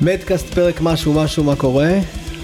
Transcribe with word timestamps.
מדקאסט. 0.00 0.54
פרק 0.54 0.80
משהו 0.80 1.12
משהו 1.12 1.44
מה 1.44 1.56
קורה? 1.56 1.90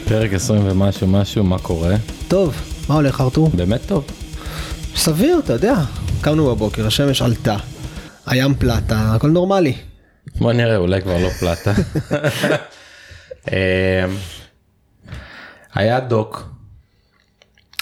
פרק 0.08 0.32
20 0.32 0.62
ומשהו 0.64 1.06
משהו 1.06 1.44
מה 1.44 1.58
קורה 1.58 1.94
טוב, 2.28 2.54
מה 2.88 2.94
הולך 2.94 3.20
ארתור? 3.20 3.50
באמת 3.54 3.80
טוב 3.86 4.04
סביר, 4.96 5.40
אתה 5.44 5.52
יודע. 5.52 5.74
קמנו 6.20 6.46
בבוקר, 6.46 6.86
השמש 6.86 7.22
עלתה, 7.22 7.56
הים 8.26 8.54
פלטה, 8.54 9.14
הכל 9.14 9.30
נורמלי. 9.30 9.89
בוא 10.40 10.52
נראה 10.52 10.76
אולי 10.76 11.02
כבר 11.02 11.18
לא 11.18 11.28
פלטה. 11.28 11.72
אמ, 13.48 13.54
היה 15.74 16.00
דוק 16.00 16.48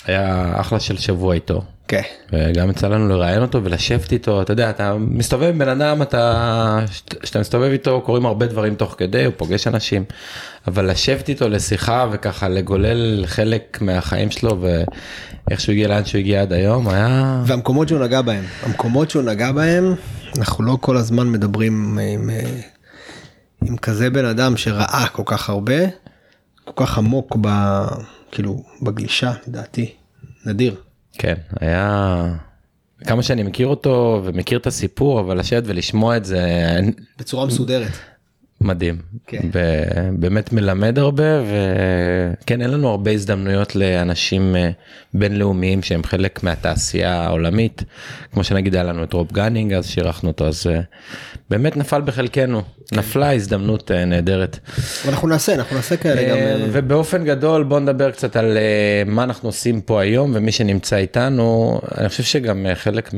היה 0.04 0.52
אחלה 0.60 0.80
של 0.80 0.96
שבוע 0.98 1.34
איתו 1.34 1.62
כן. 1.88 2.02
וגם 2.32 2.70
יצא 2.70 2.88
לנו 2.88 3.08
לראיין 3.08 3.42
אותו 3.42 3.64
ולשבת 3.64 4.12
איתו 4.12 4.42
אתה 4.42 4.52
יודע 4.52 4.70
אתה 4.70 4.96
מסתובב 4.98 5.48
עם 5.48 5.58
בן 5.58 5.68
אדם 5.68 6.02
אתה 6.02 6.84
כשאתה 7.22 7.40
מסתובב 7.40 7.70
איתו 7.70 8.00
קורים 8.00 8.26
הרבה 8.26 8.46
דברים 8.46 8.74
תוך 8.74 8.94
כדי 8.98 9.24
הוא 9.24 9.34
פוגש 9.36 9.66
אנשים 9.66 10.04
אבל 10.66 10.90
לשבת 10.90 11.28
איתו 11.28 11.48
לשיחה 11.48 12.06
וככה 12.12 12.48
לגולל 12.48 13.26
חלק 13.26 13.78
מהחיים 13.80 14.30
שלו 14.30 14.60
ואיך 14.60 15.60
שהוא 15.60 15.72
הגיע 15.72 15.88
לאן 15.88 16.04
שהוא 16.04 16.18
הגיע 16.18 16.42
עד 16.42 16.52
היום 16.52 16.88
היה 16.88 17.42
והמקומות 17.46 17.88
שהוא 17.88 18.00
נגע 18.00 18.22
בהם, 18.22 18.44
המקומות 18.62 19.10
שהוא 19.10 19.22
נגע 19.22 19.52
בהם, 19.52 19.94
אנחנו 20.38 20.64
לא 20.64 20.78
כל 20.80 20.96
הזמן 20.96 21.28
מדברים 21.28 21.98
עם, 21.98 22.30
אה, 22.30 22.60
עם 23.64 23.76
כזה 23.76 24.10
בן 24.10 24.24
אדם 24.24 24.56
שראה 24.56 25.06
כל 25.12 25.22
כך 25.26 25.48
הרבה, 25.50 25.78
כל 26.64 26.84
כך 26.84 26.98
עמוק 26.98 27.36
ב... 27.40 27.48
כאילו 28.32 28.62
בגלישה 28.82 29.32
לדעתי, 29.46 29.92
נדיר. 30.46 30.87
כן 31.18 31.34
היה 31.60 32.34
כמה 33.06 33.22
שאני 33.22 33.42
מכיר 33.42 33.66
אותו 33.66 34.20
ומכיר 34.24 34.58
את 34.58 34.66
הסיפור 34.66 35.20
אבל 35.20 35.38
לשבת 35.38 35.62
ולשמוע 35.66 36.16
את 36.16 36.24
זה 36.24 36.80
בצורה 37.18 37.46
מסודרת. 37.46 37.92
מדהים 38.60 38.96
כן. 39.26 39.40
באמת 40.18 40.52
מלמד 40.52 40.98
הרבה 40.98 41.42
וכן 41.42 42.62
אין 42.62 42.70
לנו 42.70 42.88
הרבה 42.88 43.10
הזדמנויות 43.10 43.76
לאנשים 43.76 44.56
אה, 44.56 44.70
בינלאומיים 45.14 45.82
שהם 45.82 46.04
חלק 46.04 46.42
מהתעשייה 46.42 47.22
העולמית 47.22 47.84
כמו 48.32 48.44
שנגיד 48.44 48.74
היה 48.74 48.84
לנו 48.84 49.04
את 49.04 49.12
רוב 49.12 49.32
גנינג 49.32 49.72
אז 49.72 49.86
שאירחנו 49.86 50.28
אותו 50.28 50.46
אז 50.46 50.66
אה, 50.66 50.80
באמת 51.50 51.76
נפל 51.76 52.00
בחלקנו 52.00 52.62
נפלה 52.92 53.34
הזדמנות 53.34 53.90
אה, 53.90 54.04
נהדרת. 54.04 54.58
אנחנו 55.08 55.28
נעשה, 55.28 55.54
אנחנו 55.54 55.76
נעשה 55.76 55.96
כאלה 55.96 56.28
גם. 56.28 56.36
ובאופן 56.72 57.24
גדול 57.24 57.64
בוא 57.64 57.80
נדבר 57.80 58.10
קצת 58.10 58.36
על 58.36 58.58
מה 59.06 59.24
אנחנו 59.24 59.48
עושים 59.48 59.80
פה 59.80 60.00
היום 60.00 60.32
ומי 60.34 60.52
שנמצא 60.52 60.96
איתנו 60.96 61.80
אני 61.98 62.08
חושב 62.08 62.22
שגם 62.22 62.66
חלק 62.74 63.10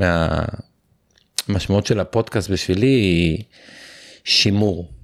מהמשמעות 1.48 1.86
של 1.86 2.00
הפודקאסט 2.00 2.50
בשבילי 2.50 2.86
היא 2.86 3.42
שימור. 4.24 4.99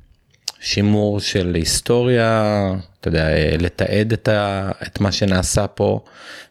שימור 0.61 1.21
של 1.21 1.55
היסטוריה, 1.55 2.73
אתה 3.01 3.09
יודע, 3.09 3.29
אה, 3.29 3.57
לתעד 3.59 4.13
את, 4.13 4.29
ה, 4.29 4.71
את 4.87 5.01
מה 5.01 5.13
שנעשה 5.13 5.67
פה 5.67 6.05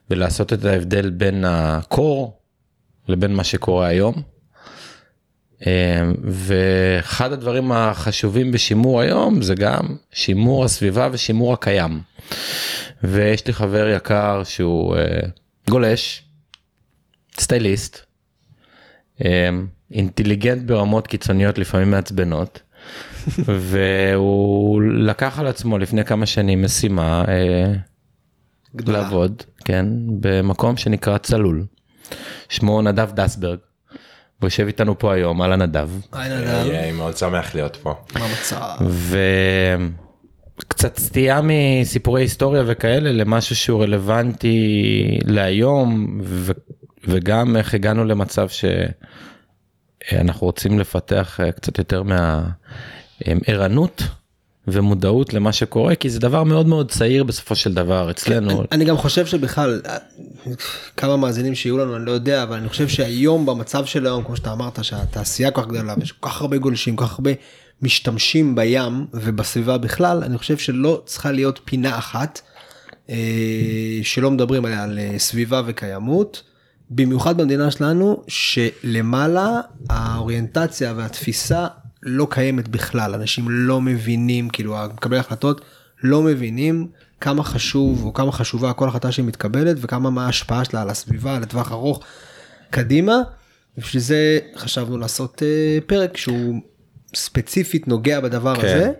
ולעשות 0.09 0.53
את 0.53 0.65
ההבדל 0.65 1.09
בין 1.09 1.45
הקור 1.47 2.39
לבין 3.07 3.33
מה 3.33 3.43
שקורה 3.43 3.87
היום. 3.87 4.13
אה, 5.67 6.03
ואחד 6.23 7.31
הדברים 7.31 7.71
החשובים 7.71 8.51
בשימור 8.51 9.01
היום 9.01 9.41
זה 9.41 9.55
גם 9.55 9.95
שימור 10.11 10.65
הסביבה 10.65 11.09
ושימור 11.11 11.53
הקיים. 11.53 12.01
ויש 13.03 13.47
לי 13.47 13.53
חבר 13.53 13.87
יקר 13.87 14.43
שהוא 14.43 14.95
אה, 14.95 15.19
גולש, 15.69 16.23
סטייליסט, 17.39 17.99
אינטליגנט 19.91 20.63
ברמות 20.63 21.07
קיצוניות 21.07 21.57
לפעמים 21.57 21.91
מעצבנות. 21.91 22.61
והוא 23.45 24.81
לקח 24.81 25.39
על 25.39 25.47
עצמו 25.47 25.77
לפני 25.77 26.05
כמה 26.05 26.25
שנים 26.25 26.63
משימה 26.63 27.23
אה, 27.27 27.73
גדולה. 28.75 29.01
לעבוד 29.01 29.43
כן 29.65 29.85
במקום 30.19 30.77
שנקרא 30.77 31.17
צלול. 31.17 31.65
שמו 32.49 32.81
נדב 32.81 33.11
דסברג. 33.13 33.57
הוא 34.39 34.47
יושב 34.47 34.67
איתנו 34.67 34.99
פה 34.99 35.13
היום 35.13 35.41
על 35.41 35.53
הנדב 35.53 35.89
היי 36.11 36.29
נדב, 36.29 36.47
אני 36.47 36.91
מאוד 36.91 37.17
שמח 37.17 37.55
להיות 37.55 37.75
פה. 37.75 37.93
מה 38.15 38.25
המצב? 38.25 38.77
וקצת 40.57 40.99
סטייה 40.99 41.41
מסיפורי 41.43 42.21
היסטוריה 42.21 42.63
וכאלה 42.67 43.11
למשהו 43.11 43.55
שהוא 43.55 43.83
רלוונטי 43.83 45.19
להיום 45.23 46.19
ו... 46.23 46.51
וגם 47.07 47.57
איך 47.57 47.73
הגענו 47.73 48.05
למצב 48.05 48.47
שאנחנו 50.09 50.47
רוצים 50.47 50.79
לפתח 50.79 51.39
אה, 51.39 51.51
קצת 51.51 51.77
יותר 51.77 52.03
מהערנות 53.27 54.03
ומודעות 54.67 55.33
למה 55.33 55.53
שקורה 55.53 55.95
כי 55.95 56.09
זה 56.09 56.19
דבר 56.19 56.43
מאוד 56.43 56.67
מאוד 56.67 56.91
צעיר 56.91 57.23
בסופו 57.23 57.55
של 57.55 57.73
דבר 57.73 58.11
אצלנו. 58.11 58.63
אני 58.71 58.85
גם 58.85 58.97
חושב 58.97 59.25
שבכלל 59.25 59.81
כמה 60.97 61.17
מאזינים 61.17 61.55
שיהיו 61.55 61.77
לנו 61.77 61.95
אני 61.95 62.05
לא 62.05 62.11
יודע 62.11 62.43
אבל 62.43 62.57
אני 62.57 62.69
חושב 62.69 62.87
שהיום 62.87 63.45
במצב 63.45 63.85
של 63.85 64.05
היום 64.05 64.23
כמו 64.23 64.35
שאתה 64.35 64.51
אמרת 64.51 64.83
שהתעשייה 64.83 65.51
כל 65.51 65.61
כך 65.61 65.67
גדולה 65.67 65.93
ויש 65.99 66.11
כל 66.11 66.29
כך 66.29 66.41
הרבה 66.41 66.57
גולשים 66.57 66.95
כל 66.95 67.05
כך 67.05 67.11
הרבה 67.11 67.31
משתמשים 67.81 68.55
בים 68.55 69.05
ובסביבה 69.13 69.77
בכלל 69.77 70.23
אני 70.23 70.37
חושב 70.37 70.57
שלא 70.57 71.01
צריכה 71.05 71.31
להיות 71.31 71.59
פינה 71.65 71.97
אחת 71.97 72.41
אה, 73.09 73.15
שלא 74.03 74.31
מדברים 74.31 74.65
עליה 74.65 74.83
על 74.83 74.99
אה, 74.99 75.19
סביבה 75.19 75.61
וקיימות. 75.65 76.43
במיוחד 76.89 77.37
במדינה 77.37 77.71
שלנו 77.71 78.23
שלמעלה 78.27 79.61
האוריינטציה 79.89 80.93
והתפיסה 80.95 81.67
לא 82.05 82.27
קיימת 82.29 82.67
בכלל 82.67 83.13
אנשים 83.13 83.45
לא 83.49 83.81
מבינים 83.81 84.49
כאילו 84.49 84.75
מקבלי 84.93 85.19
החלטות 85.19 85.61
לא 86.03 86.21
מבינים 86.21 86.87
כמה 87.21 87.43
חשוב 87.43 88.03
או 88.05 88.13
כמה 88.13 88.31
חשובה 88.31 88.73
כל 88.73 88.87
החלטה 88.87 89.11
שמתקבלת 89.11 89.77
וכמה 89.81 90.09
מה 90.09 90.25
ההשפעה 90.25 90.65
שלה 90.65 90.81
על 90.81 90.89
הסביבה 90.89 91.39
לטווח 91.39 91.71
ארוך 91.71 91.99
קדימה. 92.69 93.15
בשביל 93.77 94.01
זה 94.01 94.39
חשבנו 94.57 94.97
לעשות 94.97 95.43
אה, 95.45 95.77
פרק 95.87 96.17
שהוא 96.17 96.61
ספציפית 97.15 97.87
נוגע 97.87 98.19
בדבר 98.19 98.55
כן. 98.55 98.67
הזה. 98.67 98.91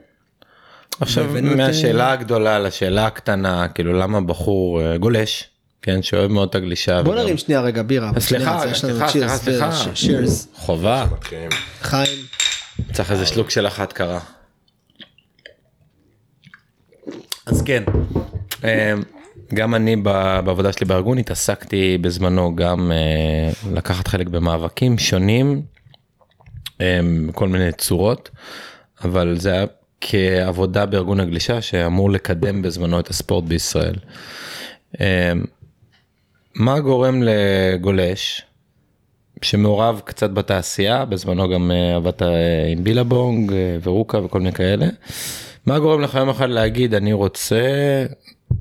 עכשיו 1.02 1.26
והבאנו 1.26 1.52
את, 1.52 1.58
מהשאלה 1.58 2.12
הגדולה 2.12 2.60
לשאלה 2.60 3.06
הקטנה 3.08 3.68
כאילו 3.68 3.94
למה 3.94 4.22
בחור 4.22 4.82
אה, 4.82 4.98
גולש 4.98 5.44
כן 5.82 6.02
שאוהב 6.02 6.32
מאוד 6.32 6.50
את 6.50 6.56
הגלישה. 6.56 7.04
בוא 7.04 7.12
וגם- 7.14 7.22
נרים 7.22 7.38
שנייה 7.38 7.62
רגע 7.62 7.84
בירה. 7.84 8.12
סליחה, 8.20 8.60
סליחה, 8.74 9.08
סליחה, 9.10 9.38
סליחה. 9.38 9.72
חובה. 10.56 11.06
חיים. 11.82 12.35
צריך 12.94 13.12
איזה 13.12 13.26
שלוק 13.26 13.50
של 13.50 13.68
אחת 13.68 13.94
קרה. 13.94 14.20
אז 17.46 17.62
כן, 17.62 17.84
אה, 18.64 18.94
גם 19.54 19.76
אני 19.76 19.96
בעבודה 19.96 20.72
שלי 20.72 20.86
בארגון 20.86 21.18
התעסקתי 21.18 21.98
בזמנו 21.98 22.56
גם 22.56 22.92
אה, 22.92 23.72
לקחת 23.74 24.08
חלק 24.08 24.28
במאבקים 24.28 24.98
שונים, 24.98 25.62
אה, 26.82 27.00
כל 27.34 27.48
מיני 27.48 27.72
צורות, 27.72 28.30
אבל 29.04 29.36
זה 29.40 29.52
היה 29.52 29.66
כעבודה 30.02 30.86
בארגון 30.86 31.20
הגלישה 31.20 31.62
שאמור 31.62 32.12
לקדם 32.12 32.62
בזמנו 32.62 33.00
את 33.00 33.10
הספורט 33.10 33.44
בישראל. 33.44 33.96
אה, 35.02 35.34
מה 36.56 36.80
גורם 36.80 37.24
לגולש 37.24 38.42
שמעורב 39.42 40.02
קצת 40.06 40.30
בתעשייה, 40.30 41.06
בזמנו 41.06 41.50
גם 41.50 41.72
אה, 41.72 41.96
עבדת 41.96 42.22
אה, 42.22 42.28
עם 42.72 42.84
בילבונג 42.84 43.54
אה, 43.54 43.78
ורוקה 43.84 44.20
וכל 44.20 44.40
מיני 44.40 44.52
כאלה. 44.54 44.86
מה 45.66 45.80
גורם 45.80 46.02
לך 46.02 46.16
יום 46.16 46.30
אחד 46.30 46.50
להגיד 46.50 46.94
אני 46.94 47.14
רוצה 47.14 48.06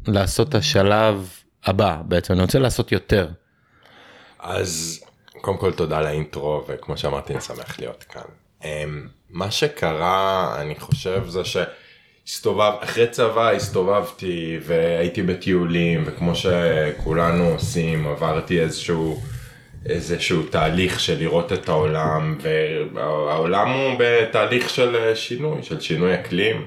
לעשות 0.06 0.48
את 0.48 0.54
השלב 0.54 1.30
הבא 1.64 2.02
בעצם 2.04 2.34
אני 2.34 2.42
רוצה 2.42 2.58
לעשות 2.58 2.92
יותר. 2.92 3.28
אז 4.38 5.00
קודם 5.40 5.56
כל 5.56 5.72
תודה 5.72 6.00
לאינטרו 6.00 6.64
וכמו 6.68 6.96
שאמרתי 6.96 7.32
אני 7.32 7.40
שמח 7.40 7.78
להיות 7.78 8.02
כאן. 8.02 8.22
אמ, 8.64 9.08
מה 9.30 9.50
שקרה 9.50 10.56
אני 10.60 10.74
חושב 10.74 11.22
זה 11.28 11.40
שהסתובב 11.44 12.72
אחרי 12.80 13.06
צבא 13.06 13.50
הסתובבתי 13.50 14.58
והייתי 14.66 15.22
בטיולים 15.22 16.02
וכמו 16.06 16.32
שכולנו 16.34 17.44
עושים 17.44 18.06
עברתי 18.06 18.60
איזשהו 18.60 19.20
איזשהו 19.86 20.42
תהליך 20.42 21.00
של 21.00 21.18
לראות 21.18 21.52
את 21.52 21.68
העולם 21.68 22.38
והעולם 22.94 23.70
הוא 23.70 23.96
בתהליך 23.98 24.70
של 24.70 25.14
שינוי 25.14 25.62
של 25.62 25.80
שינוי 25.80 26.14
אקלים. 26.14 26.66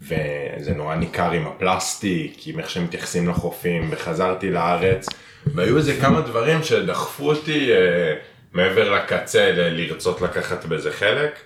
וזה 0.00 0.74
נורא 0.74 0.94
ניכר 0.94 1.30
עם 1.30 1.46
הפלסטיק 1.46 2.46
עם 2.46 2.58
איך 2.58 2.70
שמתייחסים 2.70 3.28
לחופים 3.28 3.88
וחזרתי 3.90 4.50
לארץ 4.50 5.08
והיו 5.46 5.76
איזה 5.76 5.96
כמה 6.00 6.20
דברים 6.20 6.62
שדחפו 6.62 7.30
אותי 7.30 7.72
אה, 7.72 8.14
מעבר 8.52 8.90
לקצה 8.94 9.52
לרצות 9.54 10.20
לקחת 10.20 10.64
בזה 10.64 10.92
חלק. 10.92 11.38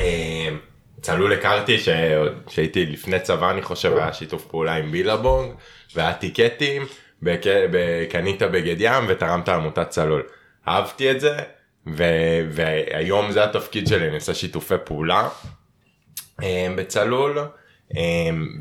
אה, 0.00 0.48
צלול 1.00 1.32
הכרתי 1.32 1.78
שהייתי 2.48 2.86
לפני 2.86 3.20
צבא 3.20 3.50
אני 3.50 3.62
חושב 3.62 3.96
היה 3.96 4.12
שיתוף 4.12 4.44
פעולה 4.44 4.74
עם 4.74 4.92
בילבונג 4.92 5.52
והיה 5.94 6.12
טיקטים 6.12 6.82
בק- 7.22 7.44
קנית 8.10 8.42
בגד 8.42 8.76
ים 8.78 9.04
ותרמת 9.08 9.48
לעמותת 9.48 9.88
צלול. 9.88 10.22
אהבתי 10.68 11.10
את 11.10 11.20
זה 11.20 11.36
ו- 11.86 12.40
והיום 12.50 13.30
זה 13.32 13.44
התפקיד 13.44 13.86
שלי 13.86 14.06
אני 14.08 14.14
עושה 14.14 14.34
שיתופי 14.34 14.74
פעולה 14.84 15.28
אה, 16.42 16.68
בצלול. 16.76 17.38
אה, 17.96 18.02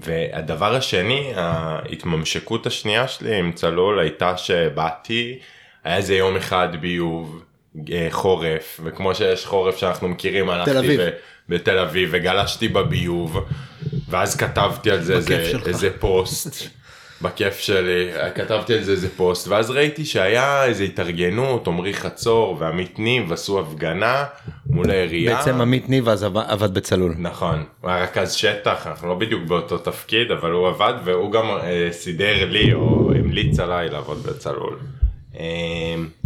והדבר 0.01 0.75
השני 0.75 1.31
ההתממשקות 1.35 2.65
השנייה 2.67 3.07
שלי 3.07 3.35
עם 3.35 3.51
צלול 3.51 3.99
הייתה 3.99 4.37
שבאתי 4.37 5.39
היה 5.83 5.97
איזה 5.97 6.15
יום 6.15 6.35
אחד 6.35 6.69
ביוב 6.81 7.43
אה, 7.91 8.07
חורף 8.11 8.79
וכמו 8.83 9.15
שיש 9.15 9.45
חורף 9.45 9.77
שאנחנו 9.77 10.07
מכירים 10.07 10.49
הלכתי. 10.49 10.71
ב- 10.97 11.09
בתל 11.49 11.77
אביב 11.77 12.09
וגלשתי 12.11 12.67
בביוב 12.67 13.45
ואז 14.09 14.35
כתבתי 14.37 14.91
על 14.91 15.01
זה 15.01 15.15
איזה. 15.15 15.35
איזה 15.67 15.89
פוסט 15.99 16.78
בכיף 17.21 17.59
שלי 17.59 18.07
כתבתי 18.35 18.73
על 18.73 18.83
זה 18.83 18.91
איזה 18.91 19.09
פוסט 19.09 19.47
ואז 19.47 19.71
ראיתי 19.71 20.05
שהיה 20.05 20.65
איזה 20.65 20.83
התארגנות 20.83 21.67
עמרי 21.67 21.93
חצור 21.93 22.57
ועמית 22.59 22.99
ניב 22.99 23.33
עשו 23.33 23.59
הפגנה 23.59 24.25
מול 24.69 24.89
העירייה. 24.91 25.35
בעצם 25.35 25.61
עמית 25.61 25.89
ניב 25.89 26.09
אז 26.09 26.23
עבד- 26.23 26.73
בצלול. 26.73 27.15
נכון, 27.17 27.63
הוא 27.81 27.91
היה 27.91 28.03
רכז 28.03 28.31
שטח, 28.33 28.87
אנחנו 28.87 29.07
לא 29.07 29.15
בדיוק 29.15 29.43
באותו 29.47 29.77
תפקיד, 29.77 30.31
אבל 30.31 30.51
הוא 30.51 30.67
עבד 30.67 30.93
והוא 31.03 31.31
גם 31.31 31.45
אה, 31.49 31.87
סידר 31.91 32.45
לי 32.49 32.73
או 32.73 33.11
המליץ 33.15 33.59
עליי 33.59 33.89
לעבוד 33.89 34.23
בצלול. 34.23 34.79
אה, 35.39 35.45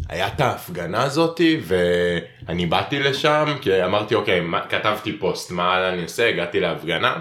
היה 0.09 0.27
את 0.27 0.41
ההפגנה 0.41 1.03
הזאתי 1.03 1.59
ואני 1.67 2.65
באתי 2.65 2.99
לשם 2.99 3.55
כי 3.61 3.83
אמרתי 3.83 4.15
אוקיי 4.15 4.39
מה, 4.41 4.59
כתבתי 4.69 5.17
פוסט 5.17 5.51
מה 5.51 5.89
אני 5.89 6.03
עושה 6.03 6.29
הגעתי 6.29 6.59
להפגנה 6.59 7.15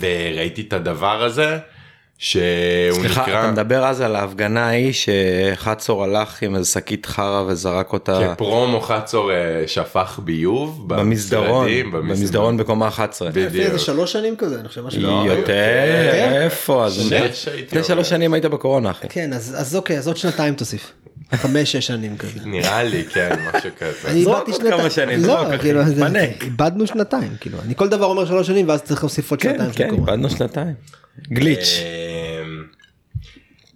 וראיתי 0.00 0.60
את 0.68 0.72
הדבר 0.72 1.22
הזה 1.22 1.58
שהוא 2.20 2.40
סליחה, 3.00 3.22
נקרא 3.22 3.40
אתה 3.40 3.52
מדבר 3.52 3.84
אז 3.86 4.00
על 4.00 4.16
ההפגנה 4.16 4.66
ההיא 4.66 4.92
שחצור 4.92 6.04
הלך 6.04 6.42
עם 6.42 6.56
איזה 6.56 6.70
שקית 6.70 7.06
חרא 7.06 7.42
וזרק 7.46 7.92
אותה 7.92 8.20
כפרומו 8.34 8.80
חצור 8.80 9.32
אה, 9.32 9.36
שפך 9.66 10.20
ביוב 10.24 10.84
במסדרון, 10.94 11.64
במשרדים, 11.66 11.90
במסדרון 11.92 12.56
בקומה 12.56 12.88
11. 12.88 13.28
לפני 13.28 13.46
בדיוק. 13.46 13.64
איזה 13.66 13.78
שלוש 13.78 14.12
שנים 14.12 14.36
כזה, 14.36 14.60
אני 14.60 14.68
חושב 14.68 14.84
משהו. 14.86 15.02
לא, 15.02 15.08
יותר, 15.26 15.36
יותר? 15.36 16.42
איפה? 16.42 16.86
אז 16.86 16.98
לפני 17.12 17.18
אומר. 17.72 17.82
שלוש 17.82 18.08
שנים 18.08 18.34
היית 18.34 18.44
בקורונה 18.44 18.90
אחי. 18.90 19.06
כן, 19.08 19.32
אז 19.32 19.54
אז 19.58 19.76
אוקיי, 19.76 19.98
אז 19.98 20.06
עוד 20.08 20.16
שנתיים 20.16 20.54
תוסיף. 20.54 20.92
חמש, 21.34 21.72
שש 21.72 21.86
שנים 21.86 22.16
כזה. 22.16 22.40
נראה 22.44 22.82
לי 22.82 23.04
כן 23.04 23.36
משהו 23.54 23.70
כזה. 23.78 24.08
אני 24.10 24.22
זרוק 24.24 24.36
איבדתי 24.36 24.52
שנתיים. 24.52 24.80
כמה 24.80 24.90
שנים, 24.90 25.20
לא, 25.20 25.26
זרוק, 25.26 25.48
אחי, 25.48 25.58
כאילו, 25.58 25.84
זה- 25.84 26.04
מנק. 26.04 26.44
איבדנו 26.44 26.86
שנתיים, 26.86 27.32
כאילו. 27.40 27.58
אני 27.64 27.74
כל 27.76 27.88
דבר 27.88 28.06
אומר 28.06 28.26
שלוש 28.26 28.46
שנים 28.46 28.68
ואז 28.68 28.82
צריך 28.82 29.02
להוסיף 29.02 29.30
עוד 29.30 29.40
כן, 29.40 29.50
שנתיים 29.52 29.72
של 29.72 29.78
כן, 29.78 29.90
קורונה. 29.90 30.12
איבדנו 30.12 30.30
שנתיים. 30.30 30.74
גליץ'. 31.32 31.80
אמ, 31.82 32.64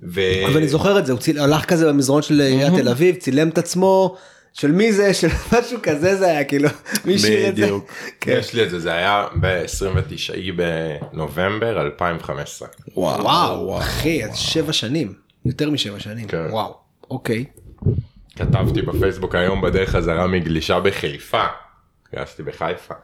ו... 0.03 0.21
אבל 0.47 0.57
אני 0.57 0.69
זוכר 0.69 0.99
את 0.99 1.07
זה, 1.07 1.13
הוא 1.13 1.21
ציל- 1.21 1.39
הלך 1.39 1.65
כזה 1.65 1.89
במזרון 1.89 2.23
של 2.23 2.41
עיריית 2.41 2.73
תל 2.75 2.89
אביב, 2.89 3.15
צילם 3.17 3.49
את 3.49 3.59
עצמו, 3.59 4.17
של 4.53 4.73
מי 4.73 4.93
זה, 4.93 5.15
של 5.15 5.29
משהו 5.59 5.79
כזה 5.83 6.17
זה 6.17 6.27
היה, 6.27 6.45
כאילו, 6.45 6.69
מי 7.05 7.19
שיר 7.19 7.49
את 7.49 7.57
זה. 7.57 7.63
בדיוק. 7.63 7.91
כן. 8.21 8.37
יש 8.39 8.55
לי 8.55 8.63
את 8.65 8.71
זה, 8.71 8.79
זה 8.81 8.93
היה 8.93 9.27
ב-29 9.41 10.53
בנובמבר 11.13 11.81
2015. 11.81 12.69
וואו, 12.97 13.79
אחי, 13.79 14.25
אז 14.25 14.37
שבע 14.37 14.73
שנים, 14.73 15.13
יותר 15.47 15.71
משבע 15.71 16.01
שנים, 16.01 16.27
כן. 16.29 16.47
וואו, 16.51 16.75
אוקיי. 17.11 17.45
כתבתי 18.37 18.83
בפייסבוק 18.83 19.35
היום 19.35 19.61
בדרך 19.63 19.91
חזרה 19.91 20.27
מגלישה 20.27 20.81
בחיפה. 20.81 21.45
גרשתי 22.15 22.43
בחיפה. 22.43 22.95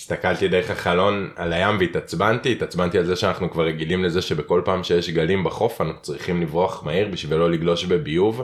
הסתכלתי 0.00 0.48
דרך 0.48 0.70
החלון 0.70 1.30
על 1.36 1.52
הים 1.52 1.76
והתעצבנתי, 1.80 2.52
התעצבנתי 2.52 2.98
על 2.98 3.04
זה 3.04 3.16
שאנחנו 3.16 3.50
כבר 3.50 3.64
רגילים 3.64 4.04
לזה 4.04 4.22
שבכל 4.22 4.62
פעם 4.64 4.84
שיש 4.84 5.10
גלים 5.10 5.44
בחוף 5.44 5.80
אנחנו 5.80 6.02
צריכים 6.02 6.42
לברוח 6.42 6.82
מהר 6.84 7.06
בשביל 7.10 7.38
לא 7.38 7.50
לגלוש 7.50 7.84
בביוב 7.84 8.42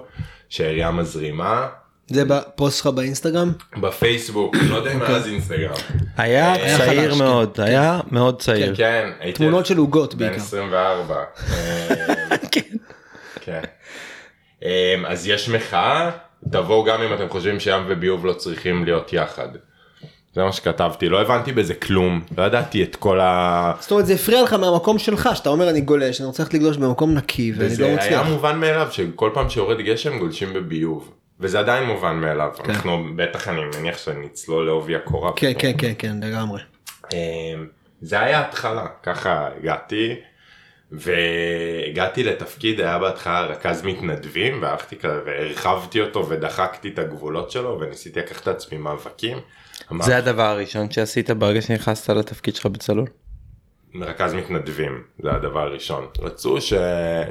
שהעירייה 0.49 0.91
מזרימה. 0.91 1.67
זה 2.06 2.25
בפוסט 2.25 2.79
שלך 2.79 2.87
באינסטגרם? 2.87 3.53
בפייסבוק, 3.81 4.56
לא 4.69 4.76
יודע 4.76 4.93
אם 4.93 5.00
אוקיי. 5.00 5.14
אז 5.14 5.26
אינסטגרם. 5.26 5.75
היה 6.17 6.53
היה 6.53 6.79
צעיר 6.79 7.11
חלש, 7.11 7.19
מאוד, 7.20 7.61
היה 7.61 8.00
מאוד 8.11 8.43
צעיר. 8.43 8.76
כן, 8.76 9.11
הייתי... 9.20 9.38
תמונות 9.38 9.67
של 9.67 9.76
עוגות 9.76 10.14
בן 10.14 10.26
בעיקר. 10.26 10.43
24. 10.43 11.25
כן. 13.44 13.62
אמ, 14.62 15.06
אז 15.06 15.26
יש 15.26 15.49
מחאה, 15.49 16.11
תבואו 16.50 16.85
גם 16.85 17.02
אם 17.02 17.14
אתם 17.14 17.29
חושבים 17.29 17.61
שים 17.61 17.85
וביוב 17.88 18.26
לא 18.26 18.32
צריכים 18.32 18.85
להיות 18.85 19.12
יחד. 19.12 19.49
זה 20.37 20.44
מה 20.44 20.53
שכתבתי, 20.53 21.09
לא 21.09 21.21
הבנתי 21.21 21.53
בזה 21.53 21.75
כלום, 21.75 22.21
לא 22.38 22.43
ידעתי 22.43 22.83
את 22.83 22.97
כל 22.97 23.21
ה... 23.21 23.73
זאת 23.81 23.91
אומרת 23.91 24.06
זה 24.06 24.15
הפריע 24.15 24.43
לך 24.43 24.53
מהמקום 24.53 24.99
שלך 24.99 25.29
שאתה 25.35 25.49
אומר 25.49 25.71
אני 25.71 25.81
גולש 25.81 26.21
אני 26.21 26.27
רוצה 26.27 26.43
ללכת 26.43 26.55
לגלוש 26.55 26.77
במקום 26.77 27.15
נקי 27.15 27.53
ואני 27.56 27.67
וזה 27.67 27.83
לא 27.83 27.87
היה 27.87 27.97
מצליח. 27.97 28.27
מובן 28.29 28.59
מאליו 28.59 28.88
שכל 28.91 29.31
פעם 29.35 29.50
שיורד 29.50 29.81
גשם 29.81 30.19
גולשים 30.19 30.53
בביוב. 30.53 31.12
וזה 31.41 31.59
עדיין 31.59 31.85
מובן 31.88 32.17
מאליו, 32.17 32.50
אנחנו 32.65 33.05
בטח 33.17 33.49
אני 33.49 33.61
מניח 33.65 33.99
שנצלול 33.99 34.67
לעובי 34.67 34.97
הקורה. 34.97 35.33
כן 35.37 35.53
כן 35.59 35.73
כן 35.79 35.93
כן 35.99 36.17
לגמרי. 36.23 36.61
אמ, 37.12 37.19
זה 38.00 38.21
היה 38.21 38.41
התחלה, 38.41 38.87
ככה 39.03 39.49
הגעתי, 39.59 40.15
והגעתי 40.93 42.25
לתפקיד, 42.25 42.81
היה 42.81 42.99
בהתחלה 42.99 43.41
רכז 43.41 43.83
מתנדבים, 43.83 44.59
ואהבתי 44.62 44.97
כזה, 44.97 45.21
והרחבתי 45.27 46.00
אותו 46.00 46.29
ודחקתי 46.29 46.88
את 46.88 46.99
הגבולות 46.99 47.50
שלו, 47.50 47.79
וניסיתי 47.81 48.21
לקחת 48.21 48.43
את 48.43 48.49
עצמי 48.49 48.79
מאבקים. 48.79 49.37
זה 50.00 50.17
הדבר 50.17 50.43
הראשון 50.43 50.90
שעשית 50.90 51.31
ברגע 51.31 51.62
שנכנסת 51.62 52.11
לתפקיד 52.11 52.56
שלך 52.56 52.67
בצלול? 52.67 53.06
רכז 54.00 54.34
מתנדבים, 54.34 55.02
זה 55.23 55.32
הדבר 55.32 55.61
הראשון. 55.61 56.06
רצו 56.19 56.61
ש... 56.61 56.73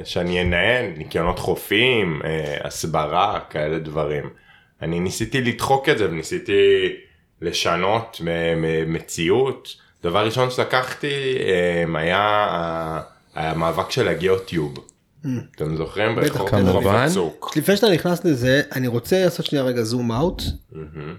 שאני 0.04 0.42
אנהל 0.42 0.86
ניקיונות 0.96 1.38
חופים, 1.38 2.20
אה, 2.24 2.56
הסברה, 2.64 3.40
כאלה 3.50 3.78
דברים. 3.78 4.30
אני 4.82 5.00
ניסיתי 5.00 5.40
לדחוק 5.40 5.88
את 5.88 5.98
זה 5.98 6.10
וניסיתי 6.10 6.92
לשנות 7.42 8.20
מ- 8.24 8.62
מ- 8.62 8.92
מציאות. 8.92 9.68
דבר 10.02 10.24
ראשון 10.24 10.50
שלקחתי 10.50 11.36
אה, 11.38 11.98
היה 12.00 13.00
המאבק 13.34 13.90
של 13.90 14.08
הגיאוטיוב. 14.08 14.74
אתם 15.56 15.76
זוכרים? 15.76 16.16
בטח, 16.16 16.50
כמובן. 16.50 17.06
לפני 17.56 17.76
שאתה 17.76 17.90
נכנס 17.92 18.24
לזה 18.24 18.62
אני 18.74 18.86
רוצה 18.86 19.24
לעשות 19.24 19.46
שנייה 19.46 19.64
רגע 19.64 19.82
זום 19.82 20.12
אאוט. 20.12 20.42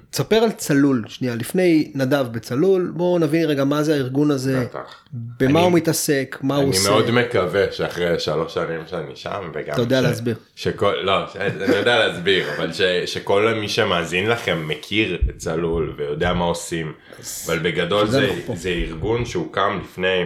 תספר 0.10 0.36
על 0.36 0.52
צלול 0.52 1.04
שנייה 1.08 1.36
לפני 1.36 1.92
נדב 1.96 2.26
בצלול 2.32 2.92
בואו 2.96 3.20
נבין 3.20 3.46
רגע 3.46 3.64
מה 3.64 3.84
זה 3.84 3.94
הארגון 3.94 4.32
הזה. 4.32 4.66
במה 5.14 5.60
אני- 5.60 5.68
הוא 5.68 5.72
מתעסק 5.72 6.38
מה 6.42 6.56
הוא 6.56 6.64
אני 6.64 6.78
עושה. 6.78 6.90
מאוד 6.90 7.12
מקווה 7.12 7.72
שאחרי 7.72 8.20
שלוש 8.20 8.54
שנים 8.54 8.82
שאני 8.88 9.16
שם 9.16 9.52
וגם 9.54 9.74
אתה 9.74 9.82
יודע 9.82 10.02
להסביר. 10.02 10.36
שכל 10.56 10.96
לא 11.02 11.14
אני 11.40 11.76
יודע 11.76 12.08
להסביר 12.08 12.46
אבל 12.58 12.70
שכל 13.06 13.54
מי 13.62 13.70
שמאזין 13.70 14.30
לכם 14.30 14.68
מכיר 14.68 15.22
את 15.30 15.38
צלול 15.38 15.94
ויודע 15.98 16.34
מה 16.34 16.46
עושים 16.46 16.94
אבל 17.46 17.60
בגדול 17.60 18.08
פה. 18.46 18.56
זה 18.56 18.70
ארגון 18.70 19.26
שהוקם 19.26 19.80
לפני 19.84 20.24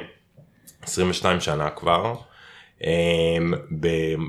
22 0.83 1.39
שנה 1.39 1.69
כבר. 1.69 2.13
אמ, 2.83 3.53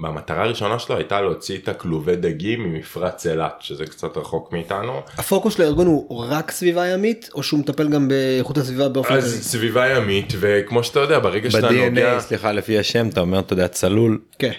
המטרה 0.04 0.44
הראשונה 0.44 0.78
שלו 0.78 0.96
הייתה 0.96 1.20
להוציא 1.20 1.58
את 1.58 1.68
הכלובי 1.68 2.16
דגים 2.16 2.62
ממפרץ 2.62 3.26
אילת 3.26 3.54
שזה 3.60 3.86
קצת 3.86 4.16
רחוק 4.16 4.52
מאיתנו. 4.52 5.00
הפוקוס 5.18 5.54
של 5.54 5.62
הארגון 5.62 5.86
הוא 5.86 6.24
רק 6.28 6.50
סביבה 6.50 6.86
ימית 6.86 7.30
או 7.34 7.42
שהוא 7.42 7.60
מטפל 7.60 7.88
גם 7.88 8.08
באיכות 8.08 8.58
הסביבה 8.58 8.88
באופן 8.88 9.14
אז 9.14 9.24
כללי? 9.24 9.42
סביבה 9.42 9.88
ימית 9.88 10.32
וכמו 10.40 10.84
שאתה 10.84 11.00
יודע 11.00 11.18
ברגע 11.18 11.50
שאתה 11.50 11.70
נוגע 11.70 12.16
ב-DNA, 12.16 12.20
סליחה, 12.20 12.52
לפי 12.52 12.78
השם, 12.78 13.08
אתה 13.08 13.20
אומר, 13.20 13.38
אתה 13.38 13.52
יודע, 13.52 13.68
צלול. 13.68 14.18
כן. 14.38 14.52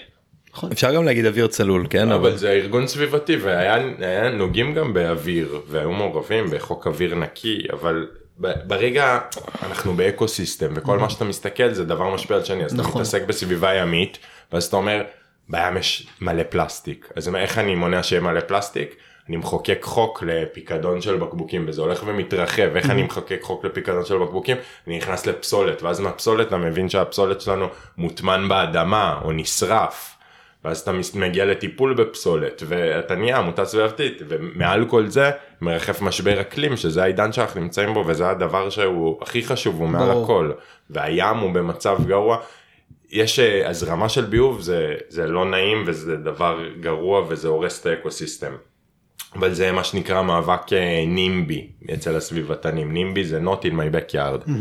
נכון. 0.54 0.72
אפשר 0.72 0.94
גם 0.94 1.04
להגיד 1.04 1.26
אוויר 1.26 1.46
צלול, 1.46 1.86
כן? 1.90 2.12
אבל 2.12 2.28
אבל 2.28 2.36
זה 2.36 2.50
ארגון 2.50 2.86
סביבתי 2.86 3.36
והיה 3.36 3.74
היה 3.98 4.30
נוגעים 4.30 4.74
גם 4.74 4.94
באוויר 4.94 5.60
והיו 5.68 5.92
מעורבים 5.92 6.50
בחוק 6.50 6.86
אוויר 6.86 7.14
נקי 7.14 7.58
אבל 7.72 8.06
ברגע 8.38 9.18
אנחנו 9.62 9.94
ב 9.94 10.28
ecosystem 10.28 10.72
וכל 10.76 10.98
מה 10.98 11.10
שאתה 11.10 11.24
מסתכל 11.24 11.74
זה 11.74 11.84
דבר 11.84 12.14
משפיע 12.14 12.36
על 12.36 12.44
שני 12.44 12.64
אז 12.64 12.72
אתה 12.72 12.82
נכון. 12.82 13.00
מתעסק 13.00 13.26
בסביבה 13.26 13.74
ימית 13.74 14.18
ואז 14.52 14.64
אתה 14.64 14.76
אומר 14.76 15.02
בים 15.48 15.76
יש 15.76 16.06
מלא 16.20 16.42
פלסטיק. 16.42 17.12
אז 17.16 17.34
איך 17.34 17.58
אני 17.58 17.74
מונע 17.74 18.02
שיהיה 18.02 18.22
מלא 18.22 18.40
פלסטיק? 18.40 18.96
אני 19.28 19.36
מחוקק 19.36 19.78
חוק 19.82 20.22
לפיקדון 20.22 21.00
של 21.00 21.16
בקבוקים 21.16 21.64
וזה 21.68 21.82
הולך 21.82 22.02
ומתרחב. 22.06 22.76
איך 22.76 22.90
אני 22.90 23.02
מחוקק 23.02 23.38
חוק 23.42 23.64
לפיקדון 23.64 24.04
של 24.04 24.18
בקבוקים? 24.18 24.56
אני 24.86 24.96
נכנס 24.96 25.26
לפסולת 25.26 25.82
ואז 25.82 26.00
מהפסולת 26.00 26.48
אתה 26.48 26.56
מבין 26.56 26.88
שהפסולת 26.88 27.40
שלנו 27.40 27.66
מוטמן 27.98 28.48
באדמה 28.48 29.20
או 29.24 29.32
נשרף 29.32 30.13
ואז 30.64 30.80
אתה 30.80 30.92
מגיע 31.14 31.44
לטיפול 31.44 31.94
בפסולת 31.94 32.62
ואתה 32.66 33.14
נהיה 33.14 33.38
עמותה 33.38 33.64
סביבתית 33.64 34.22
ומעל 34.28 34.84
כל 34.84 35.06
זה 35.06 35.30
מרחף 35.60 36.02
משבר 36.02 36.40
אקלים 36.40 36.76
שזה 36.76 37.02
העידן 37.02 37.32
שאנחנו 37.32 37.60
נמצאים 37.60 37.94
בו 37.94 38.04
וזה 38.06 38.30
הדבר 38.30 38.70
שהוא 38.70 39.18
הכי 39.22 39.42
חשוב 39.42 39.80
הוא 39.80 39.88
מעל. 39.88 40.22
הכל 40.22 40.52
והים 40.90 41.36
הוא 41.36 41.50
במצב 41.54 41.98
גרוע. 42.06 42.38
יש 43.10 43.38
אה, 43.38 43.68
הזרמה 43.68 44.08
של 44.08 44.24
ביוב 44.24 44.60
זה 44.60 44.94
זה 45.08 45.26
לא 45.26 45.44
נעים 45.44 45.82
וזה 45.86 46.16
דבר 46.16 46.60
גרוע 46.80 47.22
וזה 47.28 47.48
הורס 47.48 47.80
את 47.80 47.86
האקוסיסטם. 47.86 48.52
אבל 49.34 49.54
זה 49.54 49.72
מה 49.72 49.84
שנקרא 49.84 50.22
מאבק 50.22 50.72
אה, 50.72 51.04
נימבי 51.06 51.68
אצל 51.94 52.16
הסביבתנים, 52.16 52.92
נימבי 52.92 53.24
זה 53.24 53.40
not 53.40 53.64
in 53.64 53.72
my 53.72 53.94
backyard. 53.94 54.48
אה, 54.48 54.54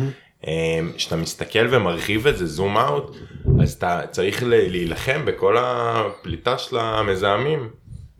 כשאתה 0.96 1.16
מסתכל 1.16 1.68
ומרחיב 1.72 2.28
את 2.28 2.38
זה 2.38 2.46
זום 2.46 2.78
אאוט, 2.78 3.18
אז 3.62 3.74
אתה 3.74 4.02
צריך 4.12 4.44
להילחם 4.44 5.26
בכל 5.26 5.58
הפליטה 5.60 6.58
של 6.58 6.78
המזהמים. 6.78 7.70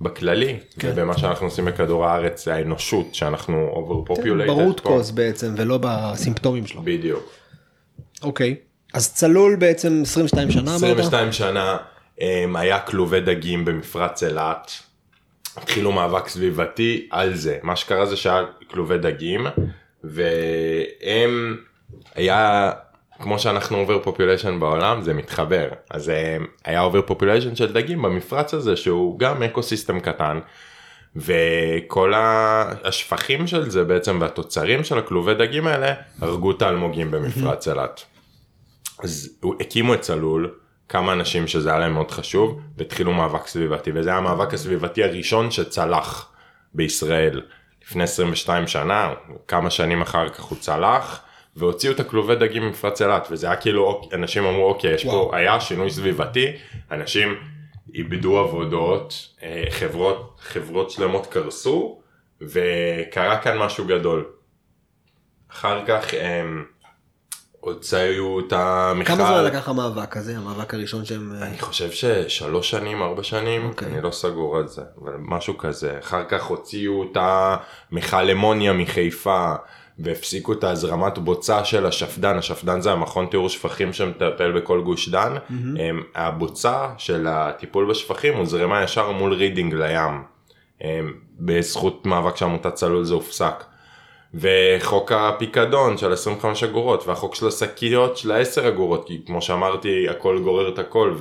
בכללי, 0.02 0.60
כן. 0.80 0.92
ובמה 0.94 1.18
שאנחנו 1.18 1.48
עושים 1.48 1.66
בכדור 1.66 2.06
הארץ, 2.06 2.48
האנושות, 2.48 3.16
שאנחנו 3.16 3.74
over 3.74 4.12
populated. 4.12 4.48
ברוט 4.48 4.80
פה. 4.80 4.90
קוז 4.90 5.12
בעצם 5.12 5.54
ולא 5.58 5.80
בסימפטומים 5.82 6.68
שלו. 6.68 6.82
בדיוק. 6.84 7.32
אוקיי. 8.24 8.56
אז 8.94 9.14
צלול 9.14 9.56
בעצם 9.56 10.02
22 10.02 10.52
שנה 10.52 10.72
אמרת? 10.72 10.84
22 10.84 11.32
שנה 11.32 11.78
הם, 12.20 12.56
היה 12.56 12.80
כלובי 12.80 13.20
דגים 13.20 13.66
במפרץ 13.66 14.24
אילת. 14.24 14.72
התחילו 15.58 15.92
מאבק 15.92 16.28
סביבתי 16.28 17.08
על 17.12 17.36
זה. 17.36 17.58
מה 17.64 17.76
שקרה 17.76 18.06
זה 18.06 18.16
שהיה 18.16 18.44
כלובי 18.72 18.98
דגים, 18.98 19.48
והם, 20.04 21.58
היה, 22.16 22.72
כמו 23.22 23.40
שאנחנו 23.40 23.78
overpopulation 23.80 24.60
בעולם, 24.60 25.02
זה 25.02 25.14
מתחבר. 25.14 25.68
אז 25.90 26.10
הם, 26.10 26.46
היה 26.66 26.82
overpopulation 26.82 27.56
של 27.56 27.74
דגים 27.74 28.02
במפרץ 28.02 28.54
הזה, 28.54 28.76
שהוא 28.76 29.20
גם 29.20 29.44
ecosystem 29.44 30.00
קטן. 30.00 30.40
וכל 31.16 32.14
השפכים 32.84 33.48
של 33.48 33.70
זה 33.70 33.84
בעצם 33.84 34.18
והתוצרים 34.22 34.84
של 34.84 34.98
הכלובי 34.98 35.34
דגים 35.34 35.68
האלה 35.68 35.94
הרגו 36.22 36.52
את 36.52 36.62
האלמוגים 36.62 37.12
במפרץ 37.12 37.68
אילת. 37.68 38.04
אז 39.04 39.40
הקימו 39.60 39.94
את 39.94 40.02
צלול, 40.02 40.54
כמה 40.90 41.14
אנשים 41.14 41.48
שזה 41.48 41.70
היה 41.70 41.80
להם 41.80 41.94
מאוד 41.94 42.12
חשוב, 42.12 42.60
והתחילו 42.78 43.14
מאבק 43.14 43.48
סביבתי, 43.48 43.92
וזה 43.96 44.10
היה 44.10 44.18
המאבק 44.18 44.54
הסביבתי 44.54 45.04
הראשון 45.04 45.52
שצלח 45.52 46.32
בישראל. 46.74 47.42
לפני 47.86 48.04
22 48.04 48.68
שנה, 48.68 49.14
כמה 49.48 49.70
שנים 49.70 50.02
אחר 50.02 50.30
כך 50.30 50.44
הוא 50.44 50.58
צלח, 50.58 51.22
והוציאו 51.56 51.94
את 51.94 52.00
הכלובי 52.00 52.36
דגים 52.36 52.64
ממפרץ 52.64 53.02
אילת, 53.02 53.28
וזה 53.32 53.48
היה 53.48 53.56
כאילו, 53.56 53.84
אוק- 53.88 54.14
אנשים 54.14 54.46
אמרו, 54.46 54.66
אוקיי, 54.70 54.94
יש 54.94 55.06
פה, 55.06 55.32
היה 55.34 55.60
שינוי 55.62 55.92
סביבתי, 55.92 56.48
אנשים 56.92 57.36
איבדו 57.94 58.38
עבודות, 58.40 59.28
אה, 59.44 59.64
חברות, 59.70 60.40
חברות 60.44 60.92
שלמות 60.92 61.28
קרסו, 61.28 62.00
וקרה 62.42 63.38
כאן 63.38 63.58
משהו 63.58 63.86
גדול. 63.86 64.26
אחר 65.52 65.86
כך 65.88 66.06
הם 66.22 66.66
הוציאו 67.60 68.40
את 68.40 68.54
המכל. 68.54 69.08
כמה 69.16 69.26
זמן 69.28 69.44
לקח 69.44 69.70
המאבק 69.70 70.18
הזה, 70.18 70.38
המאבק 70.38 70.74
הראשון 70.74 71.06
שהם... 71.06 71.34
אה, 71.42 71.48
אני 71.48 71.60
חושב 71.60 71.92
ששלוש 71.92 72.70
שנים, 72.70 73.02
ארבע 73.02 73.24
שנים, 73.24 73.66
אוקיי. 73.70 73.88
אני 73.88 74.02
לא 74.02 74.12
סגור 74.12 74.58
על 74.58 74.68
זה, 74.68 74.82
אבל 75.02 75.14
משהו 75.20 75.58
כזה. 75.58 76.00
אחר 76.00 76.24
כך 76.30 76.44
הוציאו 76.44 77.04
את 77.12 77.18
המכל 77.22 78.30
אמוניה 78.30 78.74
מחיפה, 78.74 79.54
והפסיקו 80.00 80.54
את 80.54 80.64
ההזרמת 80.64 81.18
בוצה 81.18 81.66
של 81.66 81.86
השפדן, 81.86 82.38
השפדן 82.38 82.82
זה 82.82 82.92
המכון 82.92 83.26
טיהור 83.26 83.50
שפכים 83.50 83.94
שמטפל 83.94 84.52
בכל 84.52 84.82
גוש 84.82 85.10
דן. 85.10 85.36
הם, 85.80 86.04
הבוצה 86.16 86.90
של 86.98 87.28
הטיפול 87.30 87.90
בשפכים 87.90 88.34
הוזרמה 88.34 88.84
ישר 88.84 89.12
מול 89.12 89.34
רידינג 89.34 89.74
לים. 89.74 90.24
הם, 90.82 91.14
בזכות 91.40 92.06
מאבק 92.06 92.38
של 92.38 92.46
עמותת 92.46 92.74
צלול 92.74 93.04
זה 93.04 93.14
הופסק. 93.14 93.64
וחוק 94.34 95.12
הפיקדון 95.12 95.98
של 95.98 96.14
25 96.14 96.64
אגורות 96.64 97.08
והחוק 97.08 97.36
של 97.36 97.48
השקיות 97.48 98.18
של 98.18 98.32
ה-10 98.32 98.68
אגורות 98.68 99.08
כי 99.08 99.22
כמו 99.26 99.42
שאמרתי 99.42 100.10
הכל 100.10 100.40
גורר 100.40 100.70
את 100.74 100.80
הכל 100.80 101.16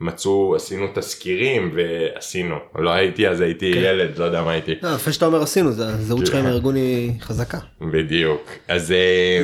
ומצאו 0.00 0.56
עשינו 0.56 0.86
תזכירים 0.94 1.70
ועשינו 1.74 2.54
לא 2.78 2.90
הייתי 2.90 3.28
אז 3.28 3.40
הייתי 3.40 3.72
כן. 3.74 3.78
ילד 3.82 4.18
לא 4.18 4.24
יודע 4.24 4.42
מה 4.42 4.50
הייתי 4.52 4.74
לא, 4.82 4.88
יפה 4.94 5.12
שאתה 5.12 5.26
אומר 5.26 5.42
עשינו, 5.42 5.72
זה- 5.72 5.86
הזהות 5.88 6.26
שלך 6.26 6.34
עם 6.34 6.46
הארגון 6.46 6.74
היא 6.74 7.12
חזקה. 7.20 7.58
בדיוק 7.80 8.50
אז 8.68 8.92
אה, 8.92 9.42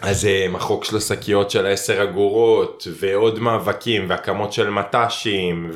אז 0.00 0.24
אה, 0.26 0.46
החוק 0.54 0.84
של 0.84 0.96
השקיות 0.96 1.50
של 1.50 1.66
ה-10 1.66 2.02
אגורות 2.02 2.86
ועוד 3.00 3.38
מאבקים 3.38 4.04
והקמות 4.10 4.52
של 4.52 4.70
מט"שים 4.70 5.70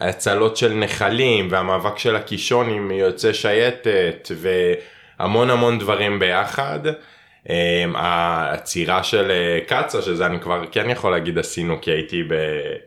והצלות 0.00 0.56
של 0.56 0.72
נחלים 0.74 1.48
והמאבק 1.50 1.98
של 1.98 2.16
הקישון 2.16 2.70
עם 2.70 2.90
יוצאי 2.90 3.34
שייטת 3.34 4.30
והמון 5.20 5.50
המון 5.50 5.78
דברים 5.78 6.18
ביחד. 6.18 6.80
אה, 7.50 7.84
העצירה 7.94 9.02
של 9.02 9.30
אה, 9.30 9.58
קצ"א 9.66 10.00
שזה 10.00 10.26
אני 10.26 10.40
כבר 10.40 10.62
כן 10.70 10.90
יכול 10.90 11.10
להגיד 11.10 11.38
עשינו 11.38 11.80
כי 11.80 11.90
הייתי 11.90 12.22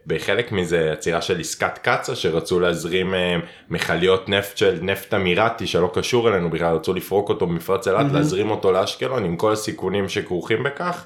בחלק 0.07 0.51
מזה 0.51 0.91
עצירה 0.91 1.21
של 1.21 1.39
עסקת 1.39 1.77
קצ"א 1.77 2.15
שרצו 2.15 2.59
להזרים 2.59 3.13
אה, 3.13 3.35
מכליות 3.69 4.29
נפט 4.29 4.57
של 4.57 4.79
נפט 4.81 5.13
אמירתי 5.13 5.67
שלא 5.67 5.91
קשור 5.93 6.29
אלינו 6.29 6.49
בכלל 6.49 6.75
רצו 6.75 6.93
לפרוק 6.93 7.29
אותו 7.29 7.47
במפרץ 7.47 7.87
אילת 7.87 8.11
להזרים 8.11 8.51
אותו 8.51 8.71
לאשקלון 8.71 9.25
עם 9.25 9.35
כל 9.35 9.51
הסיכונים 9.51 10.09
שכרוכים 10.09 10.63
בכך 10.63 11.05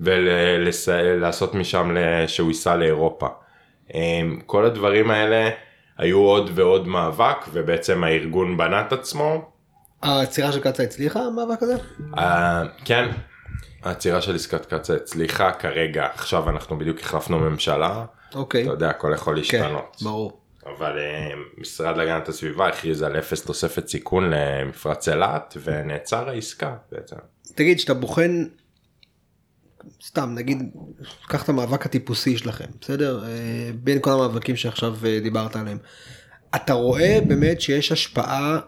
ולעשות 0.00 1.54
משם 1.54 1.96
שהוא 2.26 2.48
ייסע 2.48 2.76
לאירופה. 2.76 3.26
אה, 3.94 4.20
כל 4.46 4.64
הדברים 4.64 5.10
האלה 5.10 5.50
היו 5.98 6.18
עוד 6.18 6.50
ועוד 6.54 6.88
מאבק 6.88 7.36
ובעצם 7.52 8.04
הארגון 8.04 8.56
בנה 8.56 8.80
את 8.80 8.92
עצמו 8.92 9.51
העצירה 10.02 10.52
של 10.52 10.60
קצא 10.60 10.82
הצליחה 10.82 11.20
המאבק 11.20 11.62
הזה? 11.62 11.76
אה, 12.18 12.62
כן, 12.84 13.10
העצירה 13.82 14.22
של 14.22 14.34
עסקת 14.34 14.74
קצה 14.74 14.94
הצליחה 14.96 15.52
כרגע, 15.52 16.06
עכשיו 16.14 16.50
אנחנו 16.50 16.78
בדיוק 16.78 17.00
החלפנו 17.00 17.38
ממשלה, 17.38 18.04
אוקיי. 18.34 18.62
אתה 18.62 18.70
יודע, 18.70 18.90
הכל 18.90 19.12
יכול 19.14 19.34
כן, 19.34 19.40
להשתנות. 19.40 19.96
ברור. 20.02 20.42
אבל 20.66 20.98
אה, 20.98 21.30
משרד 21.58 21.96
להגנת 21.96 22.28
הסביבה 22.28 22.68
הכריז 22.68 23.02
על 23.02 23.18
אפס 23.18 23.44
תוספת 23.44 23.88
סיכון 23.88 24.30
למפרץ 24.30 25.08
אילת 25.08 25.56
ונעצר 25.62 26.28
העסקה 26.28 26.76
בעצם. 26.92 27.16
תגיד, 27.54 27.80
שאתה 27.80 27.94
בוחן, 27.94 28.44
סתם 30.04 30.34
נגיד, 30.34 30.62
קח 31.28 31.44
את 31.44 31.48
המאבק 31.48 31.86
הטיפוסי 31.86 32.38
שלכם, 32.38 32.64
בסדר? 32.80 33.24
אה, 33.24 33.70
בין 33.74 33.98
כל 34.00 34.10
המאבקים 34.10 34.56
שעכשיו 34.56 34.94
אה, 35.06 35.20
דיברת 35.22 35.56
עליהם. 35.56 35.78
אתה 36.56 36.72
רואה 36.72 37.18
באמת 37.26 37.60
שיש 37.60 37.92
השפעה 37.92 38.60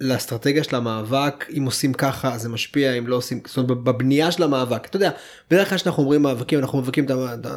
לאסטרטגיה 0.00 0.64
של 0.64 0.76
המאבק, 0.76 1.44
אם 1.58 1.64
עושים 1.64 1.92
ככה 1.92 2.38
זה 2.38 2.48
משפיע, 2.48 2.92
אם 2.92 3.06
לא 3.06 3.16
עושים, 3.16 3.40
זאת 3.46 3.56
אומרת 3.56 3.70
בבנייה 3.70 4.32
של 4.32 4.42
המאבק, 4.42 4.86
אתה 4.86 4.96
יודע, 4.96 5.10
בדרך 5.50 5.68
כלל 5.68 5.78
כשאנחנו 5.78 6.02
אומרים 6.02 6.22
מאבקים, 6.22 6.58
אנחנו 6.58 6.78
מאבקים 6.78 7.04
את 7.04 7.10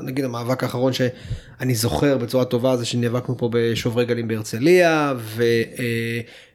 נגיד 0.03 0.25
המאבק 0.25 0.63
האחרון 0.63 0.93
שאני 0.93 1.75
זוכר 1.75 2.17
בצורה 2.17 2.45
טובה 2.45 2.77
זה 2.77 2.85
שנאבקנו 2.85 3.37
פה 3.37 3.49
בשוברי 3.53 4.05
גלים 4.05 4.27
בהרצליה, 4.27 5.13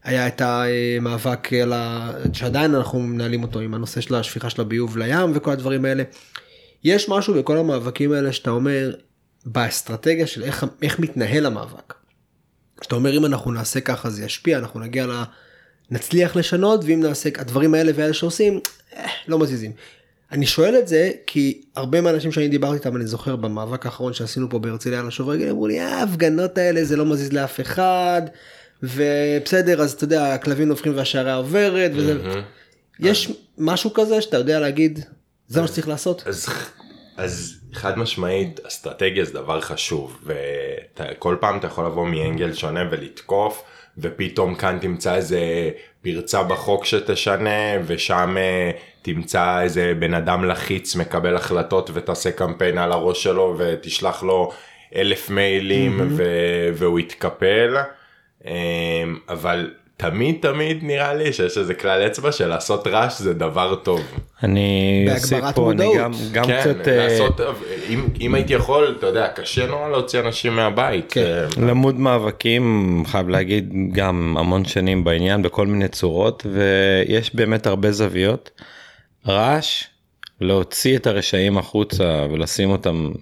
והיה 0.04 0.26
את 0.26 0.42
המאבק 0.44 1.52
על 1.52 1.72
ה... 1.72 2.12
שעדיין 2.32 2.74
אנחנו 2.74 3.00
מנהלים 3.00 3.42
אותו 3.42 3.60
עם 3.60 3.74
הנושא 3.74 4.00
של 4.00 4.14
השפיכה 4.14 4.50
של 4.50 4.60
הביוב 4.60 4.96
לים 4.98 5.32
וכל 5.34 5.50
הדברים 5.50 5.84
האלה. 5.84 6.02
יש 6.84 7.08
משהו 7.08 7.34
בכל 7.34 7.58
המאבקים 7.58 8.12
האלה 8.12 8.32
שאתה 8.32 8.50
אומר 8.50 8.94
באסטרטגיה 9.46 10.26
של 10.26 10.42
איך, 10.42 10.66
איך 10.82 10.98
מתנהל 10.98 11.46
המאבק. 11.46 11.94
שאתה 12.82 12.94
אומר 12.94 13.16
אם 13.16 13.26
אנחנו 13.26 13.52
נעשה 13.52 13.80
ככה 13.80 14.10
זה 14.10 14.24
ישפיע 14.24 14.58
אנחנו 14.58 14.80
נגיע 14.80 15.06
ל... 15.06 15.22
נצליח 15.90 16.36
לשנות 16.36 16.84
ואם 16.84 17.00
נעשה 17.00 17.28
הדברים 17.38 17.74
האלה 17.74 17.92
והאלה 17.94 18.12
שעושים 18.14 18.60
אה, 18.96 19.06
לא 19.28 19.38
מזיזים. 19.38 19.72
אני 20.32 20.46
שואל 20.46 20.78
את 20.78 20.88
זה 20.88 21.10
כי 21.26 21.62
הרבה 21.76 22.00
מהאנשים 22.00 22.32
שאני 22.32 22.48
דיברתי 22.48 22.74
איתם 22.74 22.96
אני 22.96 23.06
זוכר 23.06 23.36
במאבק 23.36 23.86
האחרון 23.86 24.12
שעשינו 24.12 24.50
פה 24.50 24.58
בהרצליה 24.58 25.00
על 25.00 25.08
השוברי 25.08 25.38
גלים 25.38 25.50
אמרו 25.50 25.66
לי 25.66 25.80
"אה, 25.80 25.94
ההפגנות 26.00 26.58
האלה 26.58 26.84
זה 26.84 26.96
לא 26.96 27.04
מזיז 27.06 27.32
לאף 27.32 27.60
אחד 27.60 28.22
ובסדר 28.82 29.82
אז 29.82 29.92
אתה 29.92 30.04
יודע 30.04 30.34
הכלבים 30.34 30.68
נובחים 30.68 30.96
והשערה 30.96 31.34
עוברת 31.34 31.90
וזה 31.94 32.40
יש 33.00 33.32
משהו 33.58 33.94
כזה 33.94 34.20
שאתה 34.20 34.36
יודע 34.36 34.60
להגיד 34.60 35.04
זה 35.48 35.60
מה 35.60 35.66
שצריך 35.66 35.88
לעשות. 35.88 36.22
אז, 36.26 36.46
אז 37.16 37.54
חד 37.72 37.98
משמעית 37.98 38.60
אסטרטגיה 38.66 39.24
זה 39.24 39.32
דבר 39.32 39.60
חשוב 39.60 40.24
וכל 40.96 41.36
פעם 41.40 41.58
אתה 41.58 41.66
יכול 41.66 41.86
לבוא 41.86 42.06
מאנגל 42.06 42.52
שונה 42.52 42.80
ולתקוף 42.90 43.62
ופתאום 43.98 44.54
כאן 44.54 44.78
תמצא 44.80 45.14
איזה 45.14 45.70
פרצה 46.02 46.42
בחוק 46.42 46.84
שתשנה 46.84 47.72
ושם 47.86 48.36
אה, 48.38 48.70
תמצא 49.02 49.60
איזה 49.60 49.92
בן 49.98 50.14
אדם 50.14 50.44
לחיץ 50.44 50.96
מקבל 50.96 51.36
החלטות 51.36 51.90
ותעשה 51.94 52.32
קמפיין 52.32 52.78
על 52.78 52.92
הראש 52.92 53.22
שלו 53.22 53.54
ותשלח 53.58 54.22
לו 54.22 54.52
אלף 54.94 55.30
מיילים 55.30 56.00
ו- 56.16 56.68
והוא 56.74 57.00
יתקפל. 57.00 57.76
אמ, 58.44 58.52
אבל 59.28 59.74
תמיד 60.10 60.36
תמיד 60.40 60.78
נראה 60.82 61.14
לי 61.14 61.32
שיש 61.32 61.58
איזה 61.58 61.74
כלל 61.74 62.06
אצבע 62.06 62.32
של 62.32 62.46
לעשות 62.46 62.86
רעש 62.86 63.18
זה 63.18 63.34
דבר 63.34 63.74
טוב. 63.74 64.00
אני 64.42 65.06
אוסיף 65.14 65.44
פה, 65.54 65.70
אני. 65.70 65.98
גם, 65.98 66.12
גם 66.32 66.44
כן, 66.44 66.60
קצת 66.60 66.88
אה, 66.88 66.96
לעשות, 66.96 67.40
אם, 67.88 68.06
אם 68.20 68.34
הייתי 68.34 68.52
יכול, 68.52 68.94
אתה 68.98 69.06
יודע, 69.06 69.28
קשה 69.28 69.66
נורא 69.66 69.88
להוציא 69.88 70.20
אנשים 70.20 70.56
מהבית. 70.56 71.12
כן. 71.12 71.22
אה, 71.22 71.66
למוד 71.66 71.94
מאבקים 71.94 73.02
חייב 73.06 73.28
להגיד 73.28 73.72
גם 73.92 74.36
המון 74.38 74.64
שנים 74.64 75.04
בעניין 75.04 75.42
בכל 75.42 75.66
מיני 75.66 75.88
צורות 75.88 76.46
ויש 76.52 77.34
באמת 77.34 77.66
הרבה 77.66 77.92
זוויות. 77.92 78.50
רעש 79.28 79.84
להוציא 80.40 80.96
את 80.96 81.06
הרשעים 81.06 81.58
החוצה 81.58 82.26
ולשים 82.30 82.70
אותם 82.70 83.12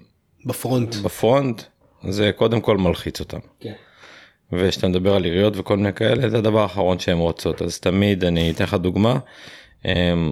בפרונט. 0.45 0.95
בפרונט 0.95 1.61
זה 2.09 2.31
קודם 2.35 2.61
כל 2.61 2.77
מלחיץ 2.77 3.19
אותם. 3.19 3.39
כן. 3.59 3.73
ושאתה 4.59 4.87
מדבר 4.87 5.15
על 5.15 5.23
עיריות 5.23 5.53
וכל 5.57 5.77
מיני 5.77 5.93
כאלה, 5.93 6.29
זה 6.29 6.37
הדבר 6.37 6.61
האחרון 6.61 6.99
שהן 6.99 7.17
רוצות. 7.17 7.61
אז 7.61 7.79
תמיד, 7.79 8.23
אני 8.23 8.51
אתן 8.51 8.63
לך 8.63 8.73
דוגמה, 8.73 9.15
אמ, 9.85 10.31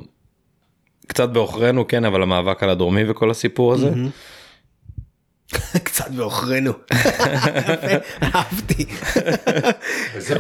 קצת 1.08 1.30
בעוכרינו, 1.30 1.88
כן, 1.88 2.06
אבל 2.06 2.24
המאבק 2.24 2.64
על 2.64 2.70
הדרומי 2.70 3.10
וכל 3.10 3.32
הסיפור 3.32 3.74
הזה, 3.74 3.90
קצת 5.84 6.12
בעוכרינו. 6.12 6.72
יפה, 6.94 7.24
אהבתי. 8.36 8.86
זה, 10.18 10.36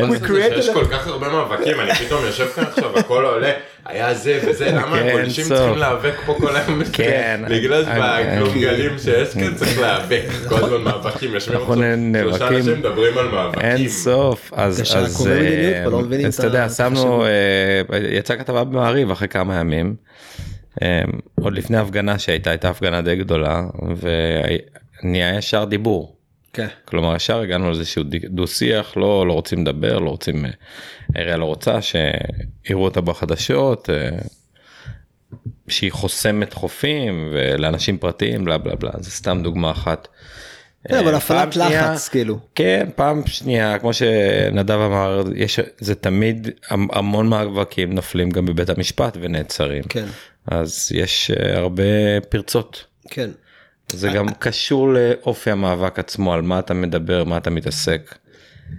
שיש 0.53 0.69
a- 0.69 0.73
כל 0.73 0.85
כך 0.91 1.07
הרבה 1.07 1.29
מאבקים, 1.29 1.79
אני 1.79 1.95
פתאום 1.95 2.25
יושב 2.25 2.47
כאן 2.47 2.63
עכשיו, 2.63 2.99
הכל 2.99 3.25
עולה, 3.25 3.51
היה 3.91 4.13
זה 4.13 4.39
וזה, 4.47 4.71
למה 4.77 4.99
כן, 4.99 5.07
הגולשים. 5.07 5.45
צריכים 5.45 5.77
להיאבק 5.77 6.13
פה 6.25 6.35
כל 6.39 6.55
היום? 6.55 6.83
כן. 6.93 7.41
בגלל 7.49 7.83
בגלגלים 7.85 8.99
שיש 8.99 9.33
כאן 9.33 9.55
צריך 9.55 9.79
להיאבק, 9.79 10.23
כל 10.49 10.55
הזמן 10.55 10.81
מאבקים, 10.81 11.33
יושבים 11.33 11.59
אנחנו 11.59 11.73
עכשיו 11.73 12.47
שלושה. 12.47 12.47
אנשים 12.47 12.79
מדברים 12.79 13.17
על 13.17 13.27
מאבקים. 13.27 13.61
אין 13.61 13.87
סוף 13.89 14.53
אז 14.55 14.81
אה, 15.27 15.83
לא 15.89 16.01
אתה 16.29 16.45
יודע 16.45 16.69
שמנו 16.69 17.25
אה, 17.25 17.81
יצאה 18.11 18.37
כתבה 18.37 18.63
במעריב 18.63 19.11
אחרי 19.11 19.27
כמה 19.27 19.59
ימים 19.59 19.95
אה, 20.81 21.01
עוד 21.41 21.53
לפני 21.53 21.77
הפגנה 21.77 22.19
שהייתה 22.19 22.49
הייתה 22.49 22.69
הפגנה 22.69 23.01
די 23.01 23.15
גדולה 23.15 23.63
ונהיה 25.03 25.37
ישר 25.37 25.63
דיבור 25.63 26.20
כן. 26.53 26.67
כלומר 26.85 27.15
ישר 27.15 27.39
הגענו 27.39 27.71
לאיזשהו 27.71 28.03
דו 28.29 28.47
שיח 28.47 28.97
לא 28.97 29.27
לא 29.27 29.33
רוצים 29.33 29.61
לדבר 29.61 29.99
לא 29.99 30.09
רוצים 30.09 30.45
אה, 30.45 30.51
העירייה 31.15 31.37
לא 31.37 31.45
רוצה 31.45 31.79
שיראו 31.81 32.83
אותה 32.83 33.01
בחדשות 33.01 33.89
אה, 33.89 34.09
שהיא 35.67 35.91
חוסמת 35.91 36.53
חופים 36.53 37.29
ולאנשים 37.33 37.97
פרטיים 37.97 38.45
בלה 38.45 38.57
בלה 38.57 38.75
בלה 38.75 38.91
זה 38.99 39.11
סתם 39.11 39.39
דוגמה 39.43 39.71
אחת. 39.71 40.07
כן, 40.87 40.95
אבל 40.97 41.11
אה, 41.11 41.17
הפעלת 41.17 41.55
לחץ 41.55 42.09
כאילו. 42.09 42.39
כן 42.55 42.89
פעם 42.95 43.27
שנייה 43.27 43.79
כמו 43.79 43.93
שנדב 43.93 44.71
אמר 44.79 45.23
יש 45.35 45.59
זה 45.79 45.95
תמיד 45.95 46.49
המ- 46.69 46.87
המון 46.91 47.27
מאבקים 47.29 47.93
נופלים 47.93 48.29
גם 48.29 48.45
בבית 48.45 48.69
המשפט 48.69 49.17
ונעצרים 49.21 49.83
כן. 49.83 50.05
אז 50.47 50.91
יש 50.95 51.31
אה, 51.31 51.57
הרבה 51.57 51.83
פרצות 52.29 52.85
כן. 53.09 53.29
זה 53.91 54.09
גם 54.09 54.25
קשור 54.39 54.93
לאופי 54.93 55.51
המאבק 55.51 55.99
עצמו 55.99 56.33
על 56.33 56.41
מה 56.41 56.59
אתה 56.59 56.73
מדבר 56.73 57.23
מה 57.23 57.37
אתה 57.37 57.49
מתעסק. 57.49 58.15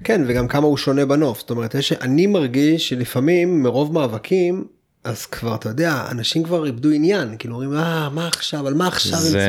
כן 0.04 0.22
וגם 0.26 0.48
כמה 0.48 0.66
הוא 0.66 0.76
שונה 0.76 1.06
בנוף 1.06 1.38
זאת 1.38 1.50
אומרת 1.50 1.74
אני 2.00 2.26
מרגיש 2.26 2.88
שלפעמים 2.88 3.62
מרוב 3.62 3.92
מאבקים 3.92 4.64
אז 5.04 5.26
כבר 5.26 5.54
אתה 5.54 5.68
יודע 5.68 6.04
אנשים 6.10 6.42
כבר 6.42 6.66
איבדו 6.66 6.90
עניין 6.90 7.36
כאילו 7.38 7.54
אומרים 7.54 7.76
אה 7.80 8.08
מה 8.08 8.26
עכשיו 8.28 8.66
על 8.66 8.74
מה 8.74 8.86
עכשיו 8.86 9.18
הם 9.18 9.24
זה 9.24 9.48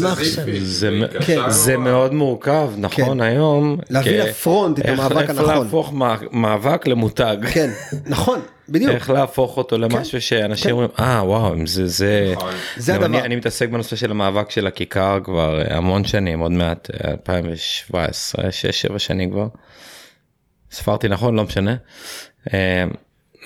צועקים. 0.00 0.64
זה, 0.64 0.90
כן. 1.26 1.40
זה 1.50 1.76
מאוד 1.76 2.14
מורכב 2.14 2.70
נכון 2.78 3.04
כן. 3.18 3.20
היום 3.20 3.76
להביא 3.90 4.22
כ- 4.22 4.26
לפרונט 4.26 4.78
את 4.78 4.84
איך- 4.86 4.98
המאבק 5.00 5.20
איך 5.30 5.30
הנכון. 5.30 5.64
להפוך 5.64 5.92
מא- 5.92 6.16
מאבק 6.32 6.86
למותג. 6.86 7.36
כן 7.52 7.70
נכון 8.06 8.40
בדיוק 8.68 8.90
איך 8.94 9.10
להפוך 9.10 9.56
אותו 9.56 9.78
למשהו 9.78 10.20
שאנשים 10.20 10.70
אומרים 10.70 10.90
אה 11.00 11.22
וואו 11.24 11.54
אם 11.54 11.66
זה 11.66 11.86
זה 11.88 12.32
נכון. 12.36 12.52
זה 12.76 12.94
הדבר. 12.94 13.18
אני 13.24 13.36
מתעסק 13.36 13.68
בנושא 13.68 13.96
של 13.96 14.10
המאבק 14.10 14.50
של 14.50 14.66
הכיכר 14.66 15.18
כבר 15.24 15.60
אה, 15.62 15.76
המון 15.76 16.04
שנים 16.04 16.38
עוד 16.40 16.52
מעט 16.52 16.88
אה, 17.04 17.10
2017 17.10 18.44
6-7 18.94 18.98
שנים 18.98 19.30
כבר. 19.30 19.46
ספרתי 20.72 21.08
נכון 21.08 21.34
לא 21.36 21.44
משנה. 21.44 21.74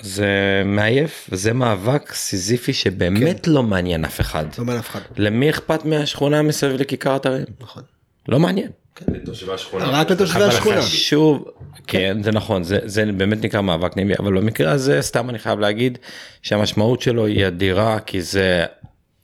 זה 0.01 0.61
מעייף 0.65 1.29
וזה 1.31 1.53
מאבק 1.53 2.13
סיזיפי 2.13 2.73
שבאמת 2.73 3.47
לא 3.47 3.63
מעניין 3.63 4.05
אף 4.05 4.21
אחד. 4.21 4.45
לא 4.57 4.65
מעניין 4.65 4.79
אף 4.79 4.89
אחד. 4.89 4.99
למי 5.17 5.49
אכפת 5.49 5.85
מהשכונה 5.85 6.41
מסביב 6.41 6.81
לכיכר 6.81 7.15
אתרים? 7.15 7.45
נכון. 7.59 7.83
לא 8.27 8.39
מעניין. 8.39 8.69
לתושבי 9.07 9.53
השכונה. 9.53 9.85
רק 9.85 10.11
לתושבי 10.11 10.39
אבל 10.39 10.47
השכונה. 10.49 10.81
חשוב, 10.81 11.45
כן 11.87 12.23
זה 12.23 12.31
נכון 12.31 12.63
זה 12.63 12.79
זה 12.83 13.05
באמת 13.17 13.45
נקרא 13.45 13.61
מאבק 13.61 13.97
נמי 13.97 14.13
אבל 14.19 14.37
במקרה 14.37 14.71
הזה 14.71 15.01
סתם 15.01 15.29
אני 15.29 15.39
חייב 15.39 15.59
להגיד 15.59 15.97
שהמשמעות 16.41 17.01
שלו 17.01 17.25
היא 17.25 17.47
אדירה 17.47 17.99
כי 17.99 18.21
זה 18.21 18.65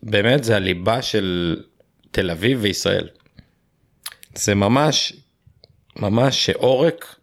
באמת 0.04 0.44
זה 0.44 0.56
הליבה 0.56 1.02
של 1.02 1.58
תל 2.12 2.32
אביב 2.32 2.60
וישראל. 2.62 3.08
זה 4.36 4.56
ממש 4.56 5.14
ממש 5.96 6.50
עורק 6.50 7.16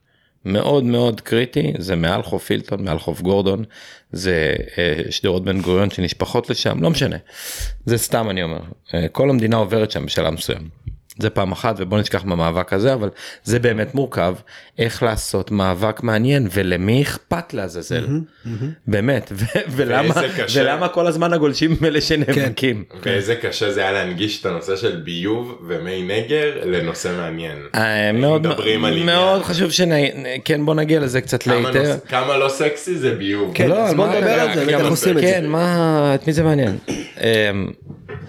מאוד 0.48 0.84
מאוד 0.84 1.20
קריטי 1.20 1.72
זה 1.78 1.96
מעל 1.96 2.22
חוף 2.22 2.50
הילטון 2.50 2.84
מעל 2.84 2.98
חוף 2.98 3.20
גורדון 3.20 3.64
זה 4.12 4.54
אה, 4.78 5.02
שדרות 5.10 5.44
בן 5.44 5.60
גוריון 5.60 5.90
שנשפחות 5.90 6.50
לשם 6.50 6.82
לא 6.82 6.90
משנה 6.90 7.16
זה 7.86 7.98
סתם 7.98 8.30
אני 8.30 8.42
אומר 8.42 8.60
אה, 8.94 9.08
כל 9.08 9.30
המדינה 9.30 9.56
עוברת 9.56 9.90
שם 9.90 10.06
בשלב 10.06 10.34
מסוים. 10.34 10.68
זה 11.18 11.30
פעם 11.30 11.52
אחת 11.52 11.74
ובוא 11.78 11.98
נשכח 11.98 12.24
מהמאבק 12.24 12.72
הזה 12.72 12.94
אבל 12.94 13.08
זה 13.44 13.58
באמת 13.58 13.94
מורכב 13.94 14.34
איך 14.78 15.02
לעשות 15.02 15.50
מאבק 15.50 16.02
מעניין 16.02 16.48
ולמי 16.52 17.02
אכפת 17.02 17.54
לעזאזל 17.54 18.06
באמת 18.86 19.32
ו- 19.34 19.44
ולמה 19.70 20.14
ואיזה 20.16 20.42
קשה. 20.42 20.60
ולמה 20.62 20.88
כל 20.88 21.06
הזמן 21.06 21.32
הגולשים 21.32 21.76
אלה 21.84 22.00
שנאבקים. 22.00 22.84
ואיזה 23.02 23.34
קשה 23.36 23.72
זה 23.72 23.80
היה 23.80 23.92
להנגיש 23.92 24.40
את 24.40 24.46
הנושא 24.46 24.76
של 24.76 24.96
ביוב 25.04 25.58
ומי 25.68 26.02
נגר 26.02 26.50
לנושא 26.64 27.12
מעניין. 27.16 27.56
אה, 27.74 28.12
מאוד 28.12 28.46
מדברים 28.46 28.84
על 28.84 28.92
עניין. 28.92 29.06
מאוד 29.06 29.42
חשוב 29.42 29.70
שכן 29.70 30.64
בוא 30.66 30.74
נגיע 30.74 31.00
לזה 31.00 31.20
קצת. 31.20 31.46
נוס- 31.46 32.00
כמה 32.08 32.36
לא 32.36 32.48
סקסי 32.48 32.94
זה 32.98 33.14
ביוב. 33.14 33.50
כן, 33.54 33.72
אז 33.72 33.90
על 33.90 33.96
בוא 33.96 34.06
נדבר 34.08 34.30
על 34.40 34.50
את 34.90 34.96
זה. 34.96 35.20
כן, 35.20 35.46
מה, 35.46 36.12
את 36.14 36.26
מי 36.26 36.32
זה 36.32 36.42
מעניין? 36.42 36.76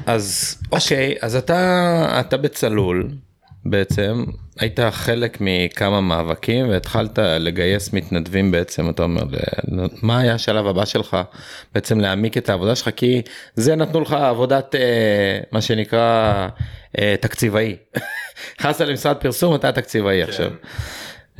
אז 0.05 0.57
אוקיי, 0.71 1.15
אז 1.21 1.35
אתה, 1.35 2.17
אתה 2.19 2.37
בצלול 2.37 3.09
בעצם, 3.65 4.23
היית 4.59 4.79
חלק 4.91 5.37
מכמה 5.41 6.01
מאבקים 6.01 6.69
והתחלת 6.69 7.19
לגייס 7.19 7.93
מתנדבים 7.93 8.51
בעצם, 8.51 8.89
אתה 8.89 9.03
אומר, 9.03 9.23
מה 10.01 10.19
היה 10.19 10.33
השלב 10.33 10.67
הבא 10.67 10.85
שלך 10.85 11.17
בעצם 11.73 11.99
להעמיק 11.99 12.37
את 12.37 12.49
העבודה 12.49 12.75
שלך, 12.75 12.89
כי 12.95 13.21
זה 13.55 13.75
נתנו 13.75 14.01
לך 14.01 14.13
עבודת, 14.13 14.75
אה, 14.75 15.39
מה 15.51 15.61
שנקרא, 15.61 16.47
אה, 16.99 17.15
תקציבאי. 17.21 17.75
נכנסת 18.59 18.81
למשרד 18.81 19.15
פרסום, 19.15 19.55
אתה 19.55 19.71
תקציבאי 19.71 20.23
עכשיו. 20.23 20.51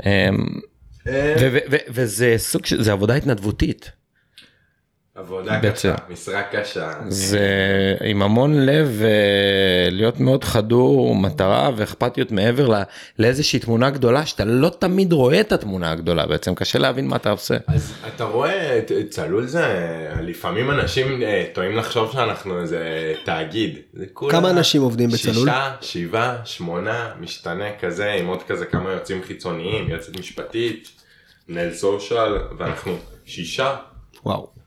אמ, 0.06 0.12
אה, 1.08 1.36
וזה 1.90 2.34
סוג 2.38 2.66
של, 2.66 2.84
זה 2.84 2.92
עבודה 2.92 3.16
התנדבותית. 3.16 3.92
עבודה. 5.20 5.60
קשה, 5.72 5.96
משרה 6.10 6.44
קשה. 6.44 6.92
זה 7.08 7.40
עם 8.04 8.22
המון 8.22 8.66
לב 8.66 9.02
אה, 9.04 9.10
להיות 9.92 10.20
מאוד 10.20 10.44
חדור 10.44 11.16
מטרה 11.16 11.70
ואכפתיות 11.76 12.32
מעבר 12.32 12.68
ל- 12.68 12.84
לאיזושהי 13.20 13.60
תמונה 13.60 13.90
גדולה 13.90 14.26
שאתה 14.26 14.46
לא 14.46 14.70
תמיד 14.80 15.14
רואה 15.14 15.40
את 15.42 15.52
התמונה 15.52 15.92
הגדולה 15.92 16.26
בעצם 16.28 16.56
קשה 16.56 16.80
להבין 16.80 17.08
מה 17.08 17.16
אתה 17.16 17.32
עושה. 17.32 17.58
אז 17.68 17.94
אתה 18.16 18.24
רואה, 18.24 18.80
צלול 19.10 19.46
זה, 19.46 19.66
לפעמים 20.22 20.72
אנשים 20.72 21.24
אה, 21.24 21.46
טועים 21.54 21.78
לחשוב 21.78 22.12
שאנחנו 22.12 22.62
איזה 22.62 22.80
תאגיד. 23.26 23.78
זה 23.94 24.06
כולה 24.14 24.32
כמה 24.32 24.50
אנשים 24.50 24.82
עובדים 24.82 25.10
בצלול? 25.10 25.36
שישה, 25.36 25.72
שבעה, 25.82 26.36
שמונה, 26.46 27.10
משתנה 27.20 27.66
כזה, 27.80 28.12
עם 28.12 28.28
עוד 28.28 28.44
כזה 28.44 28.66
כמה 28.66 28.90
יועצים 28.92 29.22
חיצוניים, 29.28 29.90
יועצת 29.90 30.20
משפטית, 30.20 30.90
מנהל 31.50 31.74
סושיאל, 31.74 32.34
ואנחנו 32.58 32.92
שישה. 33.26 33.76
וואו. 34.26 34.59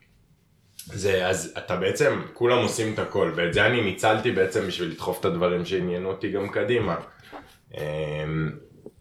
זה 0.86 1.26
אז 1.26 1.54
אתה 1.58 1.76
בעצם 1.76 2.22
כולם 2.32 2.58
עושים 2.58 2.94
את 2.94 2.98
הכל 2.98 3.32
ואת 3.36 3.54
זה 3.54 3.66
אני 3.66 3.80
ניצלתי 3.80 4.30
בעצם 4.30 4.66
בשביל 4.66 4.88
לדחוף 4.88 5.20
את 5.20 5.24
הדברים 5.24 5.64
שעניינו 5.64 6.08
אותי 6.08 6.30
גם 6.30 6.48
קדימה. 6.48 6.96
אמ, 7.78 8.50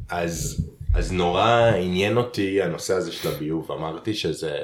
אז 0.09 0.67
אז 0.95 1.11
נורא 1.11 1.71
עניין 1.75 2.17
אותי 2.17 2.61
הנושא 2.61 2.93
הזה 2.93 3.11
של 3.11 3.29
הביוב. 3.29 3.71
אמרתי 3.71 4.13
שזה 4.13 4.57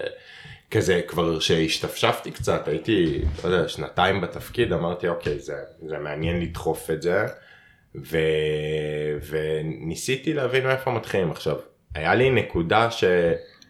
כזה 0.71 1.01
כבר 1.07 1.39
שהשתפשפתי 1.39 2.31
קצת 2.31 2.67
הייתי 2.67 3.21
לא 3.43 3.49
יודע, 3.49 3.67
שנתיים 3.69 4.21
בתפקיד 4.21 4.73
אמרתי 4.73 5.07
אוקיי 5.07 5.39
זה, 5.39 5.55
זה 5.87 5.97
מעניין 5.97 6.41
לדחוף 6.41 6.91
את 6.91 7.01
זה. 7.01 7.25
ו, 7.95 8.17
וניסיתי 9.29 10.33
להבין 10.33 10.67
מאיפה 10.67 10.91
מתחילים. 10.91 11.31
עכשיו 11.31 11.55
היה 11.95 12.15
לי 12.15 12.29
נקודה 12.29 12.91
ש, 12.91 13.03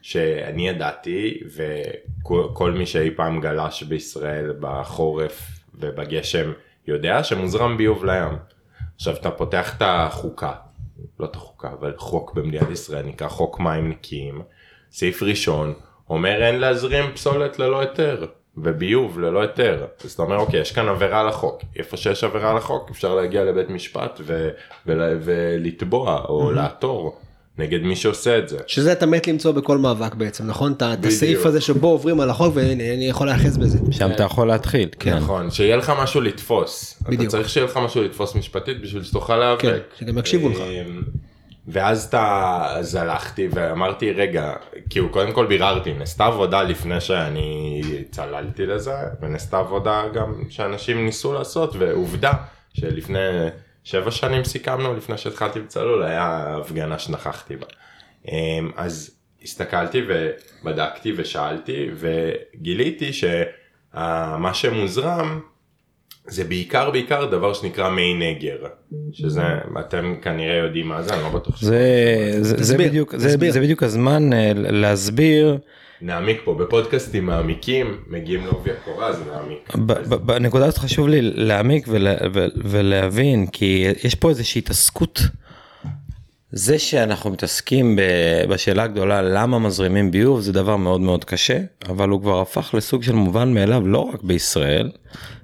שאני 0.08 0.68
ידעתי 0.70 1.40
וכל 1.56 2.48
כל 2.54 2.72
מי 2.72 2.86
שאי 2.86 3.12
פעם 3.16 3.42
גלש 3.42 3.84
בישראל 3.84 4.54
בחורף 4.60 5.42
ובגשם 5.76 6.52
יודע 6.88 7.24
שמוזרם 7.24 7.78
ביוב 7.78 8.06
לים. 8.06 8.38
עכשיו 8.96 9.14
אתה 9.14 9.32
פותח 9.32 9.78
את 9.78 9.82
החוקה, 9.86 10.54
לא 11.20 11.26
את 11.26 11.36
החוקה 11.36 11.70
אבל 11.80 11.94
חוק 11.98 12.34
במדינת 12.34 12.70
ישראל 12.72 13.06
נקרא 13.06 13.28
חוק 13.28 13.60
מים 13.60 13.90
נקיים, 13.90 14.42
סעיף 14.92 15.24
ראשון 15.24 15.74
אומר 16.10 16.44
אין 16.44 16.60
להזרים 16.60 17.12
פסולת 17.14 17.60
ללא 17.60 17.80
היתר 17.80 18.26
וביוב 18.58 19.20
ללא 19.20 19.42
היתר. 19.42 19.86
אז 20.04 20.12
אתה 20.12 20.22
אומר 20.22 20.38
אוקיי 20.38 20.60
יש 20.60 20.72
כאן 20.72 20.90
עבירה 20.90 21.20
על 21.20 21.28
החוק. 21.28 21.62
איפה 21.76 21.98
שיש 21.98 22.24
עבירה 22.24 22.52
על 22.52 22.58
החוק 22.58 22.90
אפשר 22.90 23.16
להגיע 23.16 23.44
לבית 23.46 23.70
משפט 23.70 24.20
ו- 24.24 24.50
ול- 24.86 25.20
ולתבוע 25.22 26.26
או 26.30 26.52
לעתור 26.52 27.20
נגד 27.58 27.82
מי 27.82 27.96
שעושה 27.96 28.38
את 28.38 28.50
זה. 28.50 28.58
שזה 28.68 28.92
אתה 28.92 29.06
מת 29.06 29.28
למצוא 29.28 29.52
בכל 29.52 29.78
מאבק 29.78 30.16
בעצם 30.16 30.48
נכון 30.48 30.74
את. 30.74 30.84
הסעיף 31.06 31.46
הזה 31.46 31.62
שבו 31.62 31.88
עוברים 31.88 32.20
על 32.20 32.30
החוק 32.30 32.56
והנה 32.56 32.94
אני 32.94 33.10
יכול 33.10 33.28
להיאחז 33.28 33.58
בזה. 33.58 33.80
שם 33.92 34.12
אתה 34.12 34.24
יכול 34.24 34.48
להתחיל. 34.48 34.90
כן. 35.00 35.18
נכון, 35.18 35.52
שיהיה 35.52 35.76
לך 35.76 35.94
משהו 36.02 36.22
לתפוס. 36.22 37.00
אתה 37.02 37.12
בדיוק. 37.12 37.32
צריך 37.32 37.50
שיהיה 37.50 37.66
לך 37.66 37.78
משהו 37.78 38.04
לתפוס 38.04 38.36
משפטית 38.36 38.82
בשביל 38.82 39.04
שתוכל 39.04 39.38
להיאבק. 39.38 39.62
כן, 39.62 39.78
שגם 40.00 40.18
יקשיבו 40.18 40.50
לך. 40.50 40.58
אמ, 40.58 41.02
ואז 41.68 42.06
אתה, 42.06 42.58
אז 42.70 42.96
הלכתי 42.96 43.48
ואמרתי 43.52 44.12
רגע, 44.12 44.54
כאילו 44.90 45.10
קודם 45.10 45.32
כל 45.32 45.46
ביררתי, 45.46 45.94
נעשתה 45.94 46.26
עבודה 46.26 46.64
לפני 46.64 47.02
שאני 47.02 47.82
צללתי 48.12 48.66
לזה, 48.66 48.92
ונעשתה 49.22 49.60
עבודה 49.60 50.04
גם 50.14 50.34
שאנשים 50.50 51.06
ניסו 51.06 51.34
לעשות, 51.34 51.76
ועובדה 51.80 52.34
שלפני 52.74 53.20
שבע 53.88 54.12
שנים 54.12 54.44
סיכמנו, 54.44 54.94
לפני 54.94 55.18
שהתחלתי 55.18 55.60
בצלול, 55.60 56.04
היה 56.04 56.58
הפגנה 56.58 57.00
שנכחתי 57.00 57.56
בה. 57.56 57.66
אמ, 58.32 58.72
אז 58.76 59.18
הסתכלתי 59.44 60.02
ובדקתי 60.08 61.14
ושאלתי, 61.18 61.90
וגיליתי 61.96 63.12
שמה 63.14 64.54
שמוזרם 64.54 65.40
זה 66.28 66.44
בעיקר 66.44 66.92
בעיקר 66.92 67.26
דבר 67.26 67.54
שנקרא 67.54 67.90
מי 67.90 68.14
נגר, 68.14 68.58
שזה, 69.12 69.42
אתם 69.80 70.16
כנראה 70.22 70.56
יודעים 70.56 70.88
מה 70.88 71.02
זה, 71.02 71.14
אני 71.14 71.24
לא 71.24 71.30
בטוח. 71.30 71.62
זה, 71.62 71.82
זה, 72.42 72.64
זה, 72.64 72.78
בדיוק, 72.78 73.16
זה, 73.16 73.28
תסביר. 73.28 73.52
זה 73.52 73.60
בדיוק 73.60 73.84
הזמן 73.84 74.34
אה, 74.34 74.52
להסביר 74.56 75.58
נעמיק 76.02 76.42
פה 76.44 76.54
בפודקאסטים 76.54 77.26
מעמיקים, 77.26 77.98
מגיעים 78.08 78.46
לעובי 78.46 78.72
הקורה, 78.72 79.08
אז 79.08 79.24
נעמיק. 79.32 79.76
בנקודה 80.26 80.66
הזאת 80.66 80.78
חשוב 80.78 81.08
לי 81.08 81.22
להעמיק 81.22 81.86
ולה, 81.88 82.16
ולהבין 82.56 83.48
כי 83.48 83.86
יש 84.04 84.16
פה 84.16 84.30
איזושהי 84.30 84.60
התעסקות. 84.60 85.22
זה 86.52 86.80
שאנחנו 86.80 87.30
מתעסקים 87.30 88.00
בשאלה 88.50 88.84
הגדולה 88.84 89.22
למה 89.22 89.60
מזרימים 89.60 90.12
ביוב 90.12 90.40
זה 90.42 90.54
דבר 90.54 90.76
מאוד 90.76 91.02
מאוד 91.02 91.26
קשה 91.26 91.60
אבל 91.90 92.10
הוא 92.10 92.22
כבר 92.22 92.42
הפך 92.42 92.74
לסוג 92.74 93.04
של 93.04 93.14
מובן 93.14 93.54
מאליו 93.54 93.88
לא 93.88 94.00
רק 94.14 94.24
בישראל. 94.24 94.92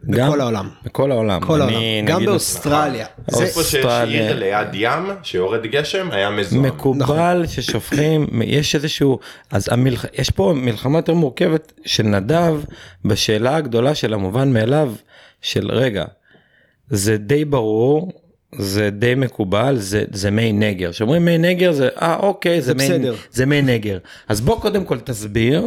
בכל 0.03 0.41
העולם. 0.41 0.69
בכל 0.85 1.11
העולם. 1.11 1.41
כל 1.41 1.61
העולם, 1.61 1.75
אני, 1.77 2.03
גם 2.05 2.15
נגיד, 2.15 2.29
באוסטרליה. 2.29 3.05
זה- 3.27 3.43
איפה 3.43 3.63
שיש. 3.63 3.85
עיר 4.07 4.39
ליד 4.39 4.67
ים 4.73 4.91
שיורד 5.23 5.65
גשם 5.65 6.09
היה 6.11 6.29
מזוהם. 6.29 6.63
מקובל 6.65 7.43
ששופכים 7.47 8.27
יש 8.43 8.75
איזשהו 8.75 9.19
אז 9.51 9.67
המלח... 9.71 10.05
יש 10.13 10.29
פה 10.29 10.53
מלחמה 10.55 10.97
יותר 10.97 11.13
מורכבת 11.13 11.73
של 11.85 12.03
נדב 12.03 12.55
בשאלה 13.05 13.55
הגדולה 13.55 13.95
של 13.95 14.13
המובן 14.13 14.53
מאליו 14.53 14.93
של 15.41 15.71
רגע 15.71 16.05
זה 16.89 17.17
די 17.17 17.45
ברור 17.45 18.11
זה 18.57 18.89
די 18.89 19.15
מקובל 19.15 19.75
זה 19.77 20.03
זה 20.11 20.31
מי 20.31 20.51
נגר 20.51 20.91
שאומרים 20.91 21.25
מי 21.25 21.37
נגר 21.37 21.71
זה 21.71 21.89
אה 22.01 22.15
אוקיי 22.19 22.61
זה, 22.61 22.67
זה 22.67 22.73
מי, 22.73 22.83
בסדר. 22.83 23.15
זה 23.31 23.45
מי 23.45 23.61
נגר 23.61 23.97
אז 24.29 24.41
בוא 24.41 24.61
קודם 24.61 24.85
כל 24.85 24.99
תסביר 24.99 25.63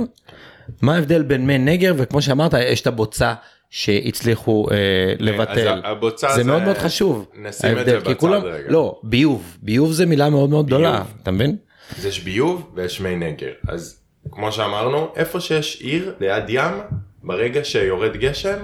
מה 0.82 0.94
ההבדל 0.94 1.22
בין 1.22 1.46
מי 1.46 1.58
נגר 1.58 1.94
וכמו 1.96 2.22
שאמרת 2.22 2.54
יש 2.58 2.80
את 2.80 2.86
הבוצה 2.86 3.34
שהצליחו 3.70 4.66
אה, 4.70 4.76
לבטל 5.18 5.68
אז 5.68 5.78
הבוצה 5.84 6.28
זה 6.28 6.34
זה- 6.34 6.44
מאוד 6.44 6.62
מאוד 6.62 6.78
חשוב 6.78 7.26
נשים 7.42 7.78
את 7.78 7.86
זה 7.86 8.00
בצד 8.00 8.14
כולם- 8.14 8.42
רגע. 8.44 8.64
לא 8.68 9.00
ביוב 9.02 9.56
ביוב 9.62 9.92
זה 9.92 10.06
מילה 10.06 10.30
מאוד 10.30 10.50
מאוד 10.50 10.66
גדולה 10.66 10.92
ביוב. 10.92 11.06
אתה 11.22 11.30
מבין? 11.30 11.56
אז 11.98 12.06
יש 12.06 12.20
ביוב 12.20 12.70
ויש 12.74 13.00
מי 13.00 13.16
נגר. 13.16 13.50
אז 13.68 14.00
כמו 14.30 14.52
שאמרנו, 14.52 15.08
איפה 15.16 15.40
שיש 15.40 15.80
עיר 15.80 16.14
ליד 16.20 16.44
ים, 16.48 16.74
ברגע 17.22 17.64
שיורד 17.64 18.16
גשם, 18.16 18.58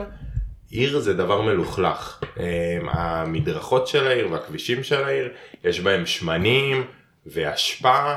עיר 0.73 0.99
זה 0.99 1.15
דבר 1.15 1.43
מלוכלך. 1.43 2.23
אמ, 2.37 2.45
המדרכות 2.89 3.87
של 3.87 4.07
העיר 4.07 4.33
והכבישים 4.33 4.83
של 4.83 5.05
העיר, 5.05 5.29
יש 5.65 5.81
בהם 5.81 6.07
שמנים 6.07 6.85
ואשפה 7.27 8.17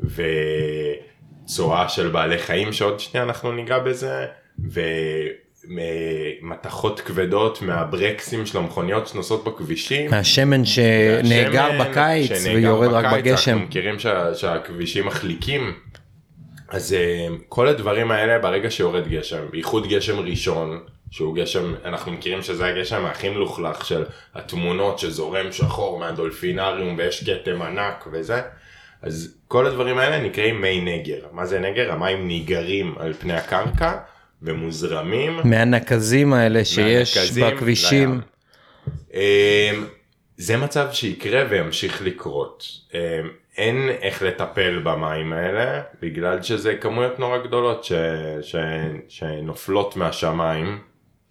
וצואה 0.00 1.88
של 1.88 2.08
בעלי 2.08 2.38
חיים 2.38 2.72
שעוד 2.72 3.00
שנייה 3.00 3.24
אנחנו 3.24 3.52
ניגע 3.52 3.78
בזה, 3.78 4.26
ומתכות 5.64 7.00
כבדות 7.00 7.62
מהברקסים 7.62 8.46
של 8.46 8.58
המכוניות 8.58 9.08
שנוסעות 9.08 9.44
בכבישים. 9.44 10.10
מהשמן 10.10 10.64
שנאגר 10.64 11.68
בקיץ 11.80 12.28
שנאגר 12.28 12.54
ויורד 12.54 12.92
רק 12.92 13.04
בקיץ, 13.04 13.24
בגשם. 13.24 13.50
אנחנו 13.50 13.66
מכירים 13.66 13.98
שה, 13.98 14.34
שהכבישים 14.34 15.06
מחליקים. 15.06 15.74
אז 16.68 16.92
אה, 16.92 17.26
כל 17.48 17.68
הדברים 17.68 18.10
האלה 18.10 18.38
ברגע 18.38 18.70
שיורד 18.70 19.08
גשם, 19.08 19.44
בייחוד 19.50 19.88
גשם 19.88 20.18
ראשון, 20.20 20.80
שהוא 21.10 21.34
גשם, 21.36 21.74
אנחנו 21.84 22.12
מכירים 22.12 22.42
שזה 22.42 22.66
הגשם 22.66 23.06
הכי 23.06 23.28
מלוכלך 23.28 23.84
של 23.84 24.04
התמונות 24.34 24.98
שזורם 24.98 25.52
שחור 25.52 25.98
מהדולפינריום 25.98 26.94
ויש 26.98 27.30
כתם 27.30 27.62
ענק 27.62 28.04
וזה, 28.12 28.42
אז 29.02 29.34
כל 29.48 29.66
הדברים 29.66 29.98
האלה 29.98 30.20
נקראים 30.20 30.60
מי 30.60 30.80
נגר. 30.80 31.26
מה 31.32 31.46
זה 31.46 31.58
נגר? 31.58 31.92
המים 31.92 32.28
ניגרים 32.28 32.94
על 32.98 33.12
פני 33.12 33.32
הקרקע 33.32 33.96
ומוזרמים 34.42 35.40
מהנקזים 35.44 36.32
האלה 36.32 36.64
שיש 36.64 37.16
מהנקזים 37.16 37.46
בכבישים. 37.46 38.10
לים. 38.10 38.20
אמ, 39.14 39.86
זה 40.36 40.56
מצב 40.56 40.88
שיקרה 40.92 41.44
וימשיך 41.50 42.02
לקרות. 42.02 42.64
אמ, 42.94 42.98
אין 43.56 43.88
איך 44.00 44.22
לטפל 44.22 44.78
במים 44.84 45.32
האלה 45.32 45.82
בגלל 46.02 46.42
שזה 46.42 46.74
כמויות 46.74 47.18
נורא 47.18 47.38
גדולות 47.38 47.84
ש... 47.84 47.92
ש... 48.42 48.56
שנופלות 49.08 49.96
מהשמיים, 49.96 50.78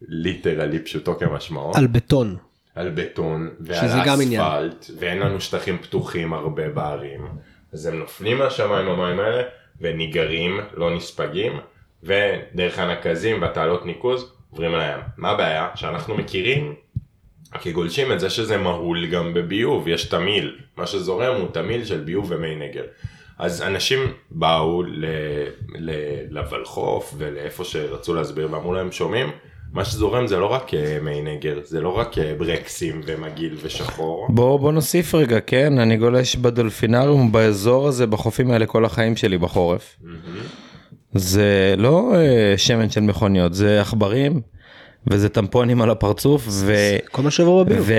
ליטרלי 0.02 0.80
פשוטו 0.80 1.20
כמשמעו, 1.20 1.72
על 1.76 1.88
בטון. 1.88 2.38
על 2.76 2.90
בטון 2.90 3.50
ועל. 3.60 3.86
אספלט 3.86 4.86
ואין 5.00 5.20
לנו 5.20 5.42
שטחים 5.42 5.78
פתוחים 5.78 6.34
הרבה 6.34 6.70
בערים 6.70 7.28
אז 7.74 7.86
הם 7.86 8.00
נופלים 8.00 8.38
מהשמיים 8.38 8.88
המים 8.88 9.20
האלה 9.20 9.44
וניגרים 9.82 10.60
לא 10.74 10.96
נספגים 10.96 11.60
ודרך 12.04 12.80
הנקזים 12.80 13.42
והתעלות 13.42 13.86
ניקוז 13.86 14.34
עוברים 14.50 14.76
לים. 14.76 15.00
מה 15.18 15.30
הבעיה? 15.30 15.68
שאנחנו 15.76 16.18
מכירים 16.18 16.76
כגולשים 17.62 18.12
את 18.12 18.20
זה 18.20 18.30
שזה 18.30 18.58
מהול 18.58 19.08
גם 19.08 19.34
בביוב 19.34 19.88
יש 19.88 20.06
תמיל 20.06 20.58
מה 20.78 20.88
שזורם 20.88 21.36
הוא 21.36 21.48
תמיל 21.52 21.86
של 21.86 22.00
ביוב 22.00 22.26
ומי 22.30 22.56
נגר. 22.56 22.84
אז 23.38 23.62
אנשים 23.62 24.00
באו 24.32 24.84
ל... 24.84 25.06
ל... 25.76 25.92
לוולחוף 26.30 27.14
ולאיפה 27.18 27.64
שרצו 27.64 28.14
להסביר 28.14 28.52
ואמרו 28.52 28.74
להם 28.74 28.92
שומעים 28.92 29.32
מה 29.74 29.86
שזורם 29.86 30.28
זה 30.28 30.38
לא 30.38 30.46
רק 30.46 30.74
אה, 30.74 30.98
מי 31.02 31.22
נגר 31.22 31.60
זה 31.64 31.82
לא 31.82 31.98
רק 31.98 32.18
אה, 32.18 32.34
ברקסים 32.38 33.02
ומגעיל 33.06 33.58
ושחור. 33.64 34.28
בוא 34.30 34.60
בוא 34.60 34.72
נוסיף 34.72 35.16
רגע 35.16 35.40
כן 35.40 35.80
אני 35.80 35.98
גולש 35.98 36.36
בדולפינריום 36.36 37.32
באזור 37.32 37.88
הזה 37.88 38.08
בחופים 38.08 38.52
האלה 38.52 38.66
כל 38.66 38.86
החיים 38.86 39.16
שלי 39.16 39.38
בחורף. 39.38 39.96
זה 41.14 41.76
לא 41.78 42.16
אה, 42.16 42.54
שמן 42.58 42.90
של 42.90 43.02
מכוניות 43.02 43.54
זה 43.54 43.82
עכברים 43.82 44.42
וזה 45.08 45.30
טמפונים 45.30 45.82
על 45.82 45.90
הפרצוף 45.90 46.48
ו... 46.50 46.74
כל 47.12 47.22
מה 47.22 47.32
שעובר 47.32 47.64
בביוב. 47.64 47.90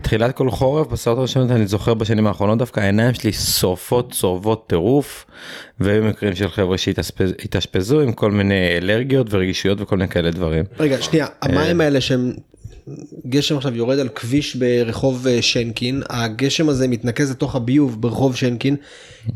ותחילת 0.00 0.36
כל 0.36 0.50
חורף 0.50 0.86
בסרט 0.86 1.18
הראשון 1.18 1.50
אני 1.50 1.66
זוכר 1.66 1.94
בשנים 1.94 2.26
האחרונות 2.26 2.58
דווקא 2.58 2.80
העיניים 2.80 3.14
שלי 3.14 3.32
שורפות 3.32 4.12
צורבות 4.12 4.66
טירוף 4.66 5.26
והיו 5.80 6.04
מקרים 6.04 6.34
של 6.34 6.48
חבר'ה 6.48 6.78
שהתאשפזו 6.78 8.00
עם 8.00 8.12
כל 8.12 8.30
מיני 8.30 8.76
אלרגיות 8.76 9.26
ורגישויות 9.30 9.80
וכל 9.80 9.96
מיני 9.96 10.08
כאלה 10.08 10.30
דברים. 10.30 10.64
רגע 10.78 11.02
שנייה 11.02 11.26
אה. 11.26 11.30
המים 11.42 11.80
האלה 11.80 12.00
שהם 12.00 12.32
גשם 13.26 13.56
עכשיו 13.56 13.76
יורד 13.76 13.98
על 13.98 14.08
כביש 14.08 14.56
ברחוב 14.56 15.26
אה, 15.26 15.42
שנקין 15.42 16.02
הגשם 16.10 16.68
הזה 16.68 16.88
מתנקז 16.88 17.30
לתוך 17.30 17.54
הביוב 17.56 18.00
ברחוב 18.02 18.36
שנקין 18.36 18.76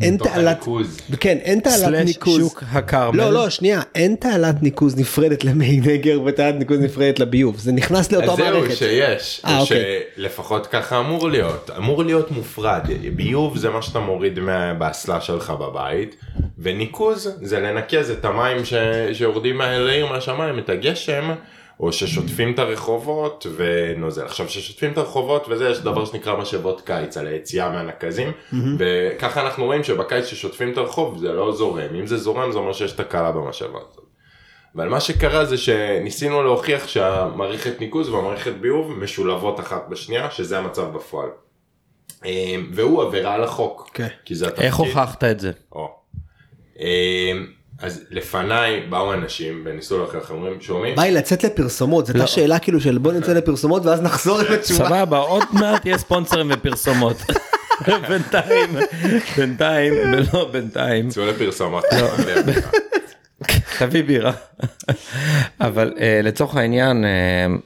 אין 0.00 0.16
תעלת. 0.16 0.66
כן 1.20 1.38
אין 1.42 1.60
תעלת 1.60 2.04
ניקוז 2.04 2.40
שוק 2.40 2.62
הכרמל. 2.72 3.16
לא 3.16 3.32
לא 3.32 3.50
שנייה 3.50 3.80
אין 3.94 4.14
תעלת 4.14 4.62
ניקוז 4.62 4.96
נפרדת 4.98 5.44
למי 5.44 5.80
נגר 5.84 6.20
ותעלת 6.24 6.54
ניקוז 6.54 6.80
נפרדת 6.80 7.18
לביוב 7.18 7.58
זה 7.58 7.72
נכנס 7.72 8.12
לאותה 8.12 8.32
אז 8.32 8.36
זהו 8.36 8.46
מערכת. 8.46 8.76
שיש, 8.76 9.40
אה, 9.44 9.56
או 9.56 9.62
אוקיי. 9.62 10.00
שלפחות 10.16 10.66
ככה 10.66 10.98
אמור 11.00 11.30
להיות, 11.30 11.70
אמור 11.78 12.04
להיות 12.04 12.30
מופרד, 12.30 12.82
ביוב 13.16 13.56
זה 13.56 13.70
מה 13.70 13.82
שאתה 13.82 13.98
מוריד 14.00 14.40
מה- 14.40 14.74
באסלה 14.74 15.20
שלך 15.20 15.50
בבית, 15.50 16.16
וניקוז 16.58 17.30
זה 17.42 17.60
לנקז 17.60 18.10
את 18.10 18.24
המים 18.24 18.64
ש... 18.64 18.74
שיורדים 19.12 19.56
מהעיר 19.58 20.06
מהשמיים, 20.06 20.58
את 20.58 20.68
הגשם, 20.70 21.30
או 21.80 21.92
ששוטפים 21.92 22.54
את 22.54 22.58
הרחובות 22.58 23.46
ונוזל. 23.56 24.24
עכשיו 24.24 24.48
ששוטפים 24.48 24.92
את 24.92 24.98
הרחובות 24.98 25.46
וזה 25.48 25.68
יש 25.68 25.78
דבר 25.78 26.04
שנקרא 26.04 26.36
משאבות 26.36 26.80
קיץ 26.80 27.16
על 27.16 27.26
היציאה 27.26 27.70
מהנקזים, 27.70 28.32
וככה 28.78 29.46
אנחנו 29.46 29.64
רואים 29.64 29.84
שבקיץ 29.84 30.26
ששוטפים 30.26 30.72
את 30.72 30.78
הרחוב 30.78 31.18
זה 31.18 31.32
לא 31.32 31.52
זורם, 31.52 31.94
אם 31.94 32.06
זה 32.06 32.16
זורם 32.16 32.52
זה 32.52 32.58
אומר 32.58 32.72
שיש 32.72 32.92
תקלה 32.92 33.32
במשאבה 33.32 33.78
הזאת. 33.78 34.04
אבל 34.76 34.88
מה 34.88 35.00
שקרה 35.00 35.44
זה 35.44 35.58
שניסינו 35.58 36.42
להוכיח 36.42 36.86
שהמערכת 36.88 37.80
ניקוז 37.80 38.08
והמערכת 38.08 38.52
ביוב 38.52 38.92
משולבות 38.92 39.60
אחת 39.60 39.88
בשנייה, 39.88 40.30
שזה 40.30 40.58
המצב 40.58 40.92
בפועל. 40.94 41.28
אה, 42.24 42.56
והוא 42.72 43.02
עבירה 43.02 43.34
על 43.34 43.44
החוק. 43.44 43.90
כן. 43.94 44.08
כי 44.24 44.34
זה 44.34 44.46
התפקיד. 44.46 44.64
איך 44.64 44.76
הוכחת 44.76 45.24
את 45.24 45.40
זה? 45.40 45.52
או. 45.72 45.96
אה, 47.82 47.86
אז 47.86 48.04
לפניי 48.10 48.86
באו 48.88 49.12
אנשים 49.12 49.62
וניסו 49.64 49.98
להוכיח, 49.98 50.30
אומרים, 50.30 50.60
שומעים? 50.60 50.96
ביי 50.96 51.10
לצאת 51.10 51.44
לפרסומות 51.44 52.06
זו 52.06 52.12
הייתה 52.12 52.26
שאלה 52.26 52.58
כאילו 52.58 52.80
של 52.80 52.98
בוא 52.98 53.12
נצא 53.12 53.32
לפרסומות 53.32 53.86
ואז 53.86 54.02
נחזור 54.02 54.40
עם 54.40 54.52
התשובה. 54.52 54.84
סבבה 54.88 55.18
עוד 55.18 55.44
מעט 55.52 55.86
יהיה 55.86 55.98
ספונסרים 55.98 56.50
ופרסומות. 56.52 57.16
בינתיים 58.08 58.76
בינתיים 59.36 59.94
לא 60.32 60.48
בינתיים 60.52 61.08
צאו 61.08 61.26
לפרסומות. 61.26 61.84
תביא 63.78 64.04
בירה. 64.04 64.32
אבל 65.60 65.92
uh, 65.96 66.00
לצורך 66.22 66.56
העניין 66.56 67.04
uh, 67.04 67.60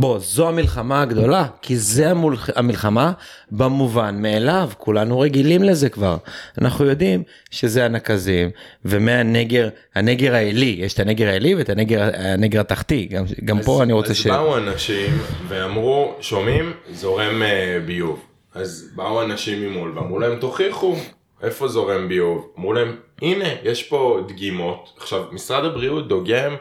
בוא, 0.00 0.18
זו 0.18 0.48
המלחמה 0.48 1.02
הגדולה, 1.02 1.46
כי 1.62 1.76
זה 1.76 2.10
המול- 2.10 2.36
המלחמה 2.56 3.12
במובן 3.50 4.22
מאליו, 4.22 4.70
כולנו 4.78 5.20
רגילים 5.20 5.62
לזה 5.62 5.88
כבר. 5.88 6.16
אנחנו 6.60 6.84
יודעים 6.84 7.22
שזה 7.50 7.84
הנקזים, 7.84 8.50
ומהנגר, 8.84 9.68
הנגר 9.94 10.34
העילי, 10.34 10.76
יש 10.80 10.94
את 10.94 11.00
הנגר 11.00 11.28
העילי 11.28 11.54
ואת 11.54 11.68
הנגר, 11.68 12.10
הנגר 12.14 12.60
התחתי, 12.60 13.06
גם, 13.06 13.24
גם 13.44 13.62
פה 13.62 13.82
אני 13.82 13.92
רוצה 13.92 14.10
אז 14.10 14.16
ש... 14.16 14.26
באו 14.26 14.56
אנשים 14.56 15.18
ואמרו, 15.48 16.14
שומעים, 16.20 16.72
זורם 16.92 17.42
אה, 17.42 17.78
ביוב. 17.86 18.22
אז 18.54 18.90
באו 18.96 19.22
אנשים 19.22 19.62
ממול 19.62 19.92
ואמרו 19.98 20.18
להם, 20.18 20.36
תוכיחו 20.40 20.96
איפה 21.42 21.68
זורם 21.68 22.08
ביוב. 22.08 22.48
אמרו 22.58 22.72
להם, 22.72 22.96
הנה, 23.22 23.48
יש 23.62 23.82
פה 23.82 24.20
דגימות. 24.28 24.92
עכשיו, 24.98 25.24
משרד 25.32 25.64
הבריאות 25.64 26.08
דוגם 26.08 26.54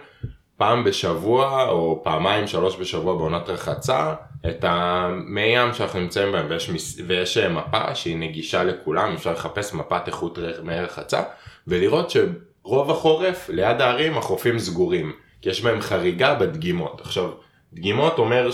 פעם 0.57 0.83
בשבוע 0.83 1.67
או 1.69 2.01
פעמיים 2.03 2.47
שלוש 2.47 2.77
בשבוע 2.79 3.17
בעונת 3.17 3.49
רחצה 3.49 4.13
את 4.49 4.63
המי 4.67 5.41
ים 5.41 5.73
שאנחנו 5.73 5.99
נמצאים 5.99 6.31
בהם 6.31 6.45
ויש, 6.49 6.69
ויש 7.07 7.37
אה, 7.37 7.49
מפה 7.49 7.95
שהיא 7.95 8.17
נגישה 8.17 8.63
לכולם 8.63 9.13
אפשר 9.13 9.31
לחפש 9.31 9.73
מפת 9.73 10.01
איכות 10.07 10.39
מי 10.63 10.75
רחצה 10.75 11.23
ולראות 11.67 12.09
שרוב 12.11 12.91
החורף 12.91 13.49
ליד 13.49 13.81
הערים 13.81 14.17
החופים 14.17 14.59
סגורים 14.59 15.13
כי 15.41 15.49
יש 15.49 15.61
בהם 15.61 15.81
חריגה 15.81 16.35
בדגימות 16.35 17.01
עכשיו 17.01 17.29
דגימות 17.73 18.17
אומר 18.17 18.49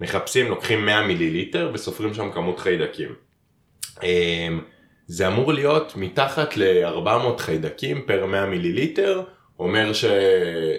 שמחפשים 0.00 0.48
לוקחים 0.48 0.86
100 0.86 1.06
מיליליטר 1.06 1.70
וסופרים 1.74 2.14
שם 2.14 2.30
כמות 2.32 2.60
חיידקים. 2.60 3.14
אמ, 4.02 4.60
זה 5.06 5.28
אמור 5.28 5.52
להיות 5.52 5.92
מתחת 5.96 6.56
ל-400 6.56 7.38
חיידקים 7.38 8.02
פר 8.06 8.26
100 8.26 8.46
מיליליטר, 8.46 9.22
אומר 9.60 9.92
ש... 9.92 10.04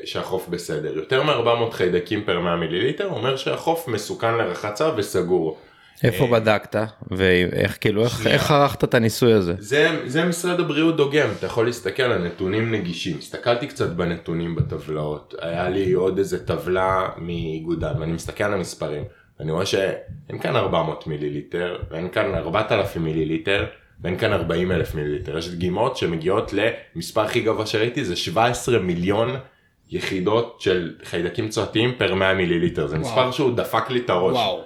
שהחוף 0.06 0.48
בסדר. 0.48 0.96
יותר 0.96 1.24
מ-400 1.24 1.72
חיידקים 1.72 2.24
פר 2.24 2.40
100 2.40 2.56
מיליליטר, 2.56 3.08
אומר 3.08 3.36
שהחוף 3.38 3.88
מסוכן 3.88 4.38
לרחצה 4.38 4.90
וסגור. 4.98 5.58
איפה 6.04 6.28
בדקת, 6.28 6.76
ואיך 7.12 7.78
כאילו, 7.82 8.04
איך, 8.04 8.28
איך 8.28 8.52
ערכת 8.52 8.84
את 8.84 8.94
הניסוי 8.94 9.34
הזה? 9.34 9.54
זה, 9.60 10.02
זה 10.06 10.26
משרד 10.26 10.60
הבריאות 10.60 10.98
דוגם, 10.98 11.30
אתה 11.38 11.46
יכול 11.46 11.66
להסתכל 11.66 12.04
על 12.04 12.26
נתונים 12.26 12.72
נגישים. 12.72 13.18
הסתכלתי 13.18 13.68
קצת 13.68 13.90
בנתונים 13.90 14.56
בטבלאות, 14.56 15.36
היה 15.42 15.70
לי 15.70 15.94
עוד 15.94 16.18
איזה 16.18 16.46
טבלה 16.46 17.10
מאיגודן, 17.18 17.94
ואני 18.00 18.12
מסתכל 18.12 18.44
על 18.44 18.54
המספרים. 18.54 19.04
אני 19.40 19.52
רואה 19.52 19.66
שאין 19.66 20.40
כאן 20.42 20.56
400 20.56 21.08
מיליליטר, 21.08 21.78
ואין 21.92 22.10
כאן 22.10 22.36
4,000 22.36 23.04
מיליליטר, 23.04 23.66
ואין 24.04 24.18
כאן 24.18 24.34
40 24.34 24.72
אלף 24.72 24.96
מיליליטר. 24.96 25.38
יש 25.38 25.50
דגימות 25.50 25.98
שמגיעות 25.98 26.54
למספר 26.54 27.22
הכי 27.22 27.42
גבוה 27.42 27.66
שראיתי, 27.66 28.06
זה 28.06 28.16
17 28.16 28.80
מיליון 28.80 29.36
יחידות 29.90 30.58
של 30.60 30.96
חיידקים 31.04 31.50
צואתיים 31.50 31.94
פר 31.98 32.16
100 32.16 32.34
מיליליטר. 32.34 32.88
זה 32.88 32.98
מספר 32.98 33.32
שהוא 33.32 33.56
דפק 33.56 33.90
לי 33.90 34.00
את 34.00 34.10
הראש. 34.10 34.36
וואו. 34.36 34.62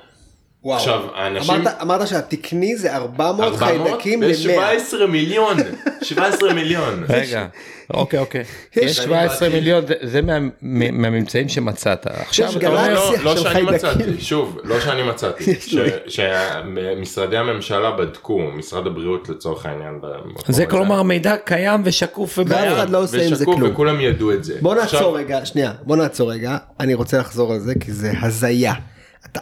וואו. 0.66 0.78
עכשיו, 0.78 1.02
האנשים- 1.16 1.54
אמרת, 1.56 1.74
אמרת 1.82 2.08
שהתקני 2.08 2.78
זה 2.78 2.96
400, 2.96 3.54
400 3.54 3.60
חיידקים 3.60 4.24
ל-100. 4.24 4.50
ו-17 4.98 5.06
מיליון, 5.10 5.58
17 6.02 6.54
מיליון. 6.54 7.04
רגע, 7.10 7.46
אוקיי 7.94 8.20
אוקיי, 8.20 8.44
יש 8.76 8.98
17 8.98 9.50
מיליון, 9.50 9.88
זה- 9.88 9.94
זה 10.02 10.22
מה- 10.22 10.38
מהממצאים 10.62 11.50
שמצאת. 11.50 12.08
עכשיו 12.08 12.50
אתה 12.50 12.60
גלקסיה. 12.60 12.80
אומר, 12.80 12.94
לא, 12.94 13.24
לא 13.24 13.36
של 13.38 13.44
שאני 13.44 13.54
חיידקים. 13.54 13.76
מצאתי, 13.76 14.22
שוב, 14.22 14.58
לא 14.64 14.80
שאני 14.80 15.04
מצאתי, 15.04 15.44
שמשרדי 16.16 17.38
הממשלה 17.38 17.92
בדקו, 17.92 18.40
משרד 18.56 18.88
הבריאות 18.88 19.30
לצורך 19.30 19.66
העניין, 19.66 20.00
זה. 20.48 20.66
כלומר 20.66 21.04
מידע 21.04 21.36
קיים 21.38 21.82
ושקוף 21.84 22.38
ואף 22.38 22.46
ובעיה. 22.48 22.74
אחד 22.74 22.90
לא 22.90 23.04
עושה 23.04 23.28
עם 23.28 23.36
זה 23.36 23.46
כלום. 23.46 23.64
וכולם 23.64 24.02
ידעו 24.02 24.32
את 24.32 24.44
זה. 24.44 24.54
בוא 24.62 24.76
עכשיו, 24.76 25.00
נעצור 25.00 25.18
רגע, 25.18 25.46
שנייה, 25.46 25.72
בוא 25.84 25.96
נעצור 25.98 26.32
רגע, 26.32 26.58
אני 26.80 26.94
רוצה 26.94 27.18
לחזור 27.18 27.54
על 27.54 27.60
זה 27.60 27.74
כי 27.80 27.92
זה 27.92 28.12
הזיה. 28.22 28.74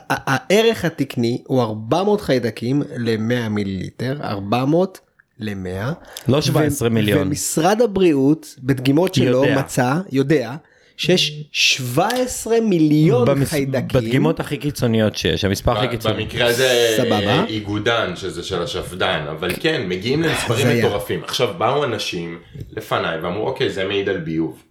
הערך 0.10 0.86
התקני 0.86 1.44
הוא 1.48 1.62
400 1.64 2.22
חיידקים 2.22 2.82
ל-100 2.98 3.50
מיליליטר, 3.50 4.18
400 4.24 5.00
ל-100. 5.40 5.94
לא 6.28 6.42
17 6.42 6.90
מיליון. 6.90 7.28
ומשרד 7.28 7.82
הבריאות 7.82 8.56
בדגימות 8.60 9.14
שלו 9.14 9.44
יודע. 9.44 9.60
מצא, 9.60 9.94
יודע, 10.12 10.56
שיש 10.98 11.44
17 11.52 12.56
מיליון 12.62 13.28
במס- 13.28 13.50
חיידקים. 13.50 13.88
בדגימות 14.02 14.40
הכי 14.40 14.58
קיצוניות 14.58 15.16
שיש, 15.16 15.46
המספר 15.46 15.78
הכי 15.78 15.88
קיצוני. 15.88 16.24
במקרה 16.24 16.48
הזה 16.48 16.94
סבבה. 16.98 17.16
אה, 17.40 17.46
איגודן 17.46 18.16
שזה 18.16 18.44
של 18.44 18.62
השפדן 18.62 19.26
אבל 19.32 19.52
כן 19.60 19.82
מגיעים 19.90 20.22
למספרים 20.22 20.68
הזיה. 20.68 20.86
מטורפים 20.86 21.24
עכשיו 21.24 21.54
באו 21.58 21.84
אנשים 21.84 22.40
לפניי 22.72 23.20
ואמרו 23.20 23.48
אוקיי 23.48 23.70
זה 23.70 23.84
מעיד 23.86 24.10
על 24.10 24.18
ביוב. 24.18 24.64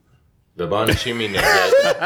ובאו 0.56 0.82
אנשים 0.82 1.18
מנגד. 1.18 1.42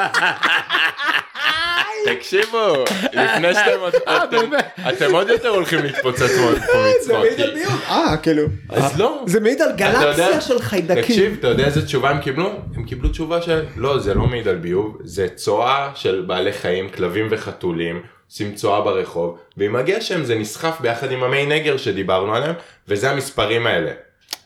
תקשיבו 2.15 2.85
לפני 3.13 3.55
שאתם 3.55 3.81
עוד 3.81 3.95
אתם- 4.25 4.51
אתם 4.89 5.15
עוד 5.15 5.29
יותר 5.29 5.49
הולכים 5.49 5.83
להתפוצץ 5.85 6.39
מאוד 6.41 6.57
פה 6.59 6.83
זה 7.03 7.19
מצחוק. 7.19 7.73
אה, 7.89 8.17
כאילו. 8.23 8.43
אז 8.69 8.99
לא. 9.01 9.23
זה 9.27 9.41
מעיד 9.41 9.63
על 9.63 9.69
אתה 9.75 9.85
יודע- 9.85 10.03
גלקסיה 10.17 10.41
של 10.41 10.59
חיידקים. 10.59 11.03
תקשיב, 11.03 11.37
אתה 11.39 11.49
יודע 11.49 11.65
איזה 11.65 11.87
תשובה 11.87 12.11
הם 12.11 12.21
קיבלו? 12.21 12.53
הם 12.77 12.85
קיבלו 12.85 13.09
תשובה 13.09 13.43
של 13.43 13.65
לא, 13.77 13.99
זה 13.99 14.15
לא 14.15 14.27
מעיד 14.27 14.49
על 14.49 14.57
ביוב, 14.57 14.99
זה 15.05 15.29
צואה 15.35 15.91
של 15.95 16.25
בעלי 16.27 16.53
חיים, 16.53 16.89
כלבים 16.89 17.27
וחתולים, 17.31 18.03
עושים 18.31 18.55
צואה 18.55 18.81
ברחוב, 18.81 19.39
ועם 19.57 19.77
הגשם 19.77 20.25
זה 20.25 20.35
נסחף 20.35 20.81
ביחד 20.81 21.13
עם 21.13 21.23
המי 21.23 21.47
נגר 21.47 21.77
שדיברנו 21.77 22.35
עליהם, 22.35 22.55
וזה 22.89 23.11
המספרים 23.11 23.67
האלה. 23.67 23.91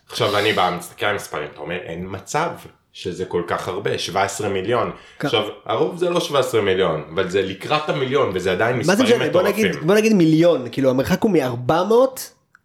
עכשיו 0.09 0.39
אני 0.39 0.53
בא, 0.53 0.71
מסתכל 0.79 1.07
על 1.07 1.13
המספרים, 1.13 1.49
אתה 1.53 1.61
אומר, 1.61 1.77
אין 1.85 2.07
מצב 2.11 2.49
שזה 2.93 3.25
כל 3.25 3.43
כך 3.47 3.69
הרבה, 3.69 3.99
17 3.99 4.49
מיליון. 4.49 4.91
עכשיו, 5.19 5.43
הרוב 5.65 5.97
זה 5.99 6.11
לא 6.11 6.21
17 6.21 6.61
מיליון, 6.61 7.05
אבל 7.15 7.29
זה 7.29 7.43
לקראת 7.43 7.89
המיליון, 7.89 8.31
וזה 8.35 8.53
עדיין 8.53 8.77
מה 8.77 8.83
זה 8.83 8.93
מספרים 8.93 9.21
משנה? 9.21 9.33
בוא 9.33 9.43
נגיד, 9.43 9.67
מטורפים. 9.67 9.87
בוא 9.87 9.95
נגיד 9.95 10.13
מיליון, 10.13 10.67
כאילו 10.73 10.91
המרחק 10.91 11.23
הוא 11.23 11.31
מ-400 11.31 12.21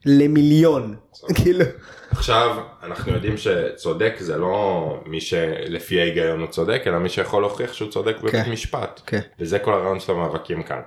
למיליון. 0.06 0.96
כאילו. 1.36 1.66
עכשיו 2.12 2.58
אנחנו 2.84 3.14
יודעים 3.14 3.38
שצודק 3.38 4.16
זה 4.20 4.38
לא 4.38 4.98
מי 5.06 5.22
שלפי 5.22 6.00
ההיגיון 6.00 6.40
הוא 6.40 6.48
צודק 6.48 6.84
אלא 6.88 7.00
מי 7.00 7.10
שיכול 7.10 7.42
להוכיח 7.42 7.74
שהוא 7.74 7.92
צודק 7.92 8.16
בבית 8.20 8.32
כן. 8.32 8.52
משפט 8.52 9.02
כן. 9.06 9.20
וזה 9.40 9.60
כל 9.60 9.74
הרעיון 9.74 10.00
של 10.00 10.12
המאבקים 10.12 10.64
כאן. 10.64 10.82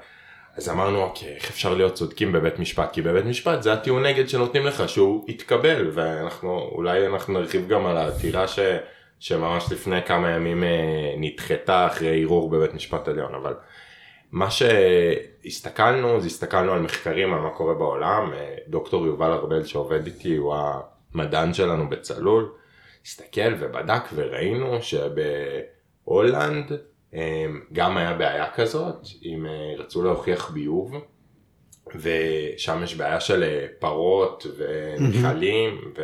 אז 0.56 0.68
אמרנו 0.68 1.02
אוקיי 1.02 1.34
איך 1.34 1.50
אפשר 1.50 1.74
להיות 1.74 1.94
צודקים 1.94 2.32
בבית 2.32 2.58
משפט 2.58 2.92
כי 2.92 3.02
בבית 3.02 3.24
משפט 3.24 3.62
זה 3.62 3.72
הטיעון 3.72 4.06
נגד 4.06 4.28
שנותנים 4.28 4.66
לך 4.66 4.88
שהוא 4.88 5.24
יתקבל 5.28 5.90
ואנחנו 5.94 6.70
אולי 6.72 7.06
אנחנו 7.06 7.40
נרחיב 7.40 7.68
גם 7.68 7.86
על 7.86 7.96
העתירה 7.96 8.48
ש, 8.48 8.58
שממש 9.20 9.72
לפני 9.72 10.02
כמה 10.02 10.30
ימים 10.30 10.64
אה, 10.64 11.14
נדחתה 11.16 11.86
אחרי 11.86 12.22
ערעור 12.22 12.50
בבית 12.50 12.74
משפט 12.74 13.08
עליון 13.08 13.34
אבל 13.34 13.54
מה 14.32 14.48
שהסתכלנו 14.50 16.20
זה 16.20 16.26
הסתכלנו 16.26 16.72
על 16.72 16.82
מחקרים 16.82 17.34
על 17.34 17.40
מה 17.40 17.50
קורה 17.50 17.74
בעולם. 17.74 18.32
אה, 18.34 18.54
דוקטור 18.68 19.06
יובל 19.06 19.32
ארבל 19.32 19.64
שעובד 19.64 20.06
איתי 20.06 20.36
הוא 20.36 20.54
המדען 21.14 21.54
שלנו 21.54 21.88
בצלול 21.88 22.52
הסתכל 23.04 23.54
ובדק 23.58 24.02
וראינו 24.14 24.78
שבהולנד 24.82 26.72
אה, 27.14 27.46
גם 27.72 27.96
היה 27.96 28.14
בעיה 28.14 28.50
כזאת 28.50 29.06
אם 29.24 29.46
רצו 29.78 30.02
להוכיח 30.02 30.50
ביוב 30.50 30.94
ושם 31.94 32.80
יש 32.82 32.94
בעיה 32.94 33.20
של 33.20 33.66
פרות 33.78 34.46
ונחלים 34.56 35.92
ו... 35.98 36.02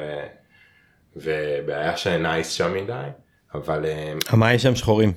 ובעיה 1.17 1.97
שאינה 1.97 2.33
נייס 2.33 2.51
שם 2.51 2.75
מדי 2.75 3.09
אבל 3.55 3.87
אה, 3.87 4.13
המים 4.29 4.59
שם 4.59 4.75
שחורים. 4.75 5.13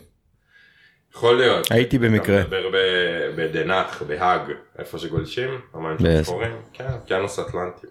יכול 1.16 1.38
להיות. 1.38 1.72
הייתי 1.72 2.00
במקרה. 2.00 2.42
אתה 2.42 2.48
מדבר 2.48 2.70
ב- 2.74 3.36
בדנח, 3.42 4.02
בהאג, 4.08 4.42
איפה 4.80 5.00
שגולשים, 5.00 5.50
המים 5.74 5.98
שם? 6.00 6.24
שחורים, 6.24 6.52
כן, 6.74 6.88
אוקיינוס 6.94 7.40
אטלנטי. 7.40 7.88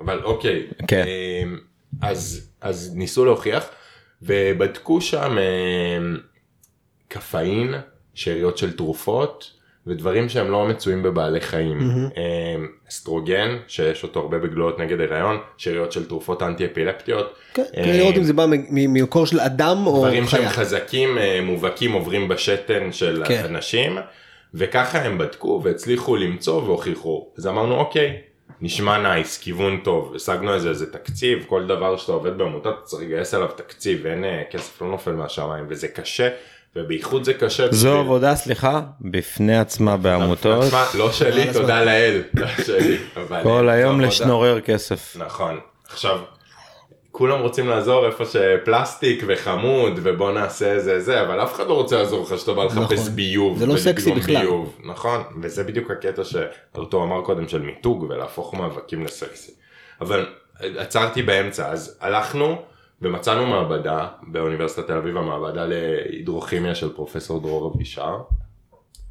אבל 0.00 0.22
אוקיי, 0.22 0.66
כן. 0.88 1.04
אמ, 1.06 1.58
אז, 2.02 2.50
אז 2.60 2.92
ניסו 2.94 3.24
להוכיח, 3.24 3.66
ובדקו 4.22 5.00
שם 5.00 5.38
אמ, 5.38 6.18
קפאין, 7.08 7.74
שאריות 8.14 8.58
של 8.58 8.76
תרופות, 8.76 9.50
ודברים 9.86 10.28
שהם 10.28 10.50
לא 10.50 10.66
מצויים 10.66 11.02
בבעלי 11.02 11.40
חיים. 11.40 11.78
אמ, 11.80 12.66
אסטרוגן, 12.88 13.56
שיש 13.66 14.02
אותו 14.02 14.20
הרבה 14.20 14.38
בגלולות 14.38 14.78
נגד 14.78 15.00
הריון, 15.00 15.36
שאריות 15.56 15.92
של 15.92 16.08
תרופות 16.08 16.42
אנטי 16.42 16.66
אפילפטיות. 16.66 17.34
כן, 17.54 17.62
אמ, 17.76 17.84
כדי 17.84 17.98
לראות 17.98 18.16
אם 18.16 18.22
זה 18.22 18.32
בא 18.32 18.46
ממקור 18.48 19.26
של 19.26 19.40
אדם 19.40 19.86
או 19.86 19.98
דברים 19.98 20.26
שהם 20.26 20.40
חיה. 20.40 20.50
חזקים 20.50 21.18
אה, 21.18 21.40
מובהקים 21.42 21.92
עוברים 21.92 22.28
בשתן 22.28 22.92
של 22.92 23.22
כן. 23.26 23.44
אנשים 23.44 23.98
וככה 24.54 25.02
הם 25.02 25.18
בדקו 25.18 25.60
והצליחו 25.64 26.16
למצוא 26.16 26.62
והוכיחו 26.62 27.28
אז 27.38 27.46
אמרנו 27.46 27.74
אוקיי 27.74 28.16
נשמע 28.60 28.98
nice 28.98 29.38
כיוון 29.38 29.80
טוב 29.84 30.14
השגנו 30.14 30.54
איזה 30.54 30.68
איזה 30.68 30.92
תקציב 30.92 31.44
כל 31.48 31.66
דבר 31.66 31.96
שאתה 31.96 32.12
עובד 32.12 32.38
בעמותה 32.38 32.68
אתה 32.68 32.78
צריך 32.84 33.02
לגייס 33.02 33.34
עליו 33.34 33.48
תקציב 33.56 34.06
אין 34.06 34.24
אה, 34.24 34.42
כסף 34.50 34.82
לא 34.82 34.88
נופל 34.88 35.12
מהשמיים 35.12 35.66
וזה 35.68 35.88
קשה 35.88 36.28
ובייחוד 36.76 37.24
זה 37.24 37.34
קשה. 37.34 37.66
זו 37.72 37.88
בשביל- 37.88 37.92
עבודה 38.00 38.34
סליחה 38.34 38.80
בפני 39.00 39.58
עצמה 39.58 39.96
בעמותות 39.96 40.64
תשמע, 40.64 40.84
לא 40.98 41.12
שלי 41.12 41.52
תודה 41.52 41.84
לאל 41.84 42.22
לא 42.34 42.46
שלי 42.64 42.96
אבל, 43.16 43.36
אה, 43.36 43.42
כל 43.42 43.68
היום. 43.68 44.00
לשנורר 44.00 44.60
כסף. 44.60 45.16
נכון 45.18 45.60
עכשיו 45.88 46.18
כולם 47.10 47.40
רוצים 47.40 47.68
לעזור 47.68 48.06
איפה 48.06 48.24
שפלסטיק 48.24 49.24
וחמוד 49.26 50.00
ובוא 50.02 50.32
נעשה 50.32 50.78
זה 50.80 51.00
זה 51.00 51.22
אבל 51.22 51.42
אף 51.42 51.54
אחד 51.54 51.66
לא 51.66 51.74
רוצה 51.74 51.96
לעזור 51.98 52.22
לך 52.32 52.38
שאתה 52.38 52.52
בא 52.52 52.64
לחפש 52.64 52.98
נכון. 52.98 53.16
ביוב. 53.16 53.58
זה 53.58 53.66
לא 53.66 53.76
סקסי 53.76 54.12
בכלל. 54.12 54.40
ביוב, 54.40 54.78
נכון 54.84 55.22
וזה 55.42 55.64
בדיוק 55.64 55.90
הקטע 55.90 56.22
שארתור 56.24 57.04
אמר 57.04 57.20
קודם 57.22 57.48
של 57.48 57.62
מיתוג 57.62 58.06
ולהפוך 58.08 58.54
מאבקים 58.54 59.04
לסקסי. 59.04 59.52
אבל 60.00 60.26
עצרתי 60.60 61.22
באמצע 61.22 61.68
אז 61.68 61.98
הלכנו 62.00 62.62
ומצאנו 63.02 63.46
מעבדה 63.46 64.08
באוניברסיטת 64.22 64.86
תל 64.86 64.96
אביב 64.96 65.16
המעבדה 65.16 65.66
להידרוכימיה 65.66 66.74
של 66.74 66.92
פרופסור 66.92 67.40
דרור 67.40 67.74
אבישר. 67.74 68.16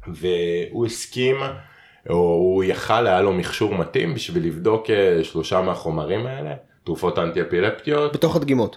והוא 0.06 0.86
הסכים 0.86 1.36
או 2.10 2.16
הוא 2.16 2.64
יכל 2.64 3.06
היה 3.06 3.22
לו 3.22 3.32
מכשור 3.32 3.74
מתאים 3.74 4.14
בשביל 4.14 4.46
לבדוק 4.46 4.90
אה, 4.90 5.24
שלושה 5.24 5.60
מהחומרים 5.60 6.26
האלה 6.26 6.54
תרופות 6.84 7.18
אנטי 7.18 7.42
אפילפטיות 7.42 8.12
בתוך 8.12 8.36
הדגימות. 8.36 8.76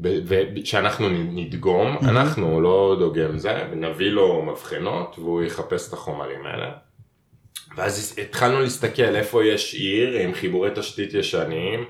ושאנחנו 0.00 1.08
נדגום 1.08 1.98
אנחנו 2.02 2.60
לא 2.60 2.96
דוגם 2.98 3.38
זה 3.38 3.68
ונביא 3.70 4.10
לו 4.10 4.42
מבחנות 4.42 5.16
והוא 5.18 5.42
יחפש 5.42 5.88
את 5.88 5.92
החומרים 5.92 6.46
האלה. 6.46 6.70
ואז 7.76 8.18
התחלנו 8.22 8.60
להסתכל 8.60 9.16
איפה 9.16 9.44
יש 9.44 9.74
עיר 9.74 10.18
עם 10.18 10.34
חיבורי 10.34 10.70
תשתית 10.74 11.14
ישנים 11.14 11.84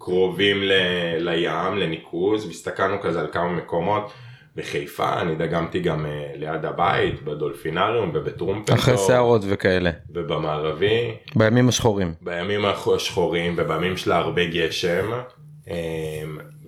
קרובים 0.00 0.62
ל, 0.62 0.72
לים 1.18 1.76
לניקוז 1.76 2.46
והסתכלנו 2.46 3.00
כזה 3.00 3.20
על 3.20 3.26
כמה 3.32 3.48
מקומות. 3.48 4.12
בחיפה 4.56 5.20
אני 5.20 5.34
דגמתי 5.34 5.80
גם 5.80 6.06
אה, 6.06 6.30
ליד 6.34 6.64
הבית 6.64 7.22
בדולפינריום 7.22 8.10
ובטרומפלדור. 8.14 8.74
אחרי 8.74 8.96
שערות 9.06 9.42
וכאלה. 9.48 9.90
ובמערבי. 10.10 11.16
בימים 11.36 11.68
השחורים. 11.68 12.14
בימים 12.20 12.64
השחורים 12.64 13.54
ובימים 13.58 13.96
של 13.96 14.12
הרבה 14.12 14.44
גשם. 14.44 15.12
אמ, 15.68 15.74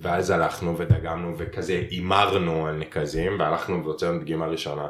ואז 0.01 0.29
הלכנו 0.29 0.77
ודגמנו 0.77 1.37
וכזה 1.37 1.81
הימרנו 1.91 2.67
על 2.67 2.75
נקזים 2.75 3.39
והלכנו 3.39 3.83
והוצאנו 3.83 4.19
דגימה 4.19 4.45
ראשונה 4.47 4.87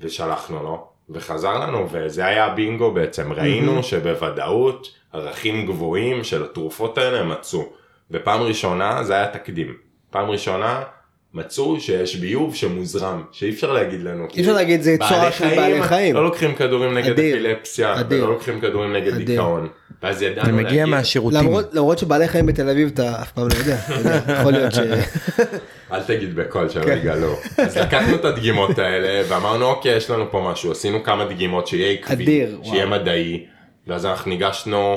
ושלחנו 0.00 0.62
לו 0.62 0.88
וחזר 1.10 1.58
לנו 1.58 1.88
וזה 1.92 2.26
היה 2.26 2.48
בינגו 2.48 2.90
בעצם 2.90 3.32
ראינו 3.32 3.82
שבוודאות 3.82 4.88
ערכים 5.12 5.66
גבוהים 5.66 6.24
של 6.24 6.44
התרופות 6.44 6.98
האלה 6.98 7.22
מצאו 7.24 7.68
ופעם 8.10 8.42
ראשונה 8.42 9.04
זה 9.04 9.14
היה 9.14 9.26
תקדים 9.26 9.74
פעם 10.10 10.30
ראשונה 10.30 10.82
מצאו 11.34 11.80
שיש 11.80 12.16
ביוב 12.16 12.54
שמוזרם 12.54 13.22
שאי 13.32 13.50
אפשר 13.50 13.72
להגיד 13.72 14.02
לנו 14.02 14.26
אי 14.34 14.40
אפשר 14.40 14.52
להגיד 14.52 14.82
זה 14.82 14.96
בעלי 15.00 15.32
של 15.32 15.48
בעלי 15.56 15.82
חיים. 15.82 16.14
לא 16.14 16.24
לוקחים 16.24 16.54
כדורים 16.54 16.94
נגד 16.94 17.10
אדיר, 17.10 17.36
אפילפסיה 17.36 18.00
אדיר. 18.00 18.24
ולא 18.24 18.32
לוקחים 18.32 18.60
כדורים 18.60 18.92
נגד. 18.92 19.14
דיכאון 19.14 19.68
ואז 20.02 20.22
ידענו 20.22 20.46
זה 20.46 20.52
מגיע 20.52 20.64
להגיד- 20.68 20.84
מהשירותים. 20.84 21.38
למרות 21.38 21.74
למרות 21.74 21.98
שבעלי 21.98 22.28
חיים 22.28 22.46
בתל 22.46 22.68
אביב 22.68 22.90
אתה 22.94 23.22
אף 23.22 23.32
פעם 23.32 23.48
לא 23.48 23.54
יודע, 23.54 23.76
יכול 24.40 24.52
להיות 24.52 24.72
ש... 24.72 24.78
אל 25.92 26.02
תגיד 26.02 26.34
בקול 26.36 26.68
שלא 26.68 26.84
כן. 26.84 26.96
יגלו. 26.96 27.34
אז 27.58 27.76
לקחנו 27.78 28.14
את 28.14 28.24
הדגימות 28.24 28.78
האלה 28.78 29.22
ואמרנו 29.28 29.64
אוקיי 29.64 29.96
יש 29.96 30.10
לנו 30.10 30.30
פה 30.30 30.48
משהו 30.52 30.72
עשינו 30.72 31.02
כמה 31.02 31.24
דגימות 31.24 31.66
שיהיה 31.66 31.92
עקבי 31.92 32.46
שיהיה. 32.62 32.86
מדעי 32.86 33.46
ואז 33.86 34.06
אנחנו 34.06 34.30
ניגשנו 34.30 34.96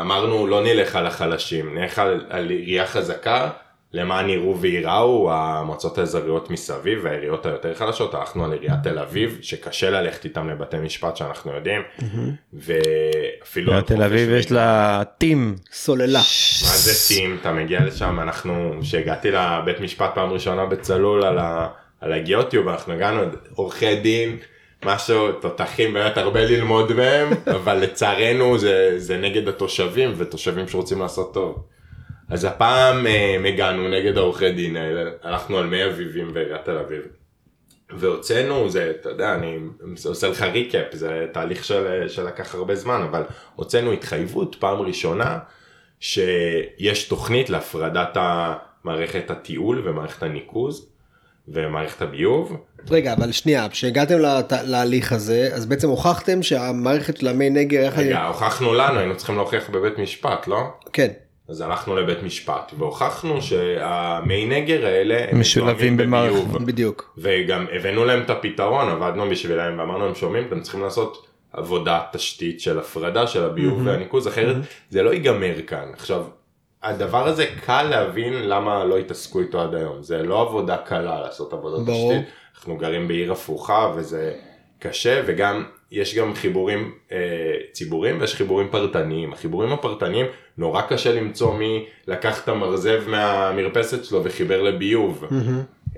אמרנו 0.00 0.46
לא 0.46 0.62
נלך 0.62 0.96
על 0.96 1.06
החלשים 1.06 1.78
נלך 1.78 1.98
על, 1.98 2.24
על 2.30 2.50
עירייה 2.50 2.86
חזקה 2.86 3.50
למען 3.94 4.28
יראו 4.28 4.60
וייראו 4.60 5.32
המועצות 5.32 5.98
האזוריות 5.98 6.50
מסביב 6.50 6.98
והעיריות 7.02 7.46
היותר 7.46 7.74
חלשות 7.74 8.14
הלכנו 8.14 8.44
על 8.44 8.52
עיריית 8.52 8.82
תל 8.82 8.98
אביב 8.98 9.38
שקשה 9.42 9.90
ללכת 9.90 10.24
איתם 10.24 10.48
לבתי 10.48 10.76
משפט 10.78 11.16
שאנחנו 11.16 11.52
יודעים 11.52 11.82
ואפילו 12.52 13.72
על 13.72 13.80
תל 13.80 14.02
אביב 14.02 14.30
יש. 14.30 14.52
לה 14.52 15.02
טים. 15.18 15.56
סוללה. 15.72 16.18
מה 16.18 16.76
זה 16.76 17.14
טים 17.14 17.36
אתה 17.40 17.52
מגיע 17.52 17.80
לשם 17.84 18.20
אנחנו 18.20 18.78
שהגעתי 18.82 19.30
לבית 19.30 19.80
משפט 19.80 20.10
פעם 20.14 20.30
ראשונה 20.30 20.66
בצלול 20.66 21.24
על, 21.24 21.38
ה, 21.38 21.68
על 22.00 22.12
הגיאוטיוב 22.12 22.68
אנחנו 22.68 22.92
הגענו 22.92 23.20
עורכי 23.54 23.96
דין 23.96 24.36
משהו 24.84 25.32
תותחים 25.32 25.94
באמת 25.94 26.18
הרבה 26.18 26.44
ללמוד 26.44 26.92
מהם 26.92 27.28
אבל 27.56 27.74
לצערנו 27.74 28.58
זה, 28.58 28.94
זה 28.96 29.16
נגד 29.16 29.48
התושבים 29.48 30.12
ותושבים 30.16 30.68
שרוצים 30.68 31.00
לעשות 31.00 31.34
טוב. 31.34 31.73
אז 32.34 32.44
הפעם 32.44 33.06
אה, 33.06 33.36
הגענו 33.48 33.88
נגד 33.88 34.16
העורכי 34.18 34.52
דין 34.52 34.76
האלה 34.76 35.10
הלכנו 35.22 35.58
על 35.58 35.66
מי 35.66 35.84
אביבים 35.84 36.34
בעיריית 36.34 36.64
תל 36.64 36.78
אביב. 36.78 37.02
והוצאנו 37.90 38.70
זה 38.70 38.92
אתה 39.00 39.08
יודע 39.08 39.34
אני 39.34 39.58
עושה 40.04 40.28
לך 40.28 40.42
ריקאפ 40.42 40.86
זה 40.92 41.26
תהליך 41.32 41.64
של, 41.64 42.08
שלקח 42.08 42.54
הרבה 42.54 42.74
זמן 42.74 43.02
אבל 43.10 43.22
הוצאנו 43.54 43.92
התחייבות 43.92 44.56
פעם 44.58 44.80
ראשונה 44.80 45.38
שיש 46.00 47.08
תוכנית 47.08 47.50
להפרדת 47.50 48.16
מערכת 48.84 49.30
התיעול 49.30 49.88
ומערכת 49.88 50.22
הניקוז 50.22 50.86
ומערכת 51.48 52.02
הביוב 52.02 52.56
רגע 52.90 53.12
אבל 53.12 53.32
שנייה 53.32 53.68
כשהגעתם 53.68 54.18
לת- 54.18 54.52
להליך 54.64 55.12
הזה 55.12 55.50
אז 55.52 55.66
בעצם 55.66 55.88
הוכחתם 55.88 56.42
שהמערכת 56.42 57.16
של 57.16 57.28
המי 57.28 57.50
נגר 57.50 57.88
רגע 57.96 58.24
הוכחנו 58.24 58.74
לנו 58.74 58.98
היינו 58.98 59.16
צריכים 59.16 59.36
להוכיח 59.36 59.70
בבית 59.70 59.98
משפט 59.98 60.46
לא? 60.48 60.60
כן 60.92 61.08
אז 61.48 61.60
הלכנו 61.60 61.96
לבית 61.96 62.22
משפט 62.22 62.72
והוכחנו 62.78 63.42
שהמי 63.42 64.46
נגר 64.46 64.86
האלה 64.86 65.24
הם 65.30 65.40
משולבים 65.40 65.96
במערכת. 65.96 66.44
בביוב. 66.44 66.64
בדיוק 66.66 67.14
וגם 67.18 67.66
הבאנו 67.72 68.04
להם 68.04 68.22
את 68.22 68.30
הפתרון 68.30 68.88
עבדנו 68.88 69.30
בשבילם 69.30 69.78
ואמרנו 69.78 70.06
הם 70.06 70.14
שומעים 70.14 70.46
אתם 70.46 70.60
צריכים 70.60 70.82
לעשות 70.82 71.26
עבודת 71.52 72.02
תשתית 72.12 72.60
של 72.60 72.78
הפרדה 72.78 73.26
של 73.26 73.44
הביוב 73.44 73.86
והניקוז 73.86 74.28
אחרת 74.28 74.56
זה 74.90 75.02
לא 75.02 75.10
ייגמר 75.10 75.62
כאן 75.66 75.88
עכשיו 75.92 76.24
הדבר 76.82 77.28
הזה 77.28 77.46
קל 77.66 77.82
להבין 77.82 78.48
למה 78.48 78.84
לא 78.84 78.98
התעסקו 78.98 79.40
איתו 79.40 79.60
עד 79.60 79.74
היום 79.74 80.02
זה 80.02 80.22
לא 80.22 80.40
עבודה 80.40 80.76
קלה 80.76 81.20
לעשות 81.20 81.52
עבודת 81.52 81.86
ברור. 81.86 82.12
תשתית 82.12 82.34
אנחנו 82.56 82.76
גרים 82.76 83.08
בעיר 83.08 83.32
הפוכה 83.32 83.92
וזה 83.96 84.34
קשה 84.78 85.22
וגם 85.26 85.64
יש 85.94 86.14
גם 86.14 86.34
חיבורים 86.34 86.92
אה, 87.12 87.18
ציבוריים 87.72 88.20
ויש 88.20 88.34
חיבורים 88.34 88.68
פרטניים 88.70 89.32
החיבורים 89.32 89.72
הפרטניים 89.72 90.26
נורא 90.58 90.82
קשה 90.82 91.12
למצוא 91.12 91.54
מי 91.54 91.86
לקח 92.06 92.44
את 92.44 92.48
המרזב 92.48 93.02
מהמרפסת 93.06 94.04
שלו 94.04 94.24
וחיבר 94.24 94.62
לביוב. 94.62 95.24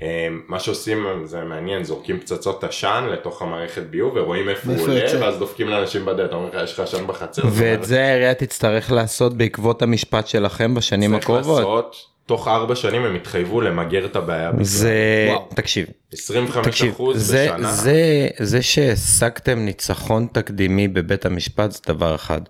אה, 0.02 0.28
מה 0.48 0.60
שעושים 0.60 1.06
זה 1.24 1.44
מעניין 1.44 1.84
זורקים 1.84 2.20
פצצות 2.20 2.64
עשן 2.64 3.08
לתוך 3.12 3.42
המערכת 3.42 3.82
ביוב 3.82 4.12
ורואים 4.16 4.48
איפה 4.48 4.72
הוא 4.72 4.82
עולה. 4.82 5.20
ואז 5.20 5.38
דופקים 5.38 5.68
לאנשים 5.68 6.04
בדלת 6.04 6.32
אומרים 6.32 6.54
לך 6.54 6.62
יש 6.64 6.72
לך 6.72 6.80
עשן 6.80 7.06
בחצר. 7.06 7.42
ואת 7.50 7.84
זה 7.84 8.04
העירייה 8.04 8.34
תצטרך 8.34 8.92
לעשות 8.92 9.34
בעקבות 9.34 9.82
המשפט 9.82 10.26
שלכם 10.26 10.74
בשנים 10.74 11.10
צריך 11.10 11.22
הקרובות. 11.22 11.58
לעשות, 11.58 12.15
תוך 12.26 12.48
ארבע 12.48 12.74
שנים 12.74 13.04
הם 13.04 13.14
התחייבו 13.14 13.60
למגר 13.60 14.06
את 14.06 14.16
הבעיה. 14.16 14.50
זה 14.60 15.26
וואו. 15.30 15.48
תקשיב 15.54 15.86
25 16.12 16.66
תקשיב 16.66 16.92
אחוז 16.92 17.26
זה 17.26 17.48
בשנה. 17.54 17.72
זה 17.72 18.28
זה 18.38 18.62
שהשגתם 18.62 19.58
ניצחון 19.58 20.26
תקדימי 20.32 20.88
בבית 20.88 21.26
המשפט 21.26 21.72
זה 21.72 21.78
דבר 21.86 22.14
אחד. 22.14 22.40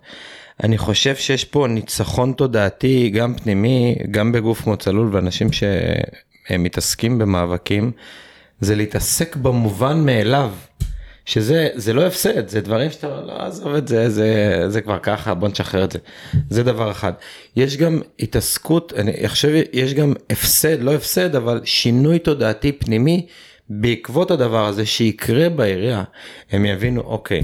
אני 0.63 0.77
חושב 0.77 1.15
שיש 1.15 1.45
פה 1.45 1.67
ניצחון 1.69 2.33
תודעתי 2.33 3.09
גם 3.09 3.33
פנימי 3.33 3.95
גם 4.11 4.31
בגוף 4.31 4.61
כמו 4.61 4.77
צלול 4.77 5.09
ואנשים 5.15 5.47
שמתעסקים 6.49 7.17
במאבקים 7.17 7.91
זה 8.59 8.75
להתעסק 8.75 9.35
במובן 9.35 10.05
מאליו. 10.05 10.51
שזה 11.27 11.69
זה 11.75 11.93
לא 11.93 12.05
הפסד 12.05 12.47
זה 12.47 12.61
דברים 12.61 12.91
שאתה 12.91 13.07
לא 13.07 13.33
עזוב 13.45 13.75
את 13.75 13.87
זה 13.87 14.09
זה 14.09 14.29
זה 14.67 14.81
כבר 14.81 14.99
ככה 15.03 15.33
בוא 15.33 15.47
נשחרר 15.47 15.83
את 15.83 15.91
זה 15.91 15.99
זה 16.49 16.63
דבר 16.63 16.91
אחד 16.91 17.13
יש 17.55 17.77
גם 17.77 18.01
התעסקות 18.19 18.93
אני 18.97 19.27
חושב 19.27 19.49
יש 19.73 19.93
גם 19.93 20.13
הפסד 20.29 20.81
לא 20.81 20.93
הפסד 20.93 21.35
אבל 21.35 21.61
שינוי 21.63 22.19
תודעתי 22.19 22.71
פנימי 22.71 23.25
בעקבות 23.69 24.31
הדבר 24.31 24.65
הזה 24.65 24.85
שיקרה 24.85 25.49
בעירייה 25.49 26.03
הם 26.51 26.65
יבינו 26.65 27.01
אוקיי 27.01 27.43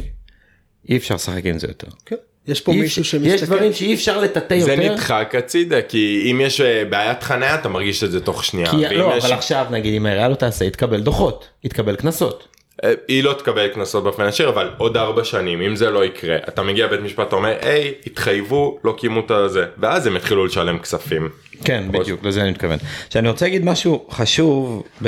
אי 0.89 0.97
אפשר 0.97 1.15
לשחק 1.15 1.45
עם 1.45 1.59
זה 1.59 1.67
יותר. 1.67 1.87
כן. 2.05 2.15
יש 2.47 2.61
פה 2.61 2.71
מישהו 2.73 3.03
שמסתכל 3.03 3.33
יש 3.35 3.43
דברים 3.43 3.73
שאי 3.73 3.93
אפשר 3.93 4.21
לטאטא 4.21 4.59
זה 4.59 4.71
יותר. 4.73 4.91
נדחק 4.93 5.33
הצידה 5.37 5.81
כי 5.81 6.27
אם 6.31 6.41
יש 6.41 6.61
אה, 6.61 6.85
בעיית 6.89 7.23
חניה 7.23 7.55
אתה 7.55 7.69
מרגיש 7.69 8.03
את 8.03 8.11
זה 8.11 8.19
תוך 8.19 8.43
שנייה. 8.45 8.71
כי 8.71 8.77
לא 8.95 9.13
יש- 9.17 9.25
אבל 9.25 9.33
עכשיו 9.33 9.65
נגיד 9.71 9.93
אם 9.93 10.05
העירייה 10.05 10.29
לא 10.29 10.35
תעשה 10.35 10.65
יתקבל 10.65 11.01
דוחות 11.01 11.47
יתקבל 11.63 11.95
קנסות. 11.95 12.47
אה, 12.83 12.93
היא 13.07 13.23
לא 13.23 13.33
תקבל 13.33 13.67
קנסות 13.67 14.03
באופן 14.03 14.27
ישיר 14.27 14.49
אבל 14.49 14.69
עוד 14.77 14.97
ארבע 14.97 15.23
שנים 15.23 15.61
אם 15.61 15.75
זה 15.75 15.89
לא 15.89 16.05
יקרה 16.05 16.37
אתה 16.47 16.63
מגיע 16.63 16.85
לבית 16.85 16.99
משפט 16.99 17.27
אתה 17.27 17.35
אומר 17.35 17.57
היי 17.61 17.93
התחייבו 18.05 18.79
לא 18.83 18.95
קיימו 18.97 19.19
את 19.19 19.31
הזה 19.31 19.65
ואז 19.77 20.07
הם 20.07 20.15
יתחילו 20.15 20.45
לשלם 20.45 20.79
כספים. 20.79 21.29
כן 21.63 21.83
בדיוק 21.91 22.23
לזה 22.23 22.41
אני 22.41 22.51
מתכוון. 22.51 22.77
שאני 23.09 23.29
רוצה 23.29 23.45
להגיד 23.45 23.65
משהו 23.65 24.07
חשוב 24.11 24.83
ב... 25.03 25.07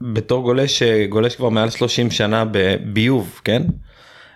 בתור 0.00 0.42
גולש 0.42 0.78
שגולש 0.78 1.36
כבר 1.36 1.48
מעל 1.48 1.70
30 1.70 2.10
שנה 2.10 2.44
בביוב 2.50 3.40
כן. 3.44 3.62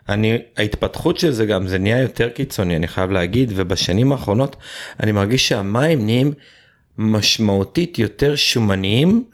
אני 0.09 0.39
ההתפתחות 0.57 1.19
של 1.19 1.31
זה 1.31 1.47
גם 1.47 1.67
זה 1.67 1.79
נהיה 1.79 2.03
יותר 2.03 2.29
קיצוני 2.29 2.77
אני 2.77 2.89
חייב 2.89 3.11
להגיד 3.11 3.53
ובשנים 3.57 4.13
האחרונות 4.13 4.57
אני 5.01 5.13
מרגיש 5.13 5.49
שהמים 5.49 6.05
נהיים 6.05 6.33
משמעותית 6.99 7.99
יותר 7.99 8.37
שומניים 8.37 9.25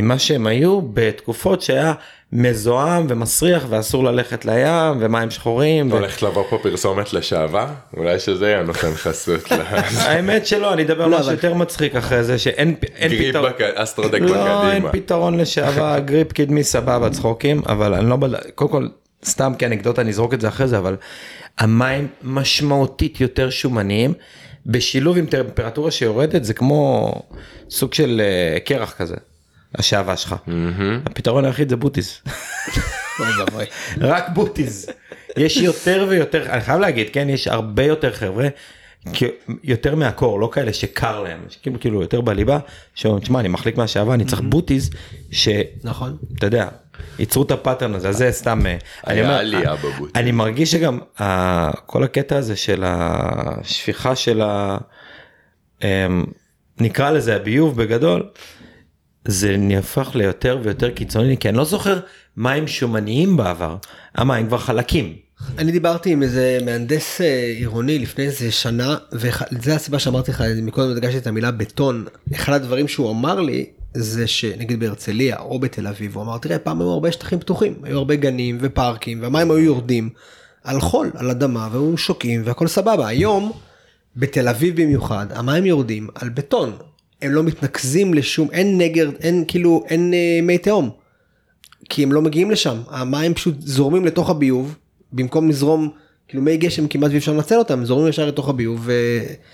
ממה 0.00 0.18
שהם 0.18 0.46
היו 0.46 0.80
בתקופות 0.82 1.62
שהיה 1.62 1.92
מזוהם 2.32 3.06
ומסריח 3.08 3.64
ואסור 3.68 4.04
ללכת 4.04 4.44
לים 4.44 4.96
ומים 5.00 5.30
שחורים. 5.30 5.90
הולכת 5.92 6.22
לבוא 6.22 6.44
פה 6.50 6.58
פרסומת 6.62 7.12
לשעבר? 7.12 7.66
אולי 7.96 8.18
שזה 8.18 8.46
יהיה 8.46 8.62
נותן 8.62 8.94
חסות. 8.94 9.52
האמת 10.06 10.46
שלא, 10.46 10.72
אני 10.72 10.82
אדבר 10.82 11.06
לא, 11.06 11.18
משהו 11.18 11.32
יותר 11.32 11.54
מצחיק 11.54 11.96
אחרי 11.96 12.24
זה 12.24 12.38
שאין 12.38 12.74
אין 12.96 13.10
גריפ 13.10 13.28
פתרון. 13.30 13.50
בק- 13.50 13.60
אסטרודק 13.60 14.20
לא, 14.20 14.62
אין 14.70 14.82
בקדימה. 14.82 14.92
פתרון 14.92 15.38
לשעבר, 15.38 15.98
גריפ 16.06 16.32
קדמי 16.32 16.64
סבבה, 16.64 17.10
צחוקים, 17.10 17.62
אבל 17.68 17.94
אני 17.94 18.10
לא, 18.10 18.16
קודם 18.54 18.70
כל, 18.70 18.88
סתם 19.24 19.52
כאנקדוטה 19.58 20.02
נזרוק 20.02 20.34
את 20.34 20.40
זה 20.40 20.48
אחרי 20.48 20.68
זה, 20.68 20.78
אבל 20.78 20.96
המים 21.58 22.08
משמעותית 22.22 23.20
יותר 23.20 23.50
שומניים, 23.50 24.12
בשילוב 24.66 25.16
עם 25.18 25.26
טמפרטורה 25.26 25.90
שיורדת, 25.90 26.44
זה 26.44 26.54
כמו 26.54 27.12
סוג 27.70 27.94
של 27.94 28.20
אה, 28.24 28.60
קרח 28.60 28.92
כזה, 28.98 29.16
השעווה 29.78 30.16
שלך. 30.16 30.34
הפתרון 31.06 31.44
היחיד 31.44 31.68
זה 31.68 31.76
ואבוי. 33.38 33.64
רק 34.00 34.28
בוטיז. 34.28 34.86
יש 35.36 35.56
יותר 35.56 36.06
ויותר, 36.08 36.46
אני 36.50 36.60
חייב 36.60 36.80
להגיד, 36.80 37.06
כן, 37.12 37.28
יש 37.28 37.48
הרבה 37.48 37.82
יותר 37.82 38.12
חבר'ה, 38.12 38.48
יותר 39.64 39.94
מהקור, 39.94 40.40
לא 40.40 40.50
כאלה 40.52 40.72
שקר 40.72 41.22
להם, 41.22 41.40
כאילו, 41.62 41.80
כאילו 41.80 42.02
יותר 42.02 42.20
בליבה, 42.20 42.58
שאומרים, 42.94 43.22
תשמע, 43.22 43.40
אני 43.40 43.48
מחליק 43.48 43.76
מהשעבה, 43.76 44.14
אני 44.14 44.24
צריך 44.24 44.42
בוטיז, 44.42 44.90
נכון. 45.84 46.16
יודע, 46.46 46.68
ייצרו 47.18 47.42
את 47.42 47.50
הפאטרן 47.50 47.94
הזה, 47.94 48.12
זה 48.12 48.32
סתם, 48.32 48.66
אה, 48.66 48.76
אני 49.06 49.18
היה 49.20 49.28
אומר, 49.28 49.38
עלייה 49.38 49.76
בבוטיז. 49.76 50.12
אני 50.14 50.32
מרגיש 50.32 50.72
שגם 50.72 50.98
אה, 51.20 51.70
כל 51.86 52.04
הקטע 52.04 52.36
הזה 52.36 52.56
של 52.56 52.84
השפיכה 52.86 54.16
של 54.16 54.40
ה... 54.40 54.78
אמ, 55.82 56.24
נקרא 56.80 57.10
לזה 57.10 57.36
הביוב 57.36 57.82
בגדול, 57.82 58.28
זה 59.26 59.56
נהפך 59.58 60.10
ליותר 60.14 60.58
ויותר 60.62 60.90
קיצוני, 60.90 61.36
כי 61.36 61.48
אני 61.48 61.56
לא 61.56 61.64
זוכר 61.64 62.00
מים 62.36 62.68
שומניים 62.68 63.36
בעבר, 63.36 63.76
המים 64.14 64.46
כבר 64.46 64.58
חלקים. 64.58 65.16
אני 65.58 65.72
דיברתי 65.72 66.10
עם 66.10 66.22
איזה 66.22 66.58
מהנדס 66.64 67.20
אה, 67.20 67.52
עירוני 67.56 67.98
לפני 67.98 68.24
איזה 68.24 68.52
שנה 68.52 68.96
וזה 69.12 69.74
הסיבה 69.74 69.98
שאמרתי 69.98 70.30
לך 70.30 70.44
מקודם 70.62 70.90
הדגשתי 70.90 71.18
את 71.18 71.26
המילה 71.26 71.50
בטון. 71.50 72.04
אחד 72.34 72.52
הדברים 72.52 72.88
שהוא 72.88 73.10
אמר 73.10 73.40
לי 73.40 73.66
זה 73.94 74.26
שנגיד 74.26 74.80
בהרצליה 74.80 75.38
או 75.38 75.58
בתל 75.58 75.86
אביב 75.86 76.16
הוא 76.16 76.22
אמר 76.22 76.38
תראה 76.38 76.58
פעם 76.58 76.80
היו 76.80 76.90
הרבה 76.90 77.12
שטחים 77.12 77.38
פתוחים 77.38 77.74
היו 77.82 77.98
הרבה 77.98 78.16
גנים 78.16 78.58
ופארקים 78.60 79.22
והמים 79.22 79.50
היו 79.50 79.58
יורדים 79.58 80.10
על 80.64 80.80
חול 80.80 81.10
על 81.14 81.30
אדמה 81.30 81.68
והיו 81.72 81.98
שוקעים 81.98 82.42
והכל 82.44 82.66
סבבה. 82.66 83.08
היום 83.08 83.52
בתל 84.16 84.48
אביב 84.48 84.82
במיוחד 84.82 85.26
המים 85.30 85.66
יורדים 85.66 86.08
על 86.14 86.28
בטון 86.28 86.72
הם 87.22 87.32
לא 87.32 87.42
מתנקזים 87.42 88.14
לשום 88.14 88.48
אין 88.52 88.78
נגר 88.78 89.10
אין 89.20 89.44
כאילו 89.48 89.84
אין 89.88 90.14
אה, 90.14 90.40
מי 90.42 90.58
תהום. 90.58 90.90
כי 91.88 92.02
הם 92.02 92.12
לא 92.12 92.22
מגיעים 92.22 92.50
לשם 92.50 92.76
המים 92.90 93.34
פשוט 93.34 93.54
זורמים 93.58 94.04
לתוך 94.04 94.30
הביוב 94.30 94.76
במקום 95.12 95.48
לזרום 95.48 95.90
כאילו 96.28 96.42
מי 96.42 96.56
גשם 96.56 96.88
כמעט 96.88 97.10
ואי 97.10 97.18
אפשר 97.18 97.32
לנצל 97.32 97.54
אותם 97.54 97.84
זורמים 97.84 98.08
ישר 98.08 98.26
לתוך 98.26 98.48
הביוב 98.48 98.80
ו... 98.84 98.92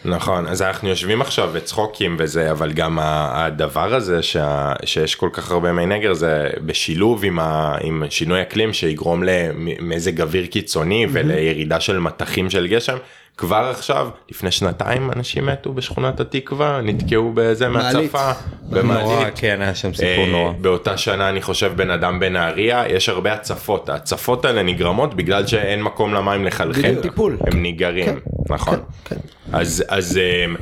נכון 0.05 0.47
אז 0.47 0.63
אנחנו 0.63 0.89
יושבים 0.89 1.21
עכשיו 1.21 1.51
וצחוקים 1.53 2.17
וזה 2.19 2.51
אבל 2.51 2.73
גם 2.73 2.99
הדבר 3.03 3.95
הזה 3.95 4.23
שה, 4.23 4.73
שיש 4.85 5.15
כל 5.15 5.29
כך 5.33 5.51
הרבה 5.51 5.73
מי 5.73 5.87
נגר 5.87 6.15
זה 6.15 6.51
בשילוב 6.67 7.25
עם, 7.25 7.39
ה, 7.39 7.77
עם 7.81 8.03
שינוי 8.11 8.43
אקלים 8.43 8.73
שיגרום 8.73 9.23
למזג 9.23 10.21
אוויר 10.21 10.47
קיצוני 10.47 11.07
ולירידה 11.13 11.81
של 11.81 11.99
מטחים 11.99 12.51
של 12.51 12.67
גשם. 12.67 12.97
כבר 13.37 13.69
עכשיו 13.71 14.09
לפני 14.31 14.51
שנתיים 14.51 15.11
אנשים 15.17 15.47
מתו 15.47 15.73
בשכונת 15.73 16.21
התקווה 16.21 16.81
נתקעו 16.83 17.33
באיזה. 17.33 17.69
מהצפה 17.69 18.33
במעלית. 18.71 19.35
כן, 19.35 19.59
היה 19.61 19.75
שם 19.75 19.95
סיפור 19.95 20.25
אה, 20.25 20.31
נורא. 20.31 20.53
באותה 20.61 20.97
שנה 20.99 21.29
אני 21.29 21.43
חושב 21.43 21.73
בן 21.77 21.91
אדם 21.91 22.21
בנהריה 22.21 22.85
יש 22.89 23.09
הרבה 23.09 23.33
הצפות 23.33 23.89
ההצפות 23.89 24.45
האלה 24.45 24.63
נגרמות 24.63 25.15
בגלל 25.15 25.47
שאין 25.47 25.83
מקום 25.83 26.15
למים 26.15 26.45
לחלחל. 26.45 26.95
טיפול. 27.03 27.37
הם 27.47 27.63
ניגרים 27.63 28.21
נכון 28.49 28.83
כן. 29.05 29.17
אז 29.53 29.85
אז 29.89 30.19
אמ, 30.19 30.57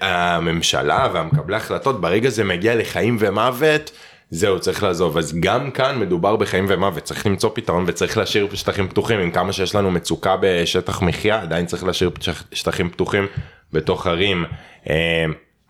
הממשלה 0.00 1.08
והמקבלי 1.12 1.56
החלטות 1.56 2.00
ברגע 2.00 2.28
זה 2.28 2.44
מגיע 2.44 2.74
לחיים 2.74 3.16
ומוות. 3.20 3.90
זהו 4.34 4.60
צריך 4.60 4.82
לעזוב. 4.82 5.18
אז 5.18 5.34
גם 5.40 5.70
כאן 5.70 5.98
מדובר 5.98 6.36
בחיים 6.36 6.66
ומוות. 6.68 7.02
צריך 7.02 7.26
למצוא 7.26 7.50
פתרון 7.54 7.84
וצריך 7.86 8.18
להשאיר 8.18 8.48
שטחים 8.54 8.88
פתוחים. 8.88 9.20
עם 9.20 9.30
כמה 9.30 9.52
שיש 9.52 9.74
לנו 9.74 9.90
מצוקה 9.90 10.36
בשטח 10.40 11.02
מחיה 11.02 11.42
עדיין 11.42 11.66
צריך 11.66 11.84
להשאיר 11.84 12.10
שטח- 12.20 12.44
שטחים 12.52 12.90
פתוחים 12.90 13.26
בתוך 13.72 14.06
ערים. 14.06 14.44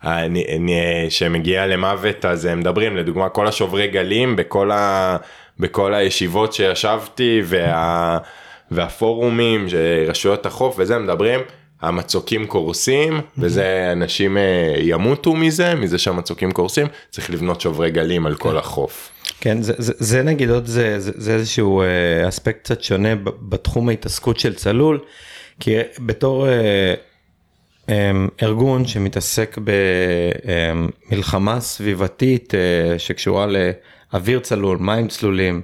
אני- 0.03 0.75
שמגיע 1.09 1.65
למוות 1.67 2.25
אז 2.25 2.45
הם 2.45 2.59
מדברים. 2.59 2.97
לדוגמה 2.97 3.29
כל 3.29 3.47
השוברי 3.47 3.87
גלים 3.87 4.35
בכל 4.35 4.71
ה... 4.71 5.17
בכל 5.59 5.93
הישיבות 5.93 6.53
שישבתי 6.53 7.41
וה... 7.45 8.17
והפורומים 8.71 9.67
רשויות 10.07 10.45
החוף 10.45 10.75
וזה 10.79 10.97
מדברים 10.99 11.39
המצוקים 11.81 12.47
קורסים 12.47 13.21
וזה 13.37 13.89
אנשים 13.91 14.37
אה, 14.37 14.75
ימותו 14.77 15.33
מזה 15.33 15.75
מזה 15.75 15.97
שהמצוקים 15.97 16.51
קורסים 16.51 16.87
צריך 17.09 17.29
לבנות 17.29 17.61
שוברי 17.61 17.91
גלים 17.91 18.25
על 18.25 18.35
כל 18.35 18.57
החוף. 18.57 19.11
כן, 19.39 19.61
זה, 19.61 19.73
זה, 19.77 19.93
זה 19.97 20.23
נגיד 20.23 20.49
עוד, 20.49 20.65
זה, 20.65 20.99
זה, 20.99 21.11
זה 21.15 21.33
איזשהו 21.33 21.81
אה, 21.81 22.27
אספקט 22.29 22.63
קצת 22.63 22.83
שונה 22.83 23.15
בתחום 23.49 23.89
ההתעסקות 23.89 24.39
של 24.39 24.53
צלול, 24.53 24.99
כי 25.59 25.75
בתור 25.99 26.47
אה, 26.47 26.93
ארגון 28.43 28.87
שמתעסק 28.87 29.57
במלחמה 31.11 31.59
סביבתית 31.59 32.53
שקשורה 32.97 33.47
לאוויר 34.13 34.39
צלול, 34.39 34.77
מים 34.77 35.07
צלולים 35.07 35.61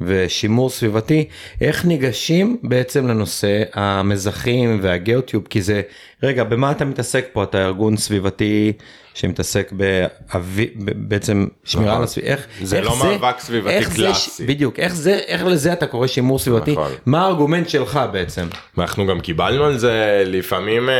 ושימור 0.00 0.70
סביבתי, 0.70 1.24
איך 1.60 1.84
ניגשים 1.84 2.56
בעצם 2.62 3.08
לנושא 3.08 3.62
המזחים 3.74 4.78
והגיאוטיוב, 4.82 5.46
כי 5.50 5.62
זה, 5.62 5.82
רגע, 6.22 6.44
במה 6.44 6.70
אתה 6.70 6.84
מתעסק 6.84 7.26
פה? 7.32 7.42
אתה 7.42 7.64
ארגון 7.64 7.96
סביבתי 7.96 8.72
שמתעסק 9.14 9.72
באבי, 9.72 10.68
בעצם 10.96 11.46
שמירה 11.64 11.88
על 11.90 11.94
נכון. 11.94 12.04
הסביבה, 12.04 12.28
איך 12.28 12.46
זה 12.62 12.76
איך 12.78 12.86
לא 12.86 12.96
מאבק 12.98 13.38
סביבתי 13.40 13.70
איך 13.74 13.90
זה 13.90 13.96
קלאסי. 13.96 14.46
בדיוק, 14.46 14.78
איך 14.78 14.94
זה, 14.94 15.18
איך 15.26 15.44
לזה 15.46 15.72
אתה 15.72 15.86
קורא 15.86 16.06
שימור 16.06 16.38
סביבתי? 16.38 16.72
נכון. 16.72 16.92
מה 17.06 17.24
הארגומנט 17.24 17.68
שלך 17.68 18.00
בעצם? 18.12 18.46
אנחנו 18.78 19.06
גם 19.06 19.20
קיבלנו 19.20 19.64
על 19.64 19.78
זה 19.78 20.22
לפעמים 20.26 20.88
אה, 20.88 20.94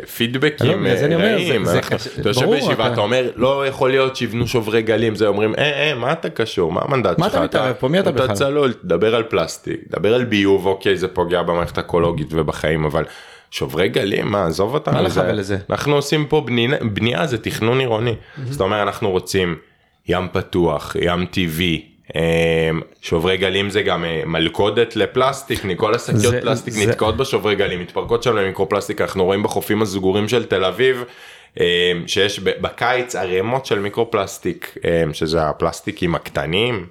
לא, 0.00 0.06
פידבקים 0.06 0.86
זה 0.96 1.04
אני 1.06 1.14
אה, 1.16 1.20
רעים. 1.32 1.64
זה- 1.64 1.70
זה 1.72 1.76
אנחנו- 1.78 1.96
קשה- 1.96 2.10
אתה 2.20 2.28
יושב 2.28 2.46
בישיבה 2.50 2.72
אתה- 2.86 2.92
אתה 2.92 3.00
אומר 3.00 3.30
לא 3.36 3.66
יכול 3.66 3.90
להיות 3.90 4.16
שיבנו 4.16 4.46
שוברי 4.46 4.82
גלים 4.82 5.14
זה 5.14 5.26
אומרים 5.26 5.54
אה 5.58 5.88
אה 5.90 5.94
מה 5.94 6.12
אתה 6.12 6.30
קשור 6.30 6.72
מה 6.72 6.80
המנדט 6.84 7.18
מה 7.18 7.24
שלך 7.26 7.34
אתה 7.36 7.44
מתערב 7.44 7.74
פה? 7.78 7.88
מי 7.88 8.00
אתה 8.00 8.10
בכלל? 8.12 8.26
אתה 8.26 8.34
צלול 8.34 8.72
דבר 8.84 9.14
על 9.14 9.22
פלסטיק 9.22 9.80
דבר 9.90 10.14
על 10.14 10.24
ביוב 10.24 10.66
אוקיי 10.66 10.96
זה 10.96 11.08
פוגע 11.08 11.42
במערכת 11.42 11.78
האקולוגית 11.78 12.28
ובחיים 12.30 12.84
אבל. 12.84 13.04
שוברי 13.50 13.88
גלים 13.88 14.28
מה 14.30 14.46
עזוב 14.46 14.74
אותנו 14.74 14.94
מה 14.94 15.02
לך 15.02 15.12
זה- 15.12 15.22
ולזה? 15.28 15.58
אנחנו 15.70 15.94
עושים 15.94 16.26
פה 16.26 16.40
בנייה, 16.40 16.78
בנייה 16.82 17.26
זה 17.26 17.38
תכנון 17.38 17.80
עירוני 17.80 18.14
זאת 18.50 18.60
אומרת 18.60 18.82
אנחנו 18.86 19.10
רוצים 19.10 19.56
ים 20.08 20.28
פתוח 20.32 20.96
ים 21.00 21.26
טבעי. 21.26 21.86
אה, 22.16 22.70
שוברי 23.02 23.36
גלים 23.36 23.70
זה 23.70 23.82
גם 23.82 24.04
אה, 24.04 24.22
מלכודת 24.26 24.96
לפלסטיק 24.96 25.64
מכל 25.64 25.94
השקיות 25.94 26.18
זה- 26.18 26.40
פלסטיק 26.40 26.74
זה- 26.74 26.86
נתקעות 26.86 27.16
בשוברי 27.16 27.54
גלים 27.56 27.80
מתפרקות 27.80 28.22
שם 28.22 28.36
למיקרו-פלסטיק 28.36 29.00
אנחנו 29.00 29.24
רואים 29.24 29.42
בחופים 29.42 29.82
הסגורים 29.82 30.28
של 30.28 30.44
תל 30.44 30.64
אביב 30.64 31.04
אה, 31.60 31.64
שיש 32.06 32.38
בקיץ 32.40 33.16
ערימות 33.16 33.66
של 33.66 33.78
מיקרו-פלסטיק 33.78 34.76
אה, 34.84 35.04
שזה 35.12 35.42
הפלסטיקים 35.48 36.14
הקטנים 36.14 36.86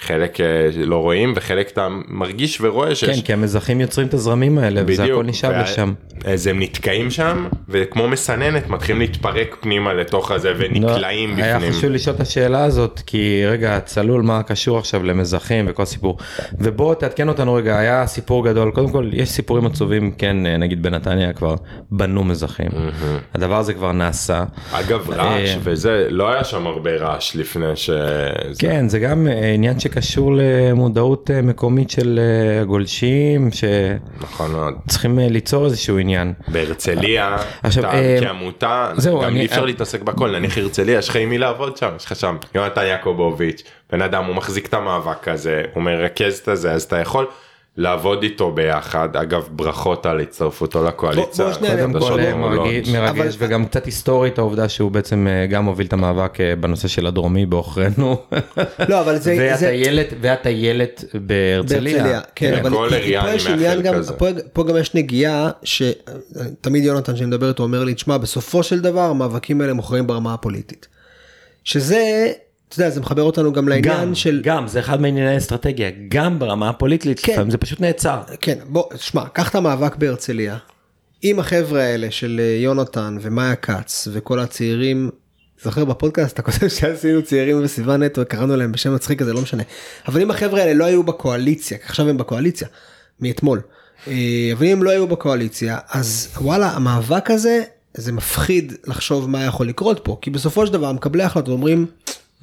חלק 0.00 0.40
אה, 0.40 0.46
לא 0.76 0.96
רואים 0.96 1.32
וחלק 1.36 1.70
אתה 1.70 1.88
מרגיש 2.08 2.60
ורואה 2.60 2.94
שיש 2.94 3.16
כן, 3.20 3.26
כי 3.26 3.32
המזחים 3.32 3.80
יוצרים 3.80 4.06
את 4.06 4.14
הזרמים 4.14 4.58
האלה, 4.58 4.82
וזה 4.86 5.04
הכל 5.04 5.24
נשאב 5.24 5.50
וה- 5.50 5.62
לשם. 5.62 5.92
אז 6.24 6.46
הם 6.46 6.62
נתקעים 6.62 7.10
שם 7.10 7.48
וכמו 7.68 8.08
מסננת 8.08 8.68
מתחילים 8.68 9.00
להתפרק 9.00 9.56
פנימה 9.60 9.94
לתוך 9.94 10.30
הזה 10.30 10.52
ונקלעים 10.58 11.38
לא, 11.38 11.44
היה 11.44 11.56
בפנים. 11.56 11.72
חשוב 11.72 11.90
לשאול 11.90 12.16
את 12.16 12.20
השאלה 12.20 12.64
הזאת, 12.64 13.00
כי 13.06 13.42
רגע, 13.46 13.80
צלול, 13.84 14.22
מה 14.22 14.42
קשור 14.42 14.78
עכשיו 14.78 15.04
למזחים 15.04 15.64
וכל 15.68 15.84
סיפור. 15.84 16.18
ובוא 16.58 16.94
תעדכן 16.94 17.28
אותנו 17.28 17.54
רגע, 17.54 17.78
היה 17.78 18.06
סיפור 18.06 18.44
גדול, 18.44 18.70
קודם 18.70 18.88
כל, 18.90 19.10
יש 19.12 19.28
סיפורים 19.28 19.66
עצובים, 19.66 20.12
כן, 20.18 20.36
נגיד 20.46 20.82
בנתניה 20.82 21.32
כבר 21.32 21.54
בנו 21.90 22.24
מזחים. 22.24 22.68
הדבר 23.34 23.58
הזה 23.58 23.74
כבר 23.74 23.92
נעשה. 23.92 24.44
אגב 24.72 25.10
רעש 25.10 25.48
אה, 25.48 25.56
וזה 25.62 26.06
לא 26.10 26.28
היה 26.32 26.44
שם 26.44 26.66
הרבה 26.66 26.96
רעש 26.96 27.36
לפני 27.36 27.76
ש... 27.76 27.90
כן, 28.58 28.88
זה 28.88 28.98
גם 28.98 29.26
אה, 29.28 29.52
עניין 29.54 29.78
שקשור 29.90 30.32
למודעות 30.36 31.30
אה, 31.30 31.42
מקומית 31.42 31.90
של 31.90 32.20
אה, 33.64 33.96
נכון 34.20 34.50
מאוד. 34.52 34.74
שצריכים 34.86 35.18
אה, 35.18 35.28
ליצור 35.28 35.64
איזשהו 35.64 35.98
עניין. 35.98 36.32
בהרצליה, 36.48 37.36
עכשיו, 37.62 37.84
אתה 37.84 37.94
אה, 37.94 38.18
כעמותה, 38.20 38.92
זהו, 38.96 39.20
גם 39.20 39.28
אני- 39.28 39.40
אי 39.40 39.46
אפשר 39.46 39.60
אה, 39.60 39.66
להתעסק 39.66 40.02
בכל, 40.02 40.30
נניח 40.38 40.58
הרצליה, 40.58 40.98
יש 40.98 41.08
לך 41.08 41.16
עם 41.16 41.28
מי 41.30 41.38
לעבוד 41.38 41.76
שם, 41.76 41.88
יש 41.96 42.04
לך 42.04 42.16
שם 42.16 42.36
יונתן 42.54 42.82
יעקובוביץ', 42.84 43.62
בן 43.92 44.02
אדם, 44.02 44.24
הוא 44.24 44.34
מחזיק 44.34 44.66
את 44.66 44.74
המאבק 44.74 45.28
הזה, 45.28 45.62
הוא 45.74 45.82
מרכז 45.82 46.38
את 46.38 46.48
הזה, 46.48 46.72
אז 46.72 46.82
אתה 46.82 46.98
יכול 46.98 47.26
לעבוד 47.76 48.22
איתו 48.22 48.50
ביחד, 48.52 49.16
אגב 49.16 49.48
ברכות 49.50 50.06
על 50.06 50.20
הצטרפותו 50.20 50.84
לקואליציה. 50.84 51.44
בוא 51.44 51.54
שנייה, 51.54 51.76
קודם 51.76 52.00
כל 52.00 52.20
אה. 52.20 52.34
מרגיש, 52.34 52.88
מרגש 52.88 53.18
אבל- 53.36 53.46
וגם 53.48 53.64
קצת 53.64 53.86
היסטורית 53.86 54.38
העובדה 54.38 54.68
שהוא 54.68 54.90
בעצם 54.90 55.26
אה, 55.30 55.46
גם 55.46 55.64
הוביל 55.64 55.86
את 55.86 55.92
המאבק 55.92 56.40
אה, 56.40 56.56
בנושא 56.56 56.88
של 56.88 57.06
הדרומי 57.06 57.46
בעוכרינו. 57.46 58.16
לא, 58.88 59.00
אבל 59.00 59.16
זה... 59.16 59.34
זה- 59.36 59.66
והטיילת 59.66 60.06
והטיילת 60.20 61.04
בהרצליה. 61.14 61.80
בהרצליה, 61.94 62.20
כן, 62.34 62.50
כן, 62.54 62.58
אבל 62.60 62.70
כל 62.70 62.88
פה 63.22 63.30
יש 63.34 63.46
עניין 63.46 63.82
גם, 63.82 63.94
כזה. 63.94 64.12
פה, 64.12 64.26
פה 64.52 64.64
גם 64.64 64.76
יש 64.76 64.94
נגיעה 64.94 65.50
שתמיד 65.64 66.84
יונתן 66.84 67.16
שאני 67.16 67.26
מדבר 67.26 67.48
איתו 67.48 67.62
אומר 67.62 67.84
לי, 67.84 67.94
תשמע, 67.94 68.16
בסופו 68.18 68.62
של 68.62 68.80
דבר 68.80 69.00
המאבקים 69.10 69.60
האלה 69.60 69.72
מוכרעים 69.72 70.06
ברמה 70.06 70.34
הפוליטית. 70.34 70.88
שזה, 71.64 72.32
אתה 72.70 72.80
יודע, 72.80 72.90
זה 72.90 73.00
מחבר 73.00 73.22
אותנו 73.22 73.52
גם 73.52 73.68
לעניין 73.68 74.00
גם, 74.00 74.14
של... 74.14 74.40
גם, 74.44 74.68
זה 74.68 74.80
אחד 74.80 75.00
מענייני 75.00 75.36
אסטרטגיה, 75.36 75.90
גם 76.08 76.38
ברמה 76.38 76.68
הפוליטית, 76.68 77.20
כן. 77.20 77.32
לפעמים 77.32 77.50
זה 77.50 77.58
פשוט 77.58 77.80
נעצר. 77.80 78.20
כן, 78.40 78.58
בוא, 78.68 78.84
שמע, 78.96 79.28
קח 79.28 79.48
את 79.48 79.54
המאבק 79.54 79.96
בהרצליה. 79.96 80.56
עם 81.22 81.38
החבר'ה 81.38 81.82
האלה 81.82 82.10
של 82.10 82.40
אה, 82.42 82.62
יונתן 82.62 83.18
ומאיה 83.20 83.56
כץ 83.56 84.08
וכל 84.12 84.38
הצעירים, 84.38 85.10
זוכר 85.62 85.84
בפודקאסט 85.84 86.40
כותב 86.40 86.68
שעשינו 86.78 87.22
צעירים 87.22 87.62
בסביבה 87.62 87.96
נטו, 87.96 88.22
קראנו 88.28 88.56
להם 88.56 88.72
בשם 88.72 88.94
מצחיק 88.94 89.22
הזה, 89.22 89.32
לא 89.32 89.40
משנה. 89.40 89.62
אבל 90.08 90.20
אם 90.20 90.30
החבר'ה 90.30 90.60
האלה 90.60 90.74
לא 90.74 90.84
היו 90.84 91.02
בקואליציה, 91.02 91.78
עכשיו 91.84 92.08
הם 92.08 92.18
בקואליציה, 92.18 92.68
מאתמול, 93.20 93.60
אה, 94.08 94.12
אבל 94.52 94.66
אם 94.66 94.72
הם 94.72 94.82
לא 94.82 94.90
היו 94.90 95.06
בקואליציה, 95.06 95.78
אז 95.90 96.28
וואלה, 96.40 96.70
המאבק 96.70 97.30
הזה, 97.30 97.62
זה 97.94 98.12
מפחיד 98.12 98.72
לחשוב 98.86 99.30
מה 99.30 99.44
יכול 99.44 99.68
לקרות 99.68 100.00
פה, 100.04 100.18
כי 100.20 100.30
בסופו 100.30 100.66
של 100.66 100.72
דבר 100.72 100.92
מקבלי 100.92 101.22
ההחלטות 101.22 101.48
אומרים, 101.48 101.86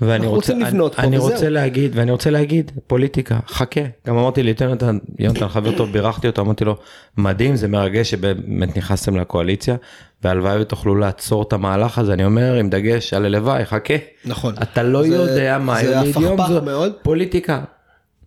ואני 0.02 0.28
רוצה, 0.28 0.36
רוצים 0.54 0.60
לבנות 0.68 0.96
פה, 0.96 1.02
אני. 1.02 1.18
רוצה 1.18 1.50
להגיד, 1.50 1.92
ואני 1.96 2.12
רוצה 2.12 2.30
להגיד, 2.30 2.72
פוליטיקה, 2.88 3.40
חכה. 3.48 3.82
גם 4.08 4.18
אמרתי 4.18 4.44
לי, 4.44 4.54
יונתן, 4.62 4.98
יונתן 5.20 5.48
חבר 5.48 5.78
טוב, 5.78 5.92
בירכתי 5.92 6.28
אותו, 6.28 6.42
אמרתי 6.42 6.66
לו, 6.66 6.76
מדהים, 7.18 7.56
זה 7.56 7.68
מרגש 7.68 8.12
שבאמת 8.12 8.78
נכנסתם 8.78 9.18
לקואליציה, 9.18 9.76
והלוואי 10.24 10.62
ותוכלו 10.62 10.96
לעצור 10.96 11.44
את 11.44 11.54
המהלך 11.54 11.98
הזה, 12.00 12.14
אני 12.14 12.26
אומר, 12.26 12.54
עם 12.54 12.70
דגש 12.70 13.14
על 13.14 13.26
הלוואי, 13.26 13.66
חכה. 13.66 13.94
נכון. 14.26 14.54
אתה 14.62 14.84
לא 14.84 15.02
זה- 15.04 15.16
יודע 15.16 15.58
מה 15.58 15.82
זה 15.84 16.12
יום 16.20 16.38
זו 16.48 16.62
מאוד. 16.62 16.94
פוליטיקה. 17.04 17.62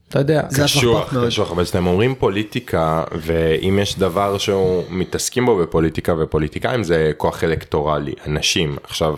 אתה 0.09 0.19
יודע. 0.19 0.43
זה 0.49 0.63
קשוח, 0.65 1.01
הפכפך 1.01 1.15
מאוד. 1.15 1.27
קשוח, 1.27 1.51
אבל 1.51 1.65
כשאתם 1.65 1.87
אומרים 1.87 2.15
פוליטיקה, 2.15 3.05
ואם 3.13 3.79
יש 3.83 3.99
דבר 3.99 4.39
שהוא 4.39 4.83
מתעסקים 4.91 5.47
בו 5.47 5.57
בפוליטיקה 5.57 6.15
ופוליטיקאים 6.19 6.83
זה 6.85 7.13
כוח 7.17 7.45
אלקטורלי, 7.45 8.13
אנשים. 8.27 8.77
עכשיו, 8.85 9.15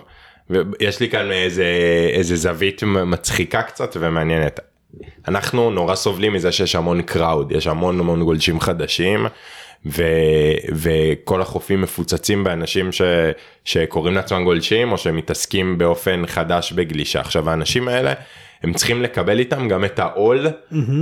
יש 0.81 1.01
לי 1.01 1.11
כאן 1.11 1.31
איזה, 1.31 1.65
איזה 2.13 2.37
זווית 2.37 2.83
מצחיקה 2.83 3.63
קצת 3.63 3.97
ומעניינת. 4.01 4.61
אנחנו 5.29 5.71
נורא 5.71 5.95
סובלים 5.95 6.33
מזה 6.33 6.53
שיש 6.53 6.75
המון 6.75 7.03
קראוד, 7.03 7.53
יש 7.53 7.67
המון 7.67 8.01
המון 8.01 8.25
גולשים 8.25 8.61
חדשים. 8.61 9.27
ו, 9.87 10.03
וכל 10.73 11.43
החופים 11.43 11.81
מפוצצים 11.81 12.45
באנשים 12.45 12.93
ש, 12.93 13.03
שקוראים 13.65 14.15
לעצמם 14.15 14.45
גולשים 14.45 14.93
או 14.93 14.99
שמתעסקים 14.99 15.79
באופן 15.79 16.23
חדש 16.27 16.73
בגלישה. 16.73 17.21
עכשיו 17.21 17.51
האנשים 17.51 17.89
האלה 17.89 18.13
הם 18.63 18.73
צריכים 18.73 19.03
לקבל 19.03 19.39
איתם 19.39 19.69
גם 19.69 19.85
את 19.85 19.99
העול 19.99 20.47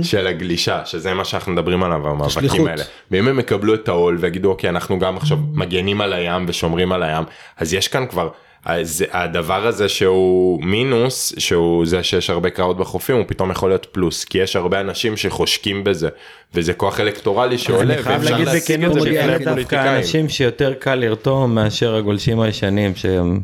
של 0.03 0.27
הגלישה 0.27 0.85
שזה 0.85 1.13
מה 1.13 1.25
שאנחנו 1.25 1.51
מדברים 1.51 1.83
עליו 1.83 2.07
המאבקים. 2.07 2.67
האלה. 2.67 2.83
ואם 3.11 3.27
הם 3.27 3.39
יקבלו 3.39 3.73
את 3.73 3.87
העול 3.87 4.17
ויגידו 4.19 4.49
אוקיי 4.49 4.69
אנחנו 4.69 4.99
גם 4.99 5.17
עכשיו 5.17 5.37
מגנים 5.53 6.01
על 6.01 6.13
הים 6.13 6.45
ושומרים 6.47 6.91
על 6.91 7.03
הים 7.03 7.23
אז 7.57 7.73
יש 7.73 7.87
כאן 7.87 8.05
כבר. 8.07 8.29
אז 8.65 9.05
הדבר 9.11 9.67
הזה 9.67 9.89
שהוא 9.89 10.63
מינוס 10.63 11.33
שהוא 11.37 11.85
זה 11.85 12.03
שיש 12.03 12.29
הרבה 12.29 12.49
קראות 12.49 12.77
בחופים 12.77 13.15
הוא 13.15 13.25
פתאום 13.27 13.51
יכול 13.51 13.69
להיות 13.69 13.87
פלוס 13.91 14.23
כי 14.23 14.37
יש 14.37 14.55
הרבה 14.55 14.79
אנשים 14.79 15.17
שחושקים 15.17 15.83
בזה 15.83 16.09
וזה 16.53 16.73
כוח 16.73 16.99
אלקטורלי 16.99 17.57
שעולה 17.57 17.95
ואפשר 18.03 18.37
להשיג 18.37 18.85
בכנות, 18.85 18.97
את 18.97 19.03
זה 19.03 19.09
בפני 19.09 19.45
פוליטיקאים. 19.45 19.95
אנשים 19.97 20.29
שיותר 20.29 20.73
קל 20.73 20.95
לרתום 20.95 21.55
מאשר 21.55 21.95
הגולשים 21.95 22.39
הישנים 22.39 22.95
שהם 22.95 23.39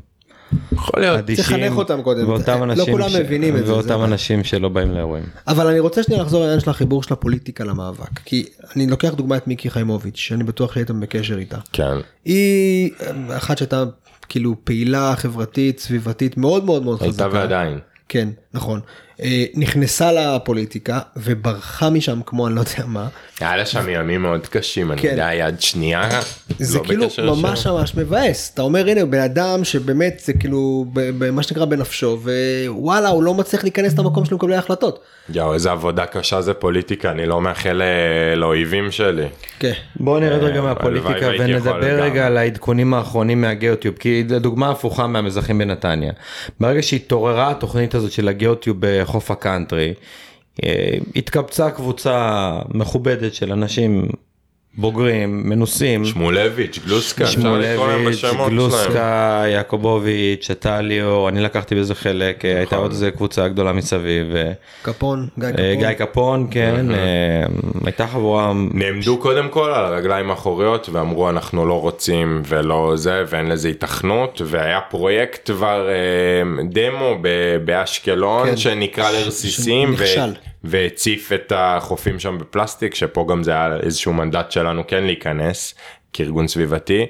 יכול 0.71 0.99
להיות. 1.01 1.29
לחנך 1.29 1.77
אותם 1.77 2.01
קודם. 2.01 2.29
ואותם 2.29 2.57
לא 2.59 2.63
אנשים 2.63 2.93
כולם 2.93 3.09
ש- 3.09 3.15
מבינים 3.15 3.57
את 3.57 3.65
זה, 3.65 3.73
ואותם 3.73 3.91
הבעיה. 3.91 4.05
אנשים 4.05 4.43
שלא 4.43 4.69
באים 4.69 4.91
לאירועים. 4.91 5.23
אבל 5.47 5.67
אני 5.67 5.79
רוצה 5.79 6.03
שנייה 6.03 6.21
לחזור 6.21 6.41
לעניין 6.41 6.59
של 6.59 6.69
החיבור 6.69 7.03
של 7.03 7.13
הפוליטיקה 7.13 7.63
למאבק 7.63 8.19
כי 8.25 8.45
אני 8.75 8.87
לוקח 8.87 9.13
דוגמא 9.13 9.35
את 9.35 9.47
מיקי 9.47 9.69
חיימוביץ' 9.69 10.17
שאני 10.17 10.43
בטוח 10.43 10.73
שהייתם 10.73 10.99
בקשר 10.99 11.37
איתה. 11.37 11.57
כן. 11.73 11.97
היא 12.25 12.91
אה, 13.01 13.37
אחת 13.37 13.57
שהייתה 13.57 13.83
כאילו 14.29 14.55
פעילה 14.63 15.13
חברתית 15.17 15.79
סביבתית 15.79 16.37
מאוד 16.37 16.65
מאוד 16.65 16.83
מאוד 16.83 16.97
חזקה. 17.01 17.23
הייתה 17.25 17.37
ועדיין. 17.37 17.79
כן 18.09 18.29
נכון. 18.53 18.79
אה, 19.23 19.45
נכנסה 19.53 20.11
לפוליטיקה 20.11 20.99
וברחה 21.17 21.89
משם 21.89 22.19
כמו 22.25 22.47
אני 22.47 22.55
לא 22.55 22.59
יודע 22.59 22.85
מה. 22.87 23.07
היה 23.39 23.57
לה 23.57 23.65
שם 23.65 23.89
ימים 23.89 24.21
מאוד 24.21 24.47
קשים, 24.47 24.91
אני 24.91 25.01
כן. 25.01 25.07
יודע, 25.11 25.33
יד 25.33 25.61
שנייה. 25.61 26.09
זה 26.59 26.77
לא 26.77 26.83
כאילו 26.83 27.05
בקשר 27.07 27.33
ממש. 27.33 27.67
ממש 27.67 27.95
מבאס 27.95 28.51
אתה 28.53 28.61
אומר 28.61 28.89
הנה 28.89 29.05
בן 29.05 29.19
אדם 29.19 29.63
שבאמת 29.63 30.21
זה 30.25 30.33
כאילו 30.33 30.85
ב- 30.93 31.25
במה 31.25 31.43
שנקרא 31.43 31.65
בנפשו 31.65 32.19
ווואלה 32.67 33.09
הוא 33.09 33.23
לא 33.23 33.33
מצליח 33.33 33.63
להיכנס 33.63 33.97
למקום 33.99 34.25
של 34.25 34.35
מקבלי 34.35 34.55
ההחלטות. 34.55 34.99
יואו, 35.29 35.53
איזה 35.53 35.71
עבודה 35.71 36.05
קשה 36.05 36.41
זה 36.41 36.53
פוליטיקה, 36.53 37.11
אני 37.11 37.25
לא 37.25 37.41
מאחל 37.41 37.81
אה, 37.81 38.35
לאויבים 38.35 38.91
שלי. 38.91 39.25
כן. 39.59 39.73
בואו 39.95 40.19
נרד 40.19 40.43
רגע 40.43 40.55
אה, 40.55 40.61
מהפוליטיקה 40.61 41.27
והייתי 41.27 41.51
יכול 41.51 41.71
ונדבר. 41.71 42.03
רגע 42.03 42.27
על 42.27 42.37
העדכונים 42.37 42.93
האחרונים 42.93 43.41
מהגיאוטיוב 43.41 43.95
כי 43.95 44.23
דוגמה 44.23 44.71
הפוכה 44.71 45.07
מהמזרחים 45.07 45.57
בנתניה. 45.57 46.11
ברגע 46.59 46.83
שהתעוררה 46.83 47.51
התוכנית 47.51 47.95
הזאת 47.95 48.11
של 48.11 48.27
הגיאוטיוב 48.27 48.46
בחוף 48.79 49.31
הקאנטרי, 49.31 49.93
אה, 50.63 50.97
התקבצה 51.15 51.71
קבוצה 51.71 52.51
מכובדת 52.73 53.33
של 53.33 53.51
אנשים 53.51 54.07
בוגרים, 54.77 55.49
מנוסים. 55.49 56.05
שמולביץ', 56.05 56.79
גלוסקה, 56.85 57.25
שלהם. 57.27 58.09
גלוסקה, 58.49 59.43
יעקובוביץ', 59.47 60.51
טליו, 60.59 61.27
אני 61.27 61.41
לקחתי 61.41 61.75
בזה 61.75 61.95
חלק, 61.95 62.45
אה, 62.45 62.57
הייתה 62.57 62.65
נכון. 62.65 62.77
עוד 62.85 62.91
איזה 62.91 63.11
קבוצה 63.11 63.47
גדולה 63.47 63.73
מסביב. 63.73 64.35
אה, 64.35 64.51
קפון 64.81 65.27
גיא 65.39 65.47
אה, 65.47 65.51
קפון. 65.53 65.79
גיא 65.79 65.93
קפון, 65.93 66.47
כן, 66.51 66.85
הייתה 67.85 68.07
חבורה 68.07 68.53
נעמדו 68.73 69.17
קודם 69.17 69.49
כל 69.49 69.69
על 69.69 69.85
הרגליים 69.85 70.29
האחוריות 70.29 70.89
ואמרו 70.91 71.29
אנחנו 71.29 71.65
לא 71.65 71.81
רוצים 71.81 72.41
ולא 72.47 72.93
זה 72.95 73.23
ואין 73.29 73.47
לזה 73.49 73.69
התכנות 73.69 74.41
והיה 74.45 74.81
פרויקט 74.81 75.51
כבר 75.51 75.89
דמו 76.69 77.17
באשקלון 77.65 78.47
כן. 78.47 78.57
שנקרא 78.57 79.11
לרסיסים 79.11 79.93
ו- 79.93 79.97
שנכשל. 79.97 80.33
והציף 80.67 81.31
את 81.31 81.53
החופים 81.55 82.19
שם 82.19 82.37
בפלסטיק 82.37 82.95
שפה 82.95 83.25
גם 83.29 83.43
זה 83.43 83.51
היה 83.51 83.75
איזשהו 83.75 84.13
מנדט 84.13 84.51
שלנו 84.51 84.87
כן 84.87 85.03
להיכנס 85.03 85.75
כארגון 86.13 86.47
סביבתי. 86.47 87.05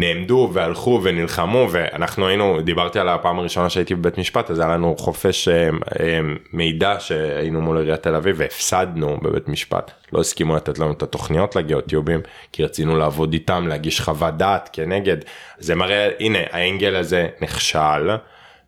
נעמדו 0.00 0.50
והלכו 0.52 1.00
ונלחמו 1.02 1.68
ואנחנו 1.70 2.28
היינו 2.28 2.60
דיברתי 2.60 2.98
על 2.98 3.08
הפעם 3.08 3.38
הראשונה 3.38 3.70
שהייתי 3.70 3.94
בבית 3.94 4.18
משפט 4.18 4.50
אז 4.50 4.58
היה 4.58 4.68
לנו 4.68 4.96
חופש 4.98 5.48
אה, 5.48 5.68
אה, 6.00 6.20
מידע 6.52 6.96
שהיינו 6.98 7.60
מול 7.60 7.78
עיריית 7.78 8.02
תל 8.02 8.14
אביב 8.14 8.36
והפסדנו 8.38 9.16
בבית 9.22 9.48
משפט 9.48 9.90
לא 10.12 10.20
הסכימו 10.20 10.56
לתת 10.56 10.78
לנו 10.78 10.92
את 10.92 11.02
התוכניות 11.02 11.56
לגיאוטיובים 11.56 12.20
כי 12.52 12.64
רצינו 12.64 12.96
לעבוד 12.96 13.32
איתם 13.32 13.66
להגיש 13.68 14.00
חוות 14.00 14.36
דעת 14.36 14.70
כנגד 14.72 15.16
זה 15.58 15.74
מראה 15.74 16.10
הנה 16.20 16.38
האנגל 16.50 16.96
הזה 16.96 17.28
נכשל 17.40 18.10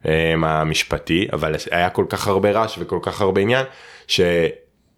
אה, 0.07 0.35
המשפטי 0.43 1.29
אבל 1.33 1.55
היה 1.71 1.91
כל 1.91 2.05
כך 2.09 2.29
הרבה 2.29 2.51
רעש 2.51 2.79
וכל 2.79 2.99
כך 3.03 3.21
הרבה 3.21 3.41
עניין 3.41 3.65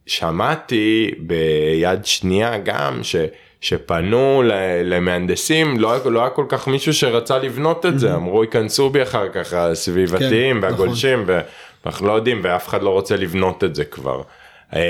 ששמעתי 0.06 1.10
ביד 1.18 2.04
שנייה 2.04 2.58
גם 2.58 2.98
ש. 3.02 3.16
שפנו 3.60 4.42
למהנדסים 4.84 5.80
לא, 5.80 5.92
היה- 5.92 6.00
לא 6.10 6.20
היה 6.20 6.30
כל 6.30 6.44
כך 6.48 6.68
מישהו 6.68 6.94
שרצה 6.94 7.38
לבנות 7.38 7.86
את 7.86 7.98
זה 7.98 8.14
אמרו 8.14 8.44
ייכנסו 8.44 8.90
בי 8.90 9.02
אחר 9.02 9.28
כך 9.28 9.52
הסביבתיים 9.52 10.56
כן, 10.56 10.62
והגולשים 10.64 11.24
ואנחנו 11.84 12.06
לא 12.06 12.12
יודעים 12.12 12.40
ואף 12.42 12.68
אחד 12.68 12.82
לא 12.82 12.90
רוצה 12.90 13.16
לבנות 13.16 13.64
את 13.64 13.74
זה 13.74 13.84
כבר. 13.84 14.22
אה, 14.74 14.80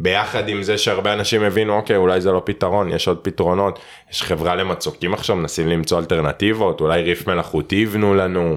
ביחד 0.00 0.48
עם 0.48 0.62
זה 0.62 0.78
שהרבה 0.78 1.12
אנשים 1.12 1.42
הבינו 1.42 1.76
אוקיי 1.76 1.96
אולי 1.96 2.20
זה 2.20 2.32
לא 2.32 2.42
פתרון 2.44 2.90
יש 2.92 3.08
עוד 3.08 3.18
פתרונות 3.22 3.78
יש 4.12 4.22
חברה 4.22 4.54
למצוקים 4.54 5.14
עכשיו 5.14 5.36
מנסים 5.36 5.68
למצוא 5.68 5.98
אלטרנטיבות 5.98 6.80
אולי 6.80 7.02
ריף 7.02 7.26
מלאכותי 7.28 7.76
יבנו 7.76 8.14
לנו 8.14 8.56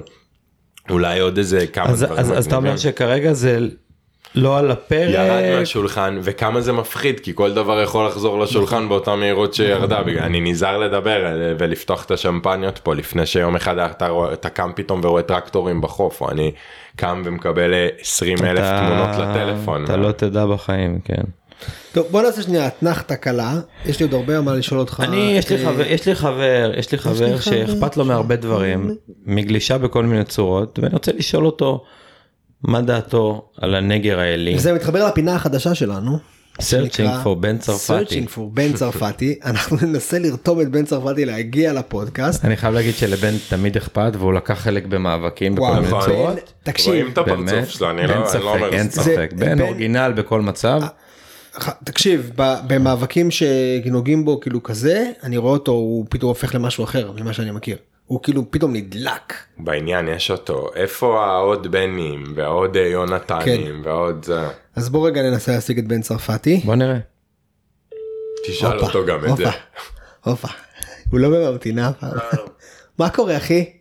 אולי 0.90 1.18
עוד 1.20 1.38
איזה 1.38 1.66
כמה 1.66 1.84
אז, 1.86 2.02
דברים 2.02 2.18
אז, 2.20 2.38
אז 2.38 2.46
אתה 2.46 2.56
אומר. 2.56 2.76
שכרגע 2.76 3.32
זה 3.32 3.58
לא 4.34 4.58
על 4.58 4.70
הפרק. 4.70 5.08
ירד 5.14 5.58
מהשולחן 5.58 6.18
וכמה 6.22 6.60
זה 6.60 6.72
מפחיד 6.72 7.20
כי 7.20 7.32
כל 7.34 7.52
דבר 7.54 7.82
יכול 7.82 8.06
לחזור 8.06 8.40
לשולחן 8.40 8.88
באותה 8.88 9.16
מהירות 9.16 9.54
שירדה 9.54 10.02
בגלל 10.02 10.22
אני 10.22 10.40
נזהר 10.40 10.78
לדבר 10.78 11.26
אה, 11.26 11.32
ולפתוח 11.58 12.04
את 12.04 12.10
השמפניות 12.10 12.78
פה 12.78 12.94
לפני 12.94 13.26
שיום 13.26 13.56
אחד 13.56 13.78
אתה, 13.78 14.08
רואה- 14.08 14.32
אתה 14.32 14.48
קם 14.48 14.70
פתאום 14.76 15.00
ורואה 15.04 15.22
טרקטורים 15.22 15.80
בחוף 15.80 16.20
או 16.20 16.30
אני 16.30 16.52
קם 16.96 17.22
ומקבל 17.24 17.74
אה, 17.74 17.88
20 18.00 18.38
אלף 18.44 18.58
אתה- 18.64 18.80
תמונות 18.86 19.08
לטלפון. 19.28 19.84
אתה 19.84 19.96
לא 19.96 20.12
תדע 20.12 20.46
בחיים, 20.46 20.98
כן. 21.04 21.22
טוב 21.92 22.06
בוא 22.10 22.22
נעשה 22.22 22.42
שנייה 22.42 22.66
אתנחתה 22.66 23.16
קלה 23.16 23.52
יש 23.86 24.00
לי 24.00 24.06
עוד 24.06 24.14
הרבה 24.14 24.40
מה 24.40 24.54
לשאול 24.54 24.80
אותך. 24.80 25.02
אני, 25.08 25.34
יש 25.38 25.50
לי 25.50 25.56
אה, 25.56 25.72
חבר, 25.72 25.82
יש 25.86 26.06
לי 26.06 26.14
חבר, 26.14 26.72
יש 26.76 26.92
לי 26.92 26.98
חבר 26.98 27.26
לי 27.26 27.38
חבר 27.38 27.40
שאכפת 27.66 27.96
לו 27.96 28.04
מהרבה 28.04 28.36
דברים, 28.36 28.90
מגלישה 29.26 29.78
בכל 29.78 30.04
מיני 30.04 30.24
צורות, 30.24 30.78
ואני 30.82 30.92
רוצה 30.92 31.12
לשאול 31.18 31.46
אותו, 31.46 31.84
מה 32.64 32.80
דעתו 32.80 33.48
על 33.60 33.74
הנגר 33.74 34.18
האלי? 34.18 34.58
זה 34.58 34.72
מתחבר 34.72 35.06
לפינה 35.08 35.34
החדשה 35.34 35.74
שלנו 35.74 36.18
Searching 36.60 37.24
for 37.24 37.34
בן 37.40 37.58
צרפתי. 37.58 37.92
Searching 38.24 38.36
for 38.36 38.40
בן 38.52 38.72
צרפתי 38.72 39.38
אנחנו 39.44 39.76
ננסה 39.82 40.18
לרתום 40.18 40.60
את 40.60 40.68
בן 40.68 40.84
צרפתי 40.84 41.24
להגיע 41.24 41.72
לפודקאסט. 41.72 42.44
אני 42.44 42.56
חייב 42.56 42.74
להגיד 42.74 42.94
שלבן 42.94 43.32
תמיד 43.48 43.76
אכפת 43.76 44.12
והוא 44.18 44.32
לקח 44.32 44.54
חלק 44.60 44.86
במאבקים 44.86 45.54
בכל 45.54 45.72
מיני 45.74 45.86
נכון. 45.86 46.02
צורות. 46.04 46.52
תקשיב, 46.62 46.86
רואים 46.94 47.08
את 47.12 47.18
הפרצוף 47.18 47.50
באמת, 47.50 47.68
שלו, 47.68 47.90
אני 47.90 48.06
לא 48.06 48.12
אין 48.12 48.20
אני 48.20 48.28
ספק, 48.28 48.40
לא 48.42 48.54
אומר 48.54 48.72
אין. 48.72 48.90
ספק, 48.90 49.32
בן 49.36 49.60
אורגינל 49.60 50.12
בכל 50.16 50.40
מצב. 50.40 50.80
ח- 51.58 51.70
תקשיב 51.84 52.30
במאבקים 52.36 53.28
שנוגעים 53.30 54.24
בו 54.24 54.40
כאילו 54.40 54.62
כזה 54.62 55.10
אני 55.22 55.36
רואה 55.36 55.52
אותו 55.52 55.72
הוא 55.72 56.06
פתאום 56.08 56.28
הופך 56.28 56.54
למשהו 56.54 56.84
אחר 56.84 57.12
ממה 57.20 57.32
שאני 57.32 57.50
מכיר 57.50 57.76
הוא 58.06 58.22
כאילו 58.22 58.50
פתאום 58.50 58.72
נדלק. 58.72 59.34
בעניין 59.58 60.08
יש 60.08 60.30
אותו, 60.30 60.70
איפה 60.74 61.24
העוד 61.26 61.72
בנים 61.72 62.24
והעוד 62.36 62.76
אה, 62.76 62.82
יונתנים 62.82 63.66
כן. 63.82 63.88
והעוד 63.88 64.24
זה, 64.24 64.48
אז 64.76 64.88
בוא 64.88 65.06
רגע 65.08 65.22
ננסה 65.22 65.52
להשיג 65.52 65.78
את 65.78 65.86
בן 65.86 66.00
צרפתי. 66.00 66.60
בוא 66.64 66.74
נראה. 66.74 66.98
תשאל 68.46 68.72
הופה, 68.72 68.86
אותו 68.86 69.06
גם 69.06 69.32
את 69.32 69.36
זה. 69.36 69.44
הופה. 70.24 70.48
הוא 71.10 71.20
לא 71.20 71.28
בממתינה 71.28 71.88
הפעם. 71.88 72.10
מה 72.98 73.10
קורה 73.10 73.36
אחי? 73.36 73.72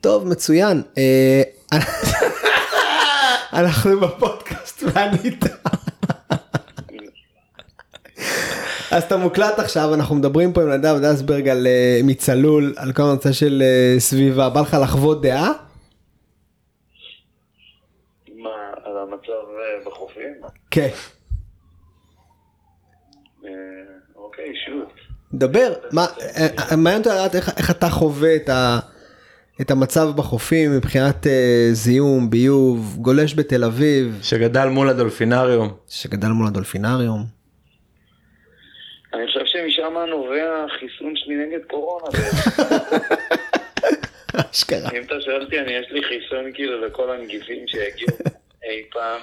טוב 0.00 0.26
מצוין. 0.28 0.82
אה, 0.98 1.42
אנחנו 3.52 4.00
בפודקאסט 4.00 4.82
ואניטה. 4.82 5.56
אז 8.92 9.02
אתה 9.02 9.16
מוקלט 9.16 9.58
עכשיו 9.58 9.94
אנחנו 9.94 10.14
מדברים 10.14 10.52
פה 10.52 10.62
עם 10.62 10.68
נדב 10.68 10.96
דסברג 11.02 11.48
על 11.48 11.66
אה, 11.66 12.00
מצלול 12.04 12.74
על 12.76 12.92
כל 12.92 13.02
הנושא 13.02 13.32
של 13.32 13.62
אה, 13.62 14.00
סביבה 14.00 14.48
בא 14.48 14.60
לך 14.60 14.76
לחוות 14.82 15.22
דעה? 15.22 15.52
מה, 18.36 18.50
על 18.84 18.92
המצב 18.98 19.28
אה, 19.28 19.84
בחופים? 19.86 20.32
כן. 20.70 20.88
אה, 23.44 23.50
אוקיי, 24.16 24.52
שוט. 24.66 24.88
דבר 25.34 25.72
מה 25.92 26.06
מעניין 26.76 27.02
אותי 27.02 27.08
לדעת 27.08 27.34
איך, 27.34 27.50
איך 27.56 27.70
אתה 27.70 27.90
חווה 27.90 28.36
את, 28.36 28.48
ה, 28.48 28.78
את 29.60 29.70
המצב 29.70 30.10
בחופים 30.16 30.76
מבחינת 30.76 31.26
אה, 31.26 31.68
זיהום 31.72 32.30
ביוב 32.30 32.96
גולש 33.00 33.34
בתל 33.34 33.64
אביב 33.64 34.18
שגדל 34.22 34.68
מול 34.68 34.88
הדולפינריום. 34.88 35.68
שגדל 35.88 36.28
מול 36.28 36.46
הדולפינריום. 36.46 37.41
אני 39.14 39.26
חושב 39.26 39.40
שמשם 39.46 39.94
נובע 40.08 40.64
החיסון 40.64 41.12
שלי 41.16 41.34
נגד 41.34 41.64
קורונה. 41.66 42.06
אשכרה. 44.50 44.90
אם 44.98 45.02
אתה 45.06 45.20
שואל 45.20 45.42
אותי, 45.42 45.60
אני 45.60 45.72
יש 45.72 45.86
לי 45.90 46.02
חיסון 46.02 46.52
כאילו 46.54 46.86
לכל 46.86 47.10
הנגיפים 47.10 47.68
שהגיעו 47.68 48.10
אי 48.64 48.82
פעם. 48.92 49.20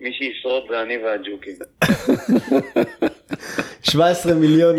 מי 0.00 0.12
שישרוד 0.12 0.64
זה 0.70 0.82
אני 0.82 0.98
והג'וקים. 0.98 1.54
17 3.82 4.34
מיליון 4.34 4.76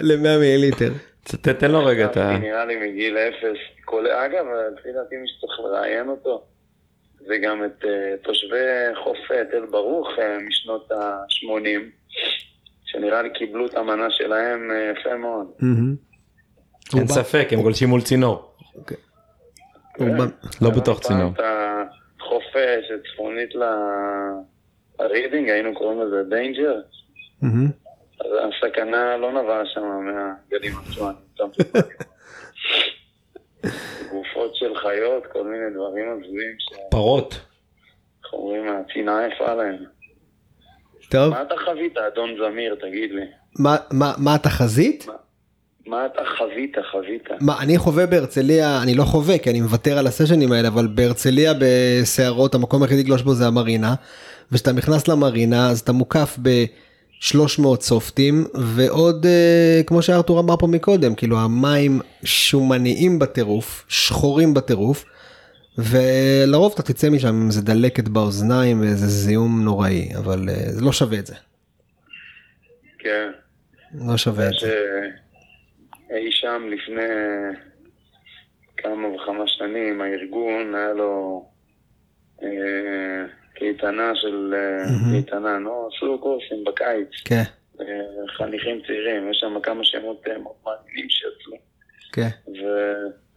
ל-100 0.00 0.38
מיליליטר. 0.40 0.90
ת- 1.24 1.48
תן 1.48 1.70
לו 1.70 1.84
רגע 1.86 2.04
את 2.04 2.16
ה... 2.16 2.38
נראה 2.38 2.64
לי 2.64 2.76
מגיל 2.76 3.16
אפס. 3.18 3.58
אגב, 4.26 4.44
לפי 4.78 4.88
דעתי 4.92 5.16
מי 5.16 5.28
שצריך 5.28 5.60
לראיין 5.60 6.08
אותו 6.08 6.44
זה 7.26 7.34
גם 7.38 7.64
את 7.64 7.84
אה, 7.84 8.14
תושבי 8.22 8.56
חוף 9.04 9.18
תל 9.50 9.66
ברוך 9.70 10.08
אה, 10.18 10.38
משנות 10.48 10.92
ה-80, 10.92 11.80
שנראה 12.92 13.22
לי 13.22 13.28
קיבלו 13.32 13.66
את 13.66 13.74
המנה 13.74 14.06
שלהם 14.10 14.70
אה, 14.70 14.92
יפה 15.00 15.16
מאוד. 15.16 15.46
מהמם. 15.58 15.94
אין 16.96 17.06
ספק, 17.08 17.48
הם 17.50 17.60
גולשים 17.62 17.88
מול 17.88 18.00
צינור. 18.02 18.54
הוא 19.98 20.08
בא- 20.18 20.24
לא 20.62 20.70
בתוך 20.70 21.00
צינור. 21.00 21.30
שצפונית 22.88 23.54
ל- 23.54 23.62
לרידינג, 25.00 25.48
היינו 25.50 25.74
קוראים 25.74 26.00
לזה 26.00 26.22
danger. 26.30 26.74
אז 28.20 28.26
הסכנה 28.48 29.16
לא 29.16 29.32
נבעה 29.32 29.66
שם 29.66 29.80
מהגלים 29.82 30.72
הצוענים. 30.78 31.22
גופות 34.12 34.56
של 34.56 34.76
חיות, 34.76 35.26
כל 35.32 35.44
מיני 35.44 35.70
דברים 35.74 36.04
הזויים 36.12 36.56
שאיך 36.58 36.80
פרות. 36.90 37.40
אומרים, 38.32 38.64
הצנעה 38.68 39.26
יפה 39.26 39.54
להם. 39.54 39.76
טוב 41.12 41.30
מה 41.34 41.42
אתה 41.42 41.54
חווית, 41.64 41.96
אדון 41.96 42.30
זמיר, 42.38 42.74
תגיד 42.80 43.10
לי? 43.12 43.22
מה- 43.58 43.76
מה 43.90 44.12
מה 44.18 44.34
התחזית? 44.34 45.06
מה 45.86 46.06
אתה 46.06 46.22
חווית, 46.38 46.76
חווית? 46.92 47.22
מה 47.40 47.60
אני 47.62 47.78
חווה 47.78 48.06
בהרצליה 48.06 48.82
אני 48.82 48.94
לא 48.94 49.04
חווה 49.04 49.38
כי 49.38 49.50
אני 49.50 49.60
מוותר 49.60 49.98
על 49.98 50.06
הסשנים 50.06 50.52
האלה 50.52 50.68
אבל 50.68 50.86
בהרצליה 50.94 51.52
בסערות 51.58 52.54
המקום 52.54 52.82
היחידי 52.82 53.02
לגלוש 53.02 53.22
בו 53.22 53.34
זה 53.34 53.46
המרינה 53.46 53.94
וכשאתה 54.52 54.72
נכנס 54.72 55.08
למרינה 55.08 55.70
אז 55.70 55.80
אתה 55.80 55.92
מוקף 55.92 56.38
ב-300 56.42 57.80
סופטים 57.80 58.44
ועוד 58.54 59.26
אה, 59.26 59.82
כמו 59.86 60.02
שארתור 60.02 60.40
אמר 60.40 60.56
פה 60.56 60.66
מקודם 60.66 61.14
כאילו 61.14 61.38
המים 61.38 62.00
שומניים 62.24 63.18
בטירוף 63.18 63.84
שחורים 63.88 64.54
בטירוף 64.54 65.04
ולרוב 65.78 66.72
אתה 66.74 66.82
תצא 66.82 67.10
משם 67.10 67.28
עם 67.28 67.46
איזה 67.46 67.62
דלקת 67.62 68.08
באוזניים 68.08 68.80
ואיזה 68.80 69.06
זיהום 69.06 69.64
נוראי 69.64 70.08
אבל 70.18 70.48
אה, 70.48 70.54
זה 70.54 70.84
לא 70.84 70.92
שווה 70.92 71.18
את 71.18 71.26
זה 71.26 71.34
כן. 72.98 73.30
לא 73.94 74.16
שווה 74.16 74.48
את 74.48 74.52
זה. 74.52 74.56
שאי 76.08 76.32
שם 76.32 76.62
לפני 76.70 77.02
כמה 78.76 79.08
וכמה 79.08 79.44
שנים, 79.46 80.00
הארגון 80.00 80.74
היה 80.74 80.92
לו 80.92 81.44
אה, 82.42 83.24
קייטנה 83.54 84.12
של 84.14 84.54
אה, 84.56 84.84
קייטנה, 85.12 85.58
נו, 85.58 85.88
עשו 85.88 86.18
קורסים 86.20 86.64
בקיץ, 86.64 87.08
כן 87.24 87.42
אה, 87.80 87.86
חניכים 88.28 88.80
צעירים, 88.86 89.30
יש 89.30 89.36
שם 89.40 89.60
כמה 89.62 89.84
שמות 89.84 90.22
אה, 90.26 90.32
מעניינים 90.64 91.10
שיצאו, 91.10 91.56
כן. 92.12 92.28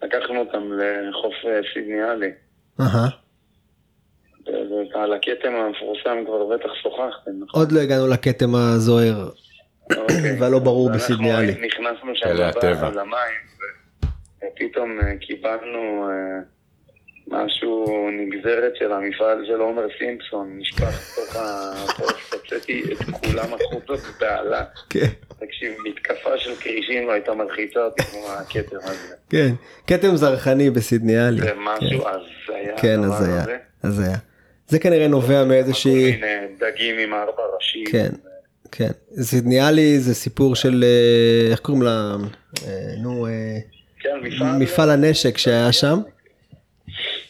ולקחנו 0.05 0.39
אותם 0.39 0.71
לחוף 1.09 1.33
אה, 1.45 1.59
סידני 1.73 2.01
עלי. 2.01 2.31
אהה. 2.79 3.07
ועל 4.93 5.13
הכתם 5.13 5.53
המפורסם 5.53 6.17
כבר 6.25 6.45
בטח 6.45 6.69
שוחחתם, 6.83 7.31
נכון? 7.41 7.61
עוד 7.61 7.71
לא 7.71 7.79
הגענו 7.79 8.07
לכתם 8.07 8.55
הזוהר 8.55 9.29
אוקיי. 9.97 10.35
והלא 10.39 10.59
ברור 10.59 10.87
ואנחנו 10.87 11.15
בסדני 11.15 11.31
עלי. 11.31 11.51
נכנסנו 11.51 12.15
שם. 12.15 12.27
למים, 12.93 13.15
ופתאום 14.37 14.99
אה, 14.99 15.17
קיבלנו 15.17 16.09
אה, 16.09 16.39
משהו, 17.27 18.09
נגזרת 18.11 18.75
של 18.75 18.91
המפעל 18.91 19.45
של 19.47 19.59
עומר 19.59 19.87
סימפסון, 19.99 20.57
נשפך 20.57 20.83
לתוך 20.83 21.35
הפוסט, 21.35 22.33
הוצאתי 22.33 22.83
את 22.91 22.97
כולם 22.97 23.53
החוצה 23.53 23.93
בבהלה. 24.17 24.63
כן. 24.89 25.07
תקשיב, 25.39 25.73
מתקפה 25.89 26.37
של 26.37 26.55
כרישים 26.55 27.07
לא 27.07 27.11
הייתה 27.11 27.33
מלחיצה 27.33 27.79
אותי 27.79 28.03
כמו 28.03 28.27
הכתר 28.29 28.77
הזה. 28.77 29.15
כן, 29.29 29.49
כתם 29.87 30.15
זרחני 30.15 30.69
בסידני 30.69 31.17
עלי. 31.17 31.41
זה 31.41 31.53
משהו 31.57 32.03
הזיה. 32.07 32.77
כן, 32.77 32.99
הדבר 33.03 33.15
הזיה. 33.15 33.45
הזיה. 33.83 34.17
זה 34.67 34.79
כנראה 34.79 35.07
נובע 35.07 35.43
מאיזושהי, 35.43 36.13
כל 36.13 36.25
מיני 36.25 36.47
דגים 36.59 36.97
עם 36.99 37.13
ארבע 37.13 37.43
ראשים. 37.55 37.85
כן, 37.91 38.09
כן. 38.71 39.21
סידני 39.21 39.59
עלי 39.59 39.99
זה 39.99 40.15
סיפור 40.15 40.55
של, 40.55 40.83
אה, 40.83 41.51
איך 41.51 41.59
קוראים 41.59 41.83
לה, 41.83 42.15
אה, 42.67 42.71
נו, 43.03 43.27
אה, 43.27 43.31
כן, 43.99 44.09
מפעל. 44.21 44.57
מפעל 44.59 44.89
הנשק 44.89 45.37
שהיה 45.37 45.71
שם. 45.71 45.99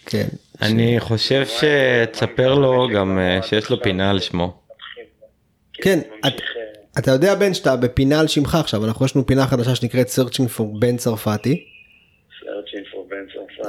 כן. 0.06 0.28
אני 0.62 1.00
חושב 1.00 1.46
שתספר 1.46 2.54
לו 2.54 2.88
גם 2.96 3.20
אה, 3.20 3.40
שיש 3.42 3.70
לו 3.70 3.84
פינה 3.84 4.10
על 4.10 4.20
שמו. 4.20 4.58
כן, 5.74 6.00
אה, 6.26 6.30
אתה 6.98 7.12
יודע 7.12 7.36
בן 7.36 7.54
שאתה 7.54 7.76
בפינה 7.76 8.20
על 8.20 8.28
שמך 8.28 8.56
עכשיו, 8.56 8.86
אנחנו 8.86 9.06
יש 9.06 9.16
לנו 9.16 9.26
פינה 9.26 9.48
חדשה 9.48 9.76
שנקראת 9.76 10.08
searching 10.08 10.60
for 10.60 10.64
בן 10.80 10.98
צרפתי. 10.98 11.64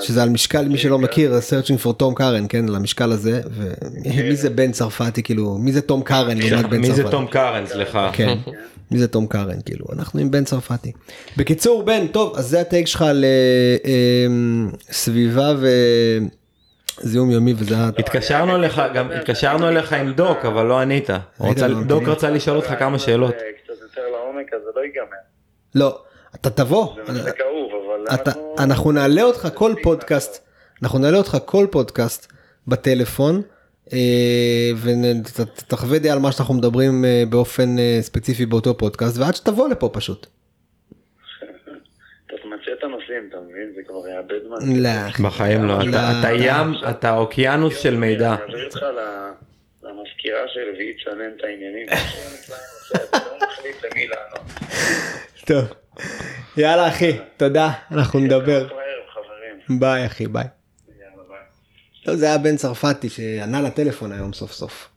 שזה 0.00 0.22
על 0.22 0.28
משקל, 0.28 0.68
מי 0.68 0.78
שלא 0.78 0.98
מכיר, 0.98 1.32
זה 1.40 1.60
searching 1.60 1.86
for 1.86 1.92
תום 1.92 2.14
קארן, 2.14 2.46
כן, 2.48 2.68
על 2.68 2.76
המשקל 2.76 3.12
הזה, 3.12 3.40
ומי 4.04 4.36
זה 4.36 4.50
בן 4.50 4.72
צרפתי, 4.72 5.22
כאילו, 5.22 5.58
מי 5.58 5.72
זה 5.72 5.82
תום 5.82 6.02
קארן 6.02 6.38
לעומת 6.38 6.50
בן 6.50 6.60
צרפתי? 6.60 6.78
מי 6.78 6.92
זה 6.92 7.10
תום 7.10 7.26
קארן 7.26 7.66
סליחה. 7.66 8.10
מי 8.90 8.98
זה 8.98 9.08
תום 9.08 9.26
קארן 9.26 9.60
כאילו 9.64 9.84
אנחנו 9.92 10.20
עם 10.20 10.30
בן 10.30 10.44
צרפתי. 10.44 10.92
בקיצור 11.36 11.82
בן 11.82 12.06
טוב 12.06 12.36
אז 12.36 12.48
זה 12.48 12.60
הטייק 12.60 12.86
שלך 12.86 13.04
לסביבה 14.88 15.54
וזיהום 17.02 17.30
יומי 17.30 17.54
וזה 17.56 17.74
התקשרנו 17.98 18.56
אליך 18.56 18.82
גם 18.94 19.10
התקשרנו 19.10 19.68
אליך 19.68 19.92
עם 19.92 20.12
דוק 20.12 20.44
אבל 20.44 20.66
לא 20.66 20.80
ענית. 20.80 21.10
לא, 21.10 21.82
דוק 21.86 22.08
רצה 22.08 22.30
לשאול 22.30 22.56
אותך 22.56 22.74
כמה 22.78 22.98
שאלות. 22.98 23.34
אה, 23.34 23.38
קצת 23.64 23.82
יותר 23.82 24.02
לעומק, 24.12 24.52
אז 24.54 24.60
זה 24.64 24.70
לא 24.76 24.80
ייגמר. 24.80 25.16
לא 25.74 25.98
אתה 26.34 26.50
תבוא 26.50 26.94
זה 27.06 27.12
נושא 27.12 27.30
כאוב, 27.30 27.72
אבל 27.86 28.32
אנחנו 28.58 28.92
נעלה 28.92 29.22
אותך 29.22 29.48
כל 29.54 29.74
פודקאסט 29.82 30.46
אנחנו 30.82 30.98
נעלה 30.98 31.18
אותך 31.18 31.36
כל 31.44 31.66
פודקאסט 31.70 32.32
בטלפון. 32.66 33.42
ותחווה 34.82 35.98
דעה 35.98 36.12
על 36.12 36.18
מה 36.18 36.32
שאנחנו 36.32 36.54
מדברים 36.54 37.04
אה, 37.04 37.22
באופן 37.30 37.78
אה, 37.78 37.98
ספציפי 38.00 38.46
באותו 38.46 38.78
פודקאסט 38.78 39.18
ועד 39.18 39.34
שתבוא 39.34 39.68
לפה 39.68 39.90
פשוט. 39.92 40.26
אתה 42.26 42.34
תמצא 42.42 42.70
את 42.78 42.84
הנושאים, 42.84 43.28
אתה 43.28 43.36
מבין? 43.50 43.72
זה 43.76 43.80
כבר 43.88 44.08
יאבד 44.08 44.40
מה. 44.50 44.56
לא. 45.20 45.28
בחיים 45.28 45.64
לא. 45.64 45.74
אתה- 45.90 46.20
אתה 46.20 46.28
ים 46.44 46.74
אתה 46.90 47.16
אוקיינוס 47.16 47.78
של 47.78 47.96
מידע. 47.96 48.34
אני 48.34 48.42
אעביר 48.42 48.64
אותך 48.64 48.82
ל- 48.82 49.30
למזכיר 49.86 50.06
סקירה 50.18 50.40
של 50.54 50.60
והיא 50.76 50.92
תסנן 51.00 51.30
את 51.36 51.44
העניינים. 51.44 51.86
לא. 54.10 54.40
טוב. 55.46 55.64
יאללה 56.56 56.88
אחי, 56.88 57.12
תודה, 57.36 57.70
אנחנו 57.92 58.18
נדבר. 58.20 58.68
ביי 59.68 60.06
אחי, 60.06 60.26
ביי. 60.26 60.44
לא, 62.06 62.16
זה 62.16 62.26
היה 62.26 62.38
בן 62.38 62.56
צרפתי 62.56 63.08
שענה 63.08 63.62
לטלפון 63.62 64.12
היום 64.12 64.32
סוף 64.32 64.52
סוף. 64.52 64.88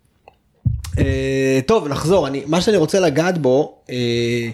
אה, 0.97 1.59
טוב, 1.65 1.87
נחזור, 1.87 2.27
אני, 2.27 2.43
מה 2.47 2.61
שאני 2.61 2.77
רוצה 2.77 2.99
לגעת 2.99 3.37
בו, 3.37 3.81
אה, 3.89 4.49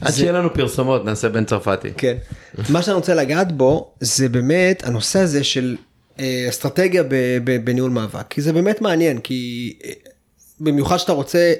עד 0.00 0.12
שיהיה 0.14 0.32
לנו 0.32 0.54
פרסומות 0.54 1.04
נעשה 1.04 1.28
בן 1.28 1.44
צרפתי. 1.44 1.88
כן, 1.96 2.16
מה 2.72 2.82
שאני 2.82 2.94
רוצה 2.94 3.14
לגעת 3.14 3.52
בו 3.52 3.92
זה 4.00 4.28
באמת 4.28 4.84
הנושא 4.84 5.18
הזה 5.18 5.44
של 5.44 5.76
אה, 6.20 6.46
אסטרטגיה 6.48 7.02
ב- 7.02 7.38
ב- 7.44 7.64
בניהול 7.64 7.90
מאבק, 7.90 8.28
כי 8.30 8.42
זה 8.42 8.52
באמת 8.52 8.80
מעניין, 8.80 9.18
כי 9.18 9.72
אה, 9.84 9.90
במיוחד 10.60 10.96
שאתה 10.96 11.12
רוצה, 11.12 11.52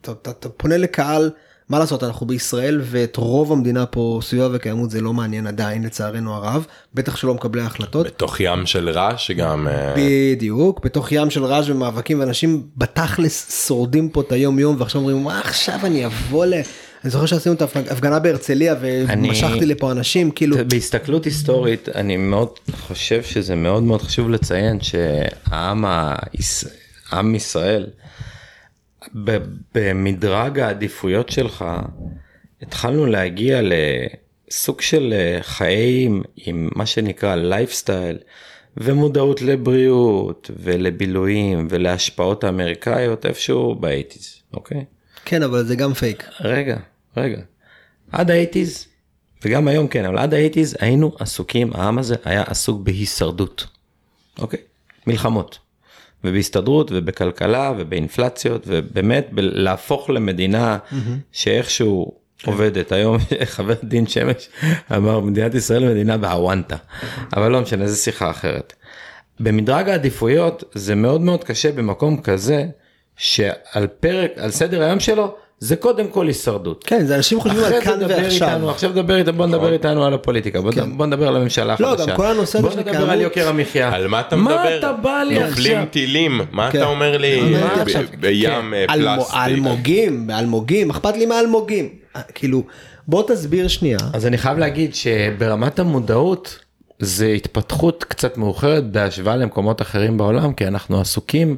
אתה, 0.00 0.12
אתה, 0.12 0.30
אתה 0.30 0.48
פונה 0.48 0.76
לקהל, 0.76 1.30
מה 1.68 1.78
לעשות, 1.78 2.04
אנחנו 2.04 2.26
בישראל 2.26 2.80
ואת 2.84 3.16
רוב 3.16 3.52
המדינה 3.52 3.86
פה 3.86 4.20
סביבה 4.22 4.48
וקיימות 4.52 4.90
זה 4.90 5.00
לא 5.00 5.12
מעניין 5.12 5.46
עדיין 5.46 5.82
לצערנו 5.84 6.34
הרב, 6.34 6.66
בטח 6.94 7.16
שלא 7.16 7.34
מקבלי 7.34 7.62
ההחלטות. 7.62 8.06
בתוך 8.06 8.40
ים 8.40 8.66
של 8.66 8.88
רעש 8.90 9.30
גם 9.30 9.68
אה, 9.68 9.94
בדיוק, 9.96 10.84
בתוך 10.84 11.12
ים 11.12 11.30
של 11.30 11.44
רעש 11.44 11.68
ומאבקים 11.70 12.20
ואנשים 12.20 12.62
בתכלס 12.76 13.66
שורדים 13.66 14.08
פה 14.08 14.20
את 14.20 14.32
היום 14.32 14.58
יום 14.58 14.76
ועכשיו 14.78 15.00
אומרים 15.00 15.22
מה 15.22 15.40
עכשיו 15.40 15.78
אני 15.84 16.06
אבוא 16.06 16.46
ל... 16.46 16.54
אני 17.04 17.10
זוכר 17.10 17.26
שעשינו 17.26 17.54
את 17.54 17.62
ההפגנה 17.62 18.18
בהרצליה 18.18 18.74
אני- 19.08 19.28
ומשכתי 19.28 19.66
לפה 19.66 19.92
אנשים 19.92 20.30
כאילו 20.30 20.56
בהסתכלות 20.68 21.24
היסטורית 21.24 21.88
אני 21.94 22.16
מאוד 22.16 22.48
חושב 22.72 23.22
שזה 23.22 23.54
מאוד 23.54 23.82
מאוד 23.82 24.02
חשוב 24.02 24.30
לציין 24.30 24.78
שהעם 24.80 25.84
היש... 25.86 26.64
עם 27.12 27.34
ישראל 27.34 27.86
במדרג 29.74 30.58
העדיפויות 30.58 31.28
שלך 31.28 31.64
התחלנו 32.62 33.06
להגיע 33.06 33.60
לסוג 33.62 34.80
של 34.80 35.12
אה, 35.12 35.38
חיים 35.42 36.22
עם 36.36 36.68
מה 36.76 36.86
שנקרא 36.86 37.34
לייפסטייל 37.34 38.18
ומודעות 38.76 39.42
לבריאות 39.42 40.50
ולבילויים 40.56 41.66
ולהשפעות 41.70 42.44
האמריקאיות 42.44 43.26
איפשהו 43.26 43.74
ב 43.74 43.82
eighties 43.82 44.42
אוקיי. 44.54 44.84
כן 45.24 45.42
אבל 45.42 45.64
זה 45.64 45.76
גם 45.76 45.94
פייק. 45.94 46.28
רגע, 46.40 46.76
רגע. 47.16 47.38
עד 48.12 48.30
האייטיז, 48.30 48.86
וגם 49.44 49.68
היום 49.68 49.88
כן, 49.88 50.04
אבל 50.04 50.18
עד 50.18 50.34
ה 50.34 50.39
eighties 50.39 50.76
היינו 50.80 51.12
עסוקים, 51.18 51.70
העם 51.74 51.98
הזה 51.98 52.14
היה 52.24 52.42
עסוק 52.42 52.80
בהישרדות. 52.82 53.66
אוקיי? 54.38 54.60
מלחמות. 55.06 55.58
ובהסתדרות 56.24 56.90
ובכלכלה 56.94 57.72
ובאינפלציות 57.78 58.64
ובאמת 58.66 59.28
להפוך 59.36 60.10
למדינה 60.10 60.78
שאיכשהו 61.32 62.12
עובדת. 62.46 62.92
היום 62.92 63.16
חבר 63.44 63.74
דין 63.84 64.06
שמש 64.06 64.48
אמר 64.96 65.20
מדינת 65.20 65.54
ישראל 65.54 65.88
מדינה 65.88 66.16
בהוואנטה 66.16 66.76
אבל 67.36 67.48
לא 67.48 67.60
משנה 67.60 67.86
זה 67.86 67.96
שיחה 67.96 68.30
אחרת. 68.30 68.72
במדרג 69.40 69.88
העדיפויות 69.88 70.64
זה 70.74 70.94
מאוד 70.94 71.20
מאוד 71.20 71.44
קשה 71.44 71.72
במקום 71.72 72.22
כזה 72.22 72.66
שעל 73.16 73.86
פרק 73.86 74.30
על 74.36 74.50
סדר 74.50 74.82
היום 74.82 75.00
שלו 75.00 75.36
זה 75.62 75.76
קודם 75.76 76.08
כל 76.08 76.26
הישרדות. 76.26 76.84
כן 76.86 77.06
זה 77.06 77.16
אנשים 77.16 77.40
חושבים 77.40 77.64
על 77.64 77.80
כאן 77.80 77.98
ועכשיו. 78.08 78.48
איתנו, 78.48 78.70
עכשיו 78.70 78.92
דבר 78.92 79.16
איתנו, 79.16 79.32
בוא 79.32 79.46
נדבר 79.46 79.72
איתנו 79.72 80.04
על 80.04 80.14
הפוליטיקה, 80.14 80.60
בוא 80.60 80.72
כן. 80.72 80.96
בוא 80.96 81.06
נדבר 81.06 81.28
על 81.28 81.36
הממשלה 81.36 81.76
לא, 81.80 81.92
החדשה. 81.92 82.10
גם 82.10 82.16
כל 82.16 82.26
הנושא 82.26 82.58
הזה 82.58 82.66
בוא 82.68 82.74
של 82.74 82.80
נדבר 82.80 82.92
קיימות- 82.92 83.08
על 83.10 83.20
יוקר 83.20 83.48
המחיה. 83.48 83.94
על 83.94 84.08
מה 84.08 84.20
אתה 84.20 84.36
מה 84.36 84.42
מדבר? 84.50 84.78
אתה 84.78 84.92
בא 84.92 85.22
לי 85.28 85.34
נופלים 85.38 85.52
עכשיו? 85.78 85.84
טילים, 85.90 86.40
מה 86.52 86.70
כן. 86.70 86.78
אתה 86.78 86.86
אומר 86.86 87.18
לי? 87.18 87.40
מה 87.60 87.74
ב- 87.76 87.80
עכשיו? 87.80 88.02
ב- 88.02 88.20
בים 88.26 88.74
אה, 88.74 88.84
אלמו- 88.94 89.16
פלסטיק. 89.24 89.36
אלמוגים, 89.46 90.30
אלמוגים, 90.30 90.90
אכפת 90.90 91.16
לי 91.16 91.26
מהאלמוגים. 91.26 91.88
אה, 92.16 92.22
כאילו 92.34 92.62
בוא 93.08 93.22
תסביר 93.28 93.68
שנייה. 93.68 93.98
אז 94.12 94.26
אני 94.26 94.38
חייב 94.38 94.58
להגיד 94.58 94.94
שברמת 94.94 95.78
המודעות 95.78 96.58
זה 96.98 97.26
התפתחות 97.26 98.04
קצת 98.04 98.36
מאוחרת 98.38 98.90
בהשוואה 98.92 99.36
למקומות 99.36 99.82
אחרים 99.82 100.16
בעולם 100.18 100.52
כי 100.52 100.66
אנחנו 100.66 101.00
עסוקים 101.00 101.56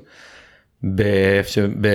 ב... 0.82 1.02
ש... 1.46 1.58
ב... 1.58 1.86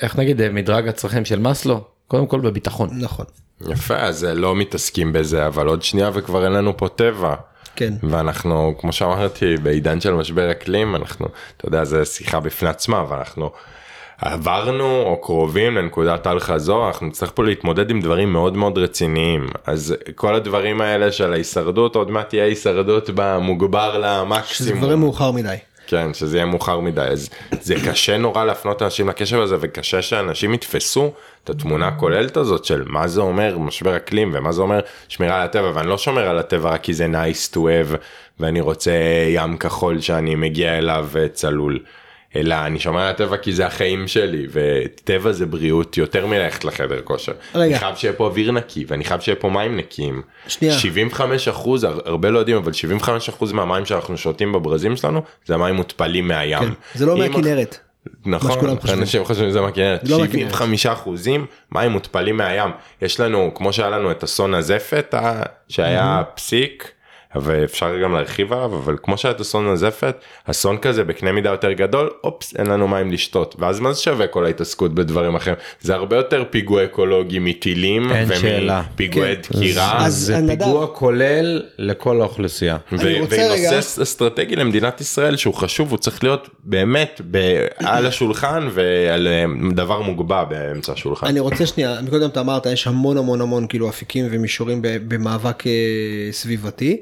איך 0.00 0.18
נגיד 0.18 0.48
מדרג 0.50 0.88
הצרכים 0.88 1.24
של 1.24 1.38
מאסלו 1.38 1.84
קודם 2.08 2.26
כל 2.26 2.40
בביטחון. 2.40 2.88
נכון. 2.92 3.26
יפה, 3.68 3.96
אז 3.96 4.24
אה, 4.24 4.34
לא 4.34 4.56
מתעסקים 4.56 5.12
בזה, 5.12 5.46
אבל 5.46 5.66
עוד 5.66 5.82
שנייה 5.82 6.10
וכבר 6.14 6.44
אין 6.44 6.52
לנו 6.52 6.76
פה 6.76 6.88
טבע. 6.88 7.34
כן. 7.76 7.94
ואנחנו, 8.02 8.74
כמו 8.78 8.92
שאמרתי, 8.92 9.56
בעידן 9.56 10.00
של 10.00 10.12
משבר 10.12 10.50
אקלים, 10.50 10.96
אנחנו, 10.96 11.26
אתה 11.56 11.68
יודע, 11.68 11.84
זו 11.84 12.06
שיחה 12.06 12.40
בפני 12.40 12.68
עצמה, 12.68 13.04
ואנחנו 13.08 13.50
עברנו 14.18 15.02
או 15.02 15.20
קרובים 15.22 15.74
לנקודת 15.74 16.26
אל 16.26 16.40
חזור, 16.40 16.86
אנחנו 16.86 17.06
נצטרך 17.06 17.32
פה 17.34 17.44
להתמודד 17.44 17.90
עם 17.90 18.00
דברים 18.00 18.32
מאוד 18.32 18.56
מאוד 18.56 18.78
רציניים. 18.78 19.46
אז 19.66 19.94
כל 20.14 20.34
הדברים 20.34 20.80
האלה 20.80 21.12
של 21.12 21.32
ההישרדות, 21.32 21.96
עוד 21.96 22.10
מעט 22.10 22.28
תהיה 22.28 22.44
הישרדות 22.44 23.10
במוגבר 23.14 23.90
שזה 23.92 23.98
למקסימום. 23.98 24.78
דברים 24.78 25.00
מאוחר 25.00 25.30
מדי. 25.30 25.56
כן, 25.90 26.14
שזה 26.14 26.36
יהיה 26.36 26.46
מאוחר 26.46 26.80
מדי, 26.80 27.00
אז 27.00 27.30
זה 27.60 27.74
קשה 27.86 28.16
נורא 28.16 28.44
להפנות 28.44 28.82
אנשים 28.82 29.08
לקשב 29.08 29.40
הזה, 29.40 29.56
וקשה 29.60 30.02
שאנשים 30.02 30.54
יתפסו 30.54 31.12
את 31.44 31.50
התמונה 31.50 31.88
הכוללת 31.88 32.36
הזאת 32.36 32.64
של 32.64 32.82
מה 32.86 33.08
זה 33.08 33.20
אומר 33.20 33.58
משבר 33.58 33.96
אקלים, 33.96 34.30
ומה 34.34 34.52
זה 34.52 34.62
אומר 34.62 34.80
שמירה 35.08 35.36
על 35.36 35.42
הטבע, 35.42 35.70
ואני 35.74 35.88
לא 35.88 35.98
שומר 35.98 36.28
על 36.28 36.38
הטבע 36.38 36.70
רק 36.70 36.82
כי 36.82 36.94
זה 36.94 37.06
nice 37.06 37.54
to 37.54 37.56
have, 37.56 37.96
ואני 38.40 38.60
רוצה 38.60 38.92
ים 39.28 39.56
כחול 39.56 40.00
שאני 40.00 40.34
מגיע 40.34 40.78
אליו 40.78 41.08
אה, 41.16 41.28
צלול. 41.28 41.78
אלא 42.36 42.54
אני 42.54 42.80
שומר 42.80 43.00
על 43.00 43.10
הטבע 43.10 43.36
כי 43.36 43.52
זה 43.52 43.66
החיים 43.66 44.08
שלי 44.08 44.46
וטבע 44.50 45.32
זה 45.32 45.46
בריאות 45.46 45.96
יותר 45.96 46.26
מללכת 46.26 46.64
לחדר 46.64 47.00
כושר. 47.04 47.32
רגע. 47.54 47.64
אני 47.64 47.78
חייב 47.78 47.96
שיהיה 47.96 48.12
פה 48.12 48.26
אוויר 48.26 48.52
נקי 48.52 48.84
ואני 48.88 49.04
חייב 49.04 49.20
שיהיה 49.20 49.36
פה 49.36 49.48
מים 49.48 49.76
נקיים. 49.76 50.22
שנייה. 50.48 50.74
75 50.74 51.48
אחוז, 51.48 51.84
הרבה 51.84 52.30
לא 52.30 52.38
יודעים, 52.38 52.56
אבל 52.56 52.72
75 52.72 53.28
אחוז 53.28 53.52
מהמים 53.52 53.86
שאנחנו 53.86 54.16
שותים 54.16 54.52
בברזים 54.52 54.96
שלנו 54.96 55.22
זה 55.46 55.56
מים 55.56 55.74
מותפלים 55.74 56.28
מהים. 56.28 56.58
כן. 56.58 56.72
זה 56.94 57.06
לא 57.06 57.18
מהכנרת. 57.18 57.78
מה 58.24 58.36
נכון. 58.36 58.76
אנשים 58.92 59.24
חושבים 59.24 59.50
שזה 59.50 59.60
מהכנרת. 59.60 60.00
זה 60.02 60.12
לא 60.12 60.20
מהכנרת. 60.20 60.50
75 60.50 60.86
אחוזים 60.86 61.46
מים 61.72 61.90
מותפלים 61.90 62.36
מהים. 62.36 62.70
יש 63.02 63.20
לנו, 63.20 63.50
כמו 63.54 63.72
שהיה 63.72 63.90
לנו 63.90 64.10
את 64.10 64.24
אסון 64.24 64.54
הזפת, 64.54 65.14
שהיה 65.68 66.22
פסיק. 66.34 66.92
ואפשר 67.36 67.98
גם 68.02 68.12
להרחיב 68.12 68.52
עליו 68.52 68.74
אבל 68.76 68.96
כמו 69.02 69.18
שהיה 69.18 69.34
את 69.34 69.40
אסון 69.40 69.68
הזפת 69.68 70.16
אסון 70.44 70.78
כזה 70.78 71.04
בקנה 71.04 71.32
מידה 71.32 71.50
יותר 71.50 71.72
גדול 71.72 72.10
אופס 72.24 72.56
אין 72.56 72.66
לנו 72.66 72.88
מים 72.88 73.12
לשתות 73.12 73.56
ואז 73.58 73.80
מה 73.80 73.92
זה 73.92 74.00
שווה 74.02 74.26
כל 74.26 74.44
ההתעסקות 74.44 74.94
בדברים 74.94 75.34
אחרים 75.34 75.56
זה 75.80 75.94
הרבה 75.94 76.16
יותר 76.16 76.44
פיגוע 76.50 76.84
אקולוגי 76.84 77.38
מטילים. 77.38 78.10
ומפיגועי 78.10 79.36
כן. 79.36 79.58
דקירה 79.58 80.06
אז- 80.06 80.14
זה 80.14 80.38
נדב. 80.38 80.64
פיגוע 80.64 80.86
כולל 80.86 81.62
לכל 81.78 82.20
האוכלוסייה. 82.20 82.76
אני 82.92 83.20
ונושא 83.20 83.78
אסטרטגי 84.02 84.56
למדינת 84.56 85.00
ישראל 85.00 85.36
שהוא 85.36 85.54
חשוב 85.54 85.90
הוא 85.90 85.98
צריך 85.98 86.24
להיות 86.24 86.48
באמת 86.64 87.20
ב- 87.30 87.66
על 87.84 88.06
השולחן 88.06 88.68
ועל 88.72 89.28
אה, 89.28 89.44
דבר 89.74 90.02
מוגבע 90.02 90.44
באמצע 90.44 90.92
השולחן. 90.92 91.26
אני 91.26 91.40
רוצה 91.40 91.66
שנייה, 91.66 92.00
מקודם 92.02 92.28
אתה 92.28 92.40
אמרת 92.40 92.66
יש 92.66 92.86
המון 92.86 93.16
המון 93.18 93.40
המון 93.40 93.66
כאילו 93.68 93.88
אפיקים 93.88 94.26
ומישורים 94.30 94.78
במאבק 94.82 95.66
אה, 95.66 95.72
סביבתי. 96.30 96.96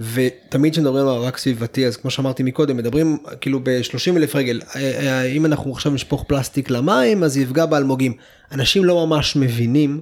ותמיד 0.00 0.72
כשמדברים 0.72 1.08
על 1.08 1.18
מאבק 1.18 1.36
סביבתי 1.36 1.86
אז 1.86 1.96
כמו 1.96 2.10
שאמרתי 2.10 2.42
מקודם 2.42 2.76
מדברים 2.76 3.18
כאילו 3.40 3.60
ב-30 3.62 4.16
אלף 4.16 4.36
רגל 4.36 4.60
אה, 4.76 4.80
אה, 4.80 5.22
אם 5.22 5.46
אנחנו 5.46 5.72
עכשיו 5.72 5.92
נשפוך 5.92 6.24
פלסטיק 6.28 6.70
למים 6.70 7.24
אז 7.24 7.36
יפגע 7.36 7.66
באלמוגים 7.66 8.12
אנשים 8.52 8.84
לא 8.84 9.06
ממש 9.06 9.36
מבינים 9.36 10.00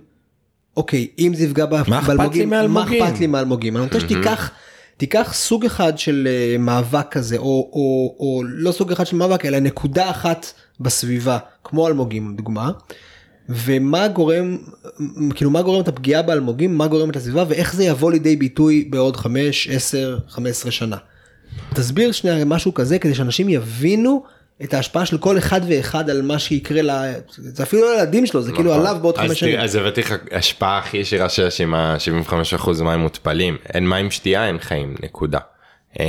אוקיי 0.76 1.07
אם 1.18 1.32
זה 1.34 1.44
יפגע 1.44 1.66
ב- 1.66 1.90
מה 1.90 1.99
אכפת 1.99 2.09
לי 2.09 2.16
באלמוגים 2.16 2.51
מה 2.51 2.57
מאלמוגים? 2.57 3.03
אכפת 3.03 3.20
לי 3.20 3.26
מהאלמוגים 3.26 3.76
אני 3.76 3.84
רוצה 3.84 4.01
שתיקח 4.01 4.51
תיקח 4.96 5.32
סוג 5.34 5.64
אחד 5.64 5.99
של 5.99 6.28
אה, 6.30 6.59
מאבק 6.59 7.07
כזה 7.11 7.36
או, 7.36 7.44
או, 7.44 8.16
או 8.20 8.42
לא 8.46 8.72
סוג 8.72 8.92
אחד 8.92 9.07
של 9.07 9.16
מאבק 9.16 9.44
אלא 9.44 9.59
נקודה 9.59 10.11
אחת 10.11 10.46
בסביבה 10.80 11.38
כמו 11.64 11.88
אלמוגים 11.88 12.34
דוגמה. 12.36 12.70
ומה 13.49 14.09
גורם 14.09 14.59
כאילו 15.34 15.51
מה 15.51 15.62
גורם 15.62 15.82
את 15.82 15.88
הפגיעה 15.88 16.22
באלמוגים 16.22 16.78
מה 16.78 16.86
גורם 16.86 17.11
את 17.11 17.16
הסביבה 17.16 17.44
ואיך 17.49 17.74
זה 17.74 17.84
יבוא 17.84 18.12
לידי 18.12 18.36
ביטוי 18.36 18.84
בעוד 18.90 19.16
5 19.16 19.68
10 19.68 20.18
15 20.28 20.70
שנה. 20.70 20.96
תסביר 21.74 22.12
שנייה 22.12 22.44
משהו 22.44 22.74
כזה 22.74 22.99
כדי 22.99 23.14
שאנשים 23.14 23.49
יבינו 23.49 24.24
את 24.64 24.74
ההשפעה 24.74 25.07
של 25.07 25.18
כל 25.18 25.38
אחד 25.38 25.61
ואחד 25.68 26.11
על 26.11 26.22
מה 26.22 26.38
שיקרה 26.38 26.82
ל... 26.82 26.90
זה 27.28 27.62
אפילו 27.62 27.82
לא 27.82 27.94
לילדים 27.94 28.26
שלו 28.26 28.42
זה 28.42 28.53
כאילו 28.53 28.70
נכון. 28.70 28.86
עליו 28.86 29.03
בעוד 29.03 29.18
אז 29.18 29.28
חמש 29.28 29.40
שנים. 29.40 29.53
תראה, 29.53 29.64
אז 29.64 29.74
הבאתי 29.74 30.01
לך 30.01 30.14
השפעה 30.32 30.78
הכי 30.78 30.96
ישירה 30.96 31.28
שיש 31.28 31.61
עם 31.61 31.74
ה-75% 31.74 32.82
מים 32.82 33.01
מותפלים 33.01 33.57
אין 33.74 33.88
מים 33.88 34.11
שתייה 34.11 34.46
אין 34.46 34.59
חיים 34.59 34.94
נקודה. 35.03 35.38
אמ, 36.01 36.05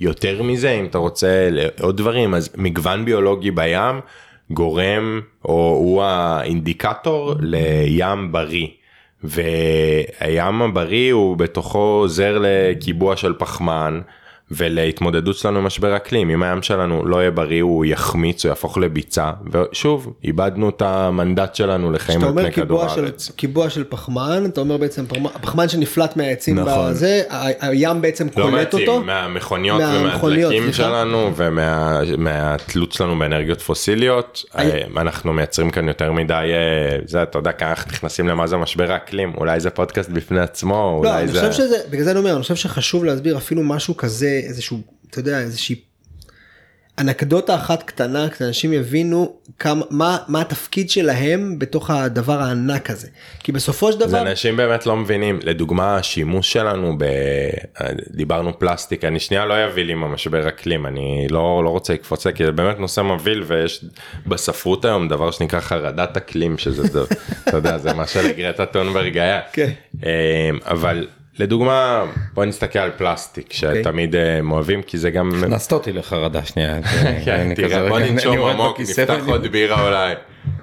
יותר 0.00 0.42
מזה 0.42 0.70
אם 0.70 0.86
אתה 0.86 0.98
רוצה 0.98 1.48
עוד 1.80 1.96
דברים 1.96 2.34
אז 2.34 2.50
מגוון 2.56 3.04
ביולוגי 3.04 3.50
בים 3.50 4.00
גורם 4.54 5.20
או 5.44 5.76
הוא 5.78 6.02
האינדיקטור 6.02 7.34
לים 7.40 8.32
בריא. 8.32 8.66
והים 9.24 10.62
הבריא 10.62 11.12
הוא 11.12 11.36
בתוכו 11.36 11.78
עוזר 11.78 12.38
לקיבוע 12.40 13.16
של 13.16 13.34
פחמן 13.38 14.00
ולהתמודדות 14.50 15.36
שלנו 15.36 15.58
עם 15.58 15.64
משבר 15.64 15.96
אקלים 15.96 16.30
אם 16.30 16.42
הים 16.42 16.62
שלנו 16.62 17.06
לא 17.06 17.16
יהיה 17.16 17.30
בריא 17.30 17.62
הוא 17.62 17.84
יחמיץ 17.84 18.44
הוא 18.44 18.50
יהפוך 18.50 18.78
לביצה 18.78 19.30
ושוב 19.52 20.12
איבדנו 20.24 20.68
את 20.68 20.82
המנדט 20.82 21.54
שלנו 21.54 21.92
לחיים 21.92 22.22
על 22.22 22.28
אומר 22.28 22.42
פני 22.42 22.52
כדור 22.52 22.78
קיבוע 22.80 22.94
של, 22.94 23.04
הארץ. 23.04 23.30
קיבוע 23.36 23.70
של 23.70 23.84
פחמן, 23.88 24.44
אתה 24.46 24.60
אומר 24.60 24.76
בעצם 24.76 25.04
פחמן- 25.42 25.68
שנפלט 25.68 26.16
מהעצים 26.16 26.58
נכון. 26.58 26.90
בזה, 26.90 27.22
הים 27.60 28.00
בעצם 28.02 28.26
לא 28.26 28.32
קולט 28.42 28.52
מעטים, 28.74 28.88
אותו. 28.88 29.00
מהמכוניות 29.00 29.80
ומהדלקים. 29.84 30.72
שלנו 30.72 31.30
ומהתלות 31.36 32.92
שלנו 32.92 33.18
באנרגיות 33.18 33.60
פוסיליות 33.60 34.44
אני- 34.54 34.70
אה, 34.72 34.86
אנחנו 35.00 35.32
מייצרים 35.32 35.70
כאן 35.70 35.88
יותר 35.88 36.12
מדי 36.12 36.32
אה, 36.52 36.98
זה 37.06 37.22
אתה 37.22 37.38
יודע 37.38 37.52
ככה 37.52 37.70
אנחנו 37.70 37.90
נכנסים 37.92 38.28
למה 38.28 38.46
זה 38.46 38.56
משבר 38.56 38.92
האקלים 38.92 39.32
אולי 39.36 39.60
זה 39.60 39.70
פודקאסט 39.70 40.10
בפני 40.10 40.40
עצמו 40.40 40.74
לא, 41.04 41.08
אולי 41.10 41.22
אני 41.22 41.28
זה 41.32 41.40
חושב 41.40 41.52
שזה, 41.52 41.76
בגלל 41.90 42.04
זה 42.04 42.10
אני 42.10 42.18
אומר, 42.18 42.32
אני 42.32 42.42
חושב 42.42 42.54
שחשוב 42.54 43.04
להסביר 43.04 43.36
אפילו 43.36 43.62
משהו 43.62 43.96
כזה, 43.96 44.33
איזשהו, 44.46 44.80
אתה 45.10 45.20
יודע, 45.20 45.40
איזושהי 45.40 45.76
אנקדוטה 46.98 47.54
אחת 47.54 47.82
קטנה, 47.82 48.28
כדי 48.28 48.38
שאנשים 48.38 48.72
יבינו 48.72 49.36
כמה, 49.58 49.84
מה, 49.90 50.18
מה 50.28 50.40
התפקיד 50.40 50.90
שלהם 50.90 51.58
בתוך 51.58 51.90
הדבר 51.90 52.40
הענק 52.40 52.90
הזה. 52.90 53.08
כי 53.40 53.52
בסופו 53.52 53.92
של 53.92 53.98
זה 53.98 54.06
דבר, 54.06 54.22
אנשים 54.22 54.56
באמת 54.56 54.86
לא 54.86 54.96
מבינים 54.96 55.38
לדוגמה 55.42 55.96
השימוש 55.96 56.52
שלנו 56.52 56.98
ב... 56.98 57.04
דיברנו 58.10 58.58
פלסטיק 58.58 59.04
אני 59.04 59.20
שנייה 59.20 59.44
לא 59.44 59.64
אביא 59.64 59.84
לי 59.84 59.92
עם 59.92 60.04
המשבר 60.04 60.48
אקלים 60.48 60.86
אני 60.86 61.26
לא 61.30 61.64
לא 61.64 61.70
רוצה 61.70 61.92
לקפוץ 61.92 62.26
כי 62.26 62.44
זה 62.44 62.52
באמת 62.52 62.78
נושא 62.78 63.00
מבהיל 63.00 63.42
ויש 63.46 63.84
בספרות 64.26 64.84
היום 64.84 65.08
דבר 65.08 65.30
שנקרא 65.30 65.60
חרדת 65.60 66.16
אקלים 66.16 66.58
שזה 66.58 66.82
זה, 66.82 67.00
אתה 67.48 67.56
יודע 67.56 67.78
זה 67.78 67.92
מה 67.92 68.06
שלגרטה 68.06 68.66
טונברג 68.66 69.18
היה 69.18 69.40
כן. 69.52 69.70
אה, 70.04 70.50
אבל 70.64 71.06
לדוגמה 71.38 72.04
בוא 72.34 72.44
נסתכל 72.44 72.78
על 72.78 72.90
פלסטיק 72.96 73.52
שתמיד 73.52 74.16
אה, 74.16 74.40
אוהבים 74.50 74.82
כי 74.82 74.98
זה 74.98 75.10
גם 75.10 75.30
הכנסת 75.44 75.72
אותי 75.72 75.92
לחרדה 75.92 76.44
שנייה. 76.44 76.78
כן, 77.24 77.54
בוא 77.88 77.98
ננשום 77.98 78.38
עמוק 78.38 78.80
נפתח 78.80 79.20
עוד 79.26 79.46
בירה 79.46 79.86
אולי 79.86 80.14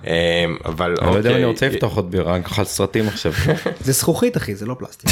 אה, 0.07 0.45
אבל 0.65 0.95
אני 1.01 1.11
לא 1.11 1.17
יודע 1.17 1.29
אם 1.29 1.35
אני 1.35 1.43
אוקיי, 1.43 1.45
רוצה 1.45 1.67
לפתוח 1.67 1.95
עוד 1.95 2.11
בירה, 2.11 2.35
אני 2.35 2.43
אוכל 2.43 2.63
סרטים 2.63 3.07
עכשיו. 3.07 3.31
זה 3.85 3.91
זכוכית 3.91 4.37
אחי, 4.37 4.55
זה 4.55 4.65
לא 4.65 4.75
פלסטיק. 4.79 5.09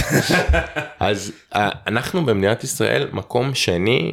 אז 0.99 1.31
אה, 1.55 1.69
אנחנו 1.87 2.25
במדינת 2.25 2.63
ישראל 2.63 3.07
מקום 3.11 3.55
שני 3.55 4.11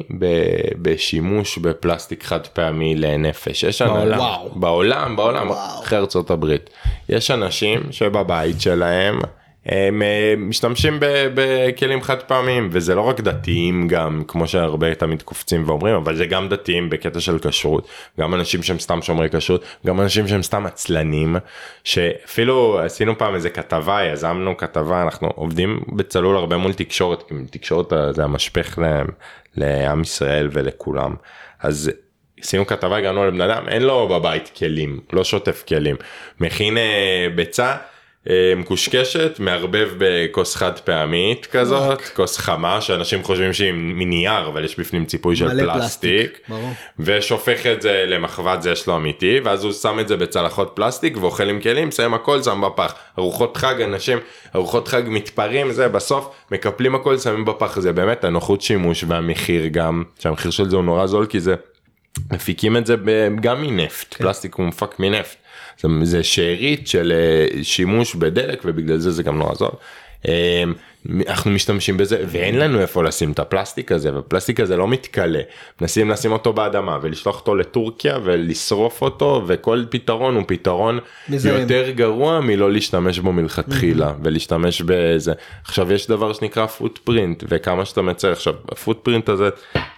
בשימוש 0.81 1.57
בפלסטיק 1.57 2.23
חד 2.23 2.47
פעמי 2.47 2.95
לנפש. 2.95 3.63
יש 3.63 3.81
בעולם. 3.81 4.19
בעולם, 4.55 5.15
בעולם. 5.15 5.51
אחרי 5.83 5.97
ארצות 5.97 6.31
הברית. 6.31 6.69
יש 7.09 7.31
אנשים 7.31 7.81
שבבית 7.91 8.61
שלהם 8.61 9.19
הם 9.67 10.01
אה, 10.01 10.33
משתמשים 10.37 10.99
בכלים 11.35 12.01
חד 12.01 12.21
פעמיים 12.21 12.69
וזה 12.71 12.95
לא 12.95 13.01
רק 13.01 13.21
דתיים 13.21 13.87
גם 13.87 14.23
כמו 14.27 14.47
שהרבה 14.47 14.95
תמיד 14.95 15.21
קופצים 15.21 15.63
ואומרים 15.69 15.95
אבל 15.95 16.15
זה 16.15 16.25
גם 16.25 16.49
דתיים 16.49 16.89
בקטע 16.89 17.19
של 17.19 17.39
כשרות. 17.39 17.87
גם 18.19 18.33
אנשים 18.33 18.63
שהם 18.63 18.79
סתם 18.79 19.01
שומרי 19.01 19.29
כשרות 19.29 19.63
גם 19.85 20.01
אנשים 20.01 20.27
שהם 20.27 20.43
סתם 20.43 20.65
עצלנים 20.65 21.35
שאפילו 21.83 22.79
עשינו 22.79 23.17
פעם 23.17 23.35
איזה 23.35 23.49
כתבה 23.49 24.03
יזמנו 24.03 24.57
כתבה 24.57 25.01
אנחנו 25.01 25.27
עובדים 25.35 25.79
בצלול 25.87 26.37
הרבה 26.37 26.57
מול 26.57 26.73
תקשורת 26.73 27.23
כי 27.27 27.35
תקשורת 27.51 27.93
זה 28.15 28.23
המשפך 28.23 28.79
ל- 28.79 29.03
לעם 29.57 30.01
ישראל 30.01 30.49
ולכולם. 30.51 31.15
אז 31.61 31.91
עשינו 32.41 32.67
כתבה 32.67 32.97
הגענו 32.97 33.25
לבן 33.25 33.41
אדם 33.41 33.69
אין 33.69 33.83
לו 33.83 34.07
בבית 34.07 34.51
כלים 34.57 34.99
לא 35.13 35.23
שוטף 35.23 35.63
כלים. 35.67 35.95
מכין 36.39 36.77
אה, 36.77 37.27
ביצה 37.35 37.75
מקושקשת 38.57 39.39
מערבב 39.39 39.89
בכוס 39.97 40.55
חד 40.55 40.79
פעמית 40.79 41.45
כזאת 41.45 42.01
כוס 42.01 42.37
חמה 42.37 42.81
שאנשים 42.81 43.23
חושבים 43.23 43.53
שהיא 43.53 43.73
מנייר 43.73 44.47
אבל 44.47 44.65
יש 44.65 44.79
בפנים 44.79 45.05
ציפוי 45.05 45.35
של 45.35 45.49
פלסטיק, 45.49 45.73
פלסטיק, 45.73 46.39
ברור. 46.49 46.73
ושופך 46.99 47.65
את 47.65 47.81
זה 47.81 48.05
למחבת 48.07 48.61
זה 48.61 48.71
יש 48.71 48.87
לו 48.87 48.95
אמיתי 48.95 49.39
ואז 49.43 49.63
הוא 49.63 49.71
שם 49.71 49.99
את 49.99 50.07
זה 50.07 50.17
בצלחות 50.17 50.71
פלסטיק 50.75 51.17
ואוכל 51.17 51.49
עם 51.49 51.61
כלים 51.61 51.87
מסיים 51.87 52.13
הכל 52.13 52.43
שם 52.43 52.61
בפח. 52.61 52.93
ארוחות 53.19 53.57
חג 53.57 53.81
אנשים 53.81 54.17
ארוחות 54.55 54.87
חג 54.87 55.01
מתפרעים 55.05 55.71
זה 55.71 55.87
בסוף 55.87 56.29
מקפלים 56.51 56.95
הכל 56.95 57.17
שמים 57.17 57.45
בפח. 57.45 57.79
זה 57.79 57.93
באמת 57.93 58.23
הנוחות 58.23 58.61
שימוש 58.61 59.03
והמחיר 59.07 59.67
גם. 59.67 60.03
שהמחיר 60.19 60.51
של 60.51 60.69
זה 60.69 60.75
הוא 60.75 60.83
נורא 60.83 61.05
זול 61.05 61.25
כי 61.25 61.39
זה 61.39 61.55
מפיקים 62.31 62.77
את 62.77 62.85
זה 62.85 62.95
גם 63.41 63.61
מנפט. 63.61 64.15
כן. 64.15 64.23
פלסטיק 64.23 64.55
הוא 64.55 64.65
מופק 64.65 64.99
מנפט 64.99 65.37
זה, 66.03 66.23
שארית 66.23 66.87
של 66.87 67.13
אה, 67.15 67.63
שימוש 67.63 68.15
בדלק 68.15 68.61
ובגלל 68.65 68.97
זה 68.97 69.11
זה 69.11 69.23
גם 69.23 69.37
נורא 69.37 69.55
זול. 69.55 69.69
אנחנו 71.27 71.51
משתמשים 71.51 71.97
בזה 71.97 72.23
ואין 72.27 72.59
לנו 72.59 72.81
איפה 72.81 73.03
לשים 73.03 73.31
את 73.31 73.39
הפלסטיק 73.39 73.91
הזה 73.91 74.15
והפלסטיק 74.15 74.59
הזה 74.59 74.77
לא 74.77 74.87
מתכלה. 74.87 75.39
מנסים 75.81 76.09
לשים 76.09 76.31
אותו 76.31 76.53
באדמה 76.53 76.97
ולשלוח 77.01 77.39
אותו 77.39 77.55
לטורקיה 77.55 78.17
ולשרוף 78.23 79.01
אותו 79.01 79.43
וכל 79.47 79.83
פתרון 79.89 80.35
הוא 80.35 80.43
פתרון 80.47 80.99
מזהם. 81.29 81.61
יותר 81.61 81.89
גרוע 81.89 82.39
מלא 82.39 82.71
להשתמש 82.71 83.19
בו 83.19 83.31
מלכתחילה 83.31 84.13
ולהשתמש 84.23 84.81
בזה. 84.85 85.33
עכשיו 85.63 85.93
יש 85.93 86.07
דבר 86.07 86.33
שנקרא 86.33 86.65
פוטפרינט 86.65 87.43
וכמה 87.47 87.85
שאתה 87.85 88.01
מצייר 88.01 88.33
עכשיו 88.33 88.53
הפוטפרינט 88.71 89.29
הזה 89.29 89.49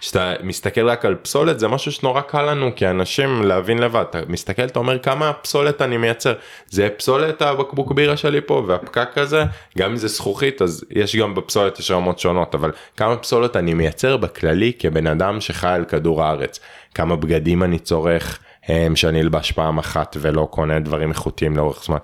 שאתה 0.01 0.33
מסתכל 0.43 0.89
רק 0.89 1.05
על 1.05 1.15
פסולת 1.15 1.59
זה 1.59 1.67
משהו 1.67 1.91
שנורא 1.91 2.21
קל 2.21 2.51
לנו 2.51 2.71
כאנשים 2.75 3.43
להבין 3.43 3.77
לבד 3.77 4.05
אתה 4.09 4.19
מסתכל 4.27 4.65
אתה 4.65 4.79
אומר 4.79 4.99
כמה 4.99 5.33
פסולת 5.33 5.81
אני 5.81 5.97
מייצר? 5.97 6.33
זה 6.69 6.89
פסולת 6.97 7.41
הבקבוק 7.41 7.91
בירה 7.91 8.17
שלי 8.17 8.41
פה 8.41 8.63
והפקק 8.67 9.17
הזה 9.17 9.43
גם 9.77 9.91
אם 9.91 9.97
זה 9.97 10.07
זכוכית 10.07 10.61
אז 10.61 10.85
יש 10.99 11.15
גם 11.15 11.35
בפסולת 11.35 11.79
יש 11.79 11.91
רמות 11.91 12.19
שונות 12.19 12.55
אבל 12.55 12.71
כמה 12.97 13.17
פסולת 13.17 13.55
אני 13.55 13.73
מייצר 13.73 14.17
בכללי 14.17 14.71
כבן 14.79 15.07
אדם 15.07 15.41
שחי 15.41 15.67
על 15.67 15.85
כדור 15.85 16.23
הארץ 16.23 16.59
כמה 16.95 17.15
בגדים 17.15 17.63
אני 17.63 17.79
צורך 17.79 18.39
הם, 18.67 18.95
שאני 18.95 19.21
אלבש 19.21 19.51
פעם 19.51 19.77
אחת 19.77 20.17
ולא 20.19 20.47
קונה 20.51 20.79
דברים 20.79 21.09
איכותיים 21.09 21.57
לאורך 21.57 21.83
זמן. 21.83 21.97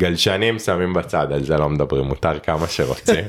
גלשנים 0.00 0.58
שמים 0.58 0.94
בצד 0.94 1.32
על 1.32 1.44
זה 1.44 1.56
לא 1.56 1.68
מדברים 1.68 2.04
מותר 2.04 2.38
כמה 2.38 2.66
שרוצים 2.66 3.24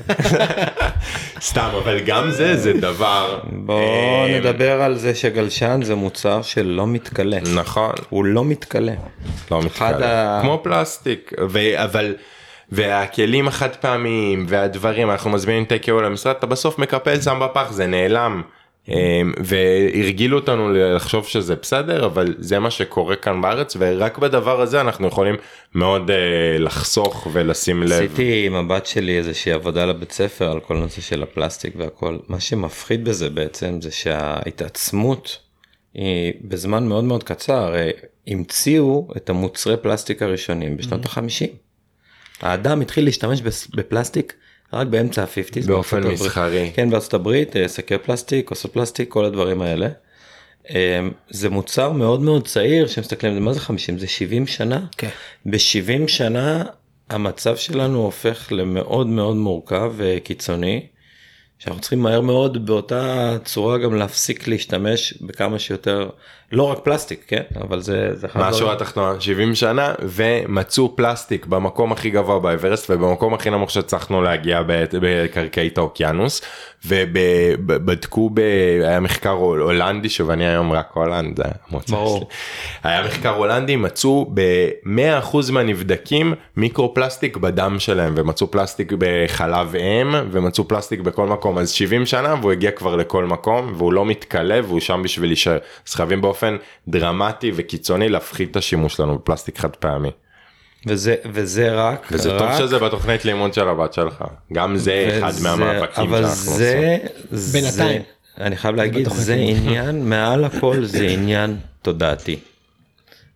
סתם 1.48 1.70
אבל 1.82 2.00
גם 2.00 2.30
זה 2.30 2.56
זה 2.56 2.72
דבר 2.72 3.38
בוא 3.52 3.80
אה, 3.80 4.38
נדבר 4.38 4.82
על 4.82 4.98
זה 4.98 5.14
שגלשן 5.14 5.80
זה 5.82 5.94
מוצר 5.94 6.42
שלא 6.42 6.86
מתכלה. 6.86 7.38
נכון 7.54 7.92
הוא 8.08 8.24
לא 8.24 8.44
מתכלה. 8.44 8.92
לא 9.50 9.62
מתכלה 9.62 10.38
כמו 10.42 10.60
פלסטיק 10.62 11.32
אבל 11.76 12.14
והכלים 12.72 13.48
החד 13.48 13.76
פעמיים 13.76 14.44
והדברים 14.48 15.10
אנחנו 15.10 15.30
מזמינים 15.30 15.64
טקאו 15.64 16.00
למשרד 16.00 16.36
אתה 16.36 16.46
בסוף 16.46 16.78
מקפל 16.78 17.20
שם 17.20 17.40
בפח 17.42 17.70
זה 17.70 17.86
נעלם. 17.86 18.42
אמ, 18.88 19.32
והרגילו 19.38 20.38
אותנו 20.38 20.72
לחשוב 20.72 21.26
שזה 21.26 21.56
בסדר 21.56 22.06
אבל 22.06 22.34
זה 22.38 22.58
מה 22.58 22.70
שקורה 22.70 23.16
כאן 23.16 23.42
בארץ 23.42 23.76
ורק 23.78 24.18
בדבר 24.18 24.60
הזה 24.60 24.80
אנחנו 24.80 25.08
יכולים 25.08 25.34
מאוד 25.74 26.10
אה, 26.10 26.16
לחסוך 26.58 27.26
ולשים 27.32 27.82
לב. 27.82 27.92
עשיתי 27.92 28.46
עם 28.46 28.54
הבת 28.54 28.86
שלי 28.86 29.18
איזושהי 29.18 29.52
עבודה 29.52 29.84
לבית 29.86 30.12
ספר 30.12 30.50
על 30.50 30.60
כל 30.60 30.76
נושא 30.76 31.00
של 31.00 31.22
הפלסטיק 31.22 31.74
והכל. 31.76 32.18
מה 32.28 32.40
שמפחיד 32.40 33.04
בזה 33.04 33.30
בעצם 33.30 33.80
זה 33.80 33.90
שההתעצמות 33.90 35.38
היא 35.94 36.32
בזמן 36.44 36.88
מאוד 36.88 37.04
מאוד 37.04 37.24
קצר. 37.24 37.74
המציאו 38.26 39.08
את 39.16 39.30
המוצרי 39.30 39.76
פלסטיק 39.76 40.22
הראשונים 40.22 40.76
בשנות 40.76 41.04
החמישים. 41.04 41.69
האדם 42.40 42.80
התחיל 42.80 43.04
להשתמש 43.04 43.40
בפלסטיק 43.74 44.34
רק 44.72 44.86
באמצע 44.86 45.22
ה-50's. 45.22 45.66
באופן. 45.66 46.06
מסחרי. 46.06 46.70
כן 46.74 46.90
בארצות 46.90 47.14
הברית 47.14 47.56
אה, 47.56 47.68
שקי 47.68 47.98
פלסטיק 47.98 48.48
כוסות 48.48 48.72
פלסטיק 48.72 49.08
כל 49.08 49.24
הדברים 49.24 49.62
האלה. 49.62 49.88
אה, 50.70 51.08
זה 51.30 51.50
מוצר 51.50 51.92
מאוד 51.92 52.20
מאוד 52.20 52.46
צעיר 52.46 52.86
שמסתכלים 52.86 53.44
מה 53.44 53.52
זה 53.52 53.60
50 53.60 53.98
זה 53.98 54.06
70 54.06 54.46
שנה. 54.46 54.80
כן. 54.96 55.08
ב-70 55.46 56.08
שנה 56.08 56.64
המצב 57.10 57.56
שלנו 57.56 58.02
הופך 58.02 58.52
למאוד 58.52 59.06
מאוד 59.06 59.36
מורכב 59.36 59.92
וקיצוני. 59.96 60.86
שאנחנו 61.58 61.80
צריכים 61.80 62.00
מהר 62.02 62.20
מאוד 62.20 62.66
באותה 62.66 63.36
צורה 63.44 63.78
גם 63.78 63.94
להפסיק 63.94 64.48
להשתמש 64.48 65.14
בכמה 65.20 65.58
שיותר 65.58 66.10
לא 66.52 66.62
רק 66.62 66.78
פלסטיק 66.78 67.24
כן 67.28 67.42
אבל 67.60 67.80
זה 67.80 68.10
זה 68.16 68.26
מה 68.34 68.48
השורה 68.48 68.72
התחתונה 68.72 69.20
70 69.20 69.54
שנה 69.54 69.94
ומצאו 70.02 70.96
פלסטיק 70.96 71.46
במקום 71.46 71.92
הכי 71.92 72.10
גבוה 72.10 72.38
באברסט 72.38 72.90
ובמקום 72.90 73.34
הכי 73.34 73.50
נמוך 73.50 73.70
שהצלחנו 73.70 74.22
להגיע 74.22 74.62
בקרקעית 75.00 75.78
האוקיינוס 75.78 76.42
ובדקו 76.86 78.30
ב... 78.34 78.40
היה 78.82 79.00
מחקר 79.00 79.30
הול- 79.30 79.60
הולנדי 79.60 80.08
שוב 80.08 80.30
אני 80.30 80.46
היום 80.46 80.72
רק 80.72 80.90
הולנד 80.94 81.36
זה 81.36 81.42
המוצא. 81.70 81.86
שלי. 82.16 82.24
היה 82.82 83.02
מחקר 83.06 83.34
הולנדי 83.36 83.76
מצאו 83.76 84.30
ב-100% 84.34 85.52
מהנבדקים 85.52 86.34
מיקרו-פלסטיק 86.56 87.36
בדם 87.36 87.76
שלהם 87.78 88.12
ומצאו 88.16 88.50
פלסטיק 88.50 88.92
בחלב 88.98 89.74
אם 89.76 90.14
ומצאו 90.30 90.68
פלסטיק 90.68 91.00
בכל 91.00 91.26
מקום 91.26 91.58
אז 91.58 91.70
70 91.70 92.06
שנה 92.06 92.34
והוא 92.40 92.52
הגיע 92.52 92.70
כבר 92.70 92.96
לכל 92.96 93.24
מקום 93.24 93.72
והוא 93.76 93.92
לא 93.92 94.04
מתכלה 94.04 94.60
והוא 94.64 94.80
שם 94.80 95.00
בשביל 95.04 95.30
להישאר 95.30 95.58
אז 95.88 95.94
חייבים 95.94 96.20
באופן 96.20 96.39
דרמטי 96.88 97.52
וקיצוני 97.54 98.08
להפחית 98.08 98.50
את 98.50 98.56
השימוש 98.56 98.94
שלנו 98.94 99.14
בפלסטיק 99.18 99.58
חד 99.58 99.76
פעמי 99.76 100.10
וזה 100.86 101.14
וזה 101.32 101.72
רק 101.74 102.08
וזה 102.12 102.30
טוב 102.30 102.42
רק- 102.42 102.58
שזה 102.58 102.78
בתוכנית 102.78 103.24
לימוד 103.24 103.54
של 103.54 103.68
הבת 103.68 103.92
שלך 103.92 104.24
גם 104.52 104.76
זה 104.76 105.18
אחד 105.18 105.28
וזה- 105.28 105.48
מהמאבקים 105.48 106.04
אבל 106.04 106.22
שאנחנו 106.22 106.52
עושים. 106.52 106.56
זה 106.56 106.98
זה- 107.30 107.60
בינתיים. 107.60 108.02
אני 108.38 108.56
חייב 108.56 108.74
להגיד, 108.76 109.08
זה. 109.08 109.34
עניין, 109.34 110.04
מעל 110.10 110.44
הכל 110.44 110.84
זה 110.84 111.06
עניין 111.06 111.56
תודעתי. 111.82 112.36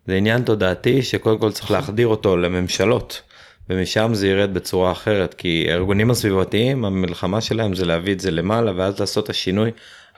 זה 0.06 0.14
עניין 0.14 0.42
תודעתי 0.42 1.02
שקודם 1.02 1.38
כל 1.38 1.52
צריך 1.52 1.70
להחדיר 1.70 2.06
אותו 2.06 2.36
לממשלות, 2.36 3.20
ומשם 3.70 4.10
זה 4.14 4.28
ירד 4.28 4.54
בצורה 4.54 4.92
אחרת, 4.92 5.34
כי 5.34 5.66
הארגונים 5.68 6.10
הסביבתיים, 6.10 6.84
המלחמה 6.84 7.40
שלהם 7.40 7.74
זה 7.74 7.84
להביא 7.84 8.12
את 8.12 8.20
זה 8.20 8.30
למעלה, 8.30 8.72
ואז 8.76 9.00
לעשות 9.00 9.24
את 9.24 9.30
השינוי 9.30 9.70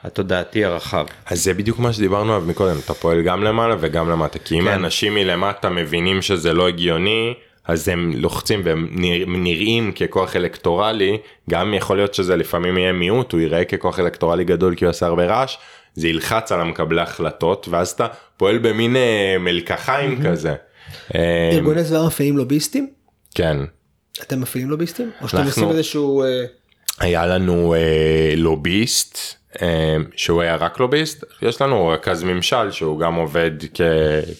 התודעתי 0.02 0.64
הרחב. 0.64 1.06
אז 1.26 1.44
זה 1.44 1.54
בדיוק 1.54 1.78
מה 1.78 1.92
שדיברנו 1.92 2.34
עליו 2.34 2.46
מקודם, 2.48 2.76
אתה 2.84 2.94
פועל 2.94 3.22
גם 3.22 3.42
למעלה 3.44 3.76
וגם 3.80 4.10
למטה, 4.10 4.38
כי 4.38 4.58
אם 4.58 4.64
כן. 4.64 4.68
האנשים 4.68 5.14
מלמטה 5.14 5.68
מבינים 5.70 6.22
שזה 6.22 6.52
לא 6.52 6.68
הגיוני, 6.68 7.34
אז 7.64 7.88
הם 7.88 8.12
לוחצים 8.14 8.60
והם 8.64 8.88
נרא- 8.90 9.24
נראים 9.28 9.92
ככוח 9.92 10.36
אלקטורלי, 10.36 11.18
גם 11.50 11.74
יכול 11.74 11.96
להיות 11.96 12.14
שזה 12.14 12.36
לפעמים 12.36 12.78
יהיה 12.78 12.92
מיעוט, 12.92 13.32
הוא 13.32 13.40
ייראה 13.40 13.64
ככוח 13.64 13.98
אלקטורלי 14.00 14.44
גדול 14.44 14.74
כי 14.74 14.84
הוא 14.84 14.90
עושה 14.90 15.06
הרבה 15.06 15.26
רעש, 15.26 15.56
זה 15.94 16.08
ילחץ 16.08 16.52
על 16.52 16.60
המקבלי 16.60 17.00
החלטות, 17.00 17.66
ואז 17.70 17.88
אתה 17.90 18.06
פועל 18.36 18.58
במין 18.58 18.96
אה, 18.96 19.36
מלקחיים 19.40 20.22
כזה. 20.24 20.54
אה, 21.14 21.50
ארגוני 21.52 21.84
סביבה 21.84 22.06
מפעילים 22.06 22.36
לוביסטים? 22.36 22.88
כן. 23.34 23.56
אתם 24.22 24.40
מפעילים 24.40 24.70
לוביסטים? 24.70 25.10
או 25.22 25.28
שאתם 25.28 25.44
עושים 25.44 25.70
איזשהו... 25.70 26.22
אה, 26.22 26.44
היה 27.00 27.26
לנו 27.26 27.74
אה, 27.74 28.34
לוביסט 28.36 29.18
שהוא 30.16 30.42
היה 30.42 30.56
רק 30.56 30.80
לוביסט 30.80 31.24
יש 31.42 31.62
לנו 31.62 31.88
רכז 31.88 32.22
ממשל 32.22 32.70
שהוא 32.70 33.00
גם 33.00 33.14
עובד 33.14 33.50
כ, 33.74 33.80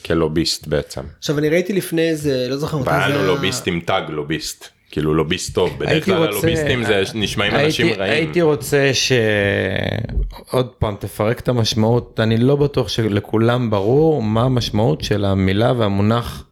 כלוביסט 0.07 0.67
בעצם. 0.67 1.01
עכשיו 1.19 1.39
אני 1.39 1.49
ראיתי 1.49 1.73
לפני 1.73 2.09
איזה 2.09 2.47
לא 2.51 2.57
זוכר 2.57 2.79
מתי 2.79 2.89
והיה 2.91 3.03
זה 3.09 3.15
לנו 3.15 3.19
היה. 3.19 3.27
לוביסט 3.29 3.67
עם 3.69 3.81
טאג 3.85 4.11
לוביסט 4.11 4.65
כאילו 4.91 5.15
לוביסט 5.15 5.55
טוב 5.55 5.79
בדרך 5.79 6.05
כלל 6.05 6.15
רוצה- 6.17 6.29
הלוביסטים 6.29 6.85
זה 6.85 7.03
נשמעים 7.15 7.53
הייתי- 7.55 7.67
אנשים 7.67 7.87
רעים. 7.87 8.01
הייתי 8.13 8.43
רוצה 8.43 8.91
שעוד 8.93 10.67
פעם 10.79 10.95
תפרק 11.01 11.41
את 11.41 11.49
המשמעות, 11.49 12.21
אני 12.23 12.37
לא 12.37 12.57
בטוח 12.57 12.89
שלכולם 12.89 13.71
ברור 13.71 14.23
מה 14.23 14.43
המשמעות 14.43 15.01
של 15.01 15.25
המילה 15.25 15.73
והמונח 15.77 16.45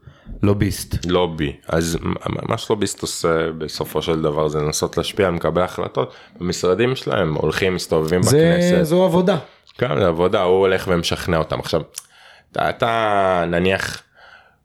לוביסט. 0.44 1.06
לובי 1.06 1.56
אז 1.68 1.98
מה 2.48 2.58
שלוביסט 2.58 3.02
עושה 3.02 3.52
בסופו 3.58 4.02
של 4.02 4.22
דבר 4.22 4.48
זה 4.48 4.58
לנסות 4.58 4.96
להשפיע 4.96 5.26
על 5.26 5.34
מקבלי 5.34 5.64
החלטות 5.64 6.14
במשרדים 6.40 6.96
שלהם 6.96 7.34
הולכים 7.34 7.74
מסתובבים 7.74 8.22
זה, 8.22 8.56
בכנסת. 8.58 8.84
זו 8.84 9.04
עבודה. 9.04 9.38
כן, 9.78 10.00
זה 10.00 10.06
עבודה, 10.06 10.42
הוא 10.42 10.58
הולך 10.60 10.84
ומשכנע 10.88 11.36
אותם. 11.36 11.60
עכשיו, 11.60 11.80
אתה, 12.52 12.70
אתה 12.70 13.44
נניח 13.46 14.02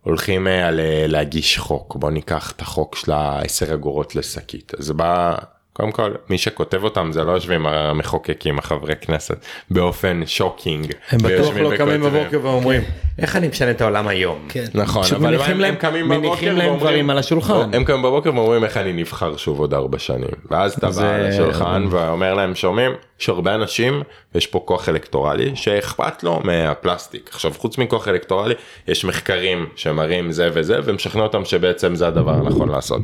הולכים 0.03 0.47
על 0.47 0.79
אה, 0.79 1.05
להגיש 1.07 1.57
חוק, 1.59 1.95
בוא 1.95 2.11
ניקח 2.11 2.51
את 2.51 2.61
החוק 2.61 2.95
של 2.95 3.11
ה-10 3.11 3.73
אגורות 3.73 4.15
לשקית. 4.15 4.71
אז 4.79 4.91
בא, 4.91 5.35
קודם 5.79 5.91
כל, 5.91 6.11
מי 6.29 6.37
שכותב 6.37 6.83
אותם 6.83 7.09
זה 7.11 7.23
לא 7.23 7.31
יושבים 7.31 7.65
המחוקקים, 7.65 8.59
החברי 8.59 8.93
כנסת, 9.01 9.37
באופן 9.71 10.21
שוקינג. 10.25 10.93
הם 11.09 11.19
בטוח 11.19 11.55
לא 11.57 11.77
קמים. 11.77 12.01
בבוקר 12.01 12.39
ואומרים 12.43 12.81
איך 13.19 13.35
אני 13.35 13.47
משנה 13.47 13.71
את 13.71 13.81
העולם 13.81 14.07
היום. 14.07 14.39
כן. 14.49 14.65
נכון, 14.73 15.03
אבל 15.15 15.27
מניחים 15.27 15.55
הם, 15.55 15.59
להם- 15.61 15.73
הם 15.73 15.79
קמים 15.79 16.09
בבוקר 16.09 16.45
ואומרים, 16.57 16.77
דברים 16.79 17.09
על 17.09 17.17
השולחן. 17.17 17.69
הם 17.73 17.83
קמים 17.83 18.01
בבוקר 18.01 18.35
ואומרים 18.35 18.63
איך 18.63 18.77
אני 18.77 18.93
נבחר 18.93 19.37
שוב 19.37 19.59
עוד 19.59 19.73
ארבע 19.73 19.99
שנים. 19.99 20.29
ואז 20.51 20.73
אתה 20.73 20.89
בא 20.89 21.17
לשולחן 21.17 21.85
ואומר 21.89 22.33
להם 22.33 22.55
שומעים, 22.55 22.91
יש 23.19 23.29
הרבה 23.29 23.55
אנשים, 23.55 24.03
יש 24.35 24.47
פה 24.47 24.63
כוח 24.65 24.89
אלקטורלי 24.89 25.55
שאכפת 25.55 26.23
לו 26.23 26.39
מהפלסטיק. 26.43 27.29
עכשיו 27.33 27.53
חוץ 27.57 27.77
מכוח 27.77 28.07
אלקטורלי 28.07 28.55
יש 28.87 29.05
מחקרים 29.05 29.69
שמראים 29.75 30.31
זה 30.31 30.49
וזה 30.53 30.79
ומשכנע 30.83 31.23
אותם 31.23 31.45
שבעצם 31.45 31.95
זה 31.95 32.07
הדבר 32.07 32.31
הנכון 32.31 32.69
לעשות. 32.69 33.01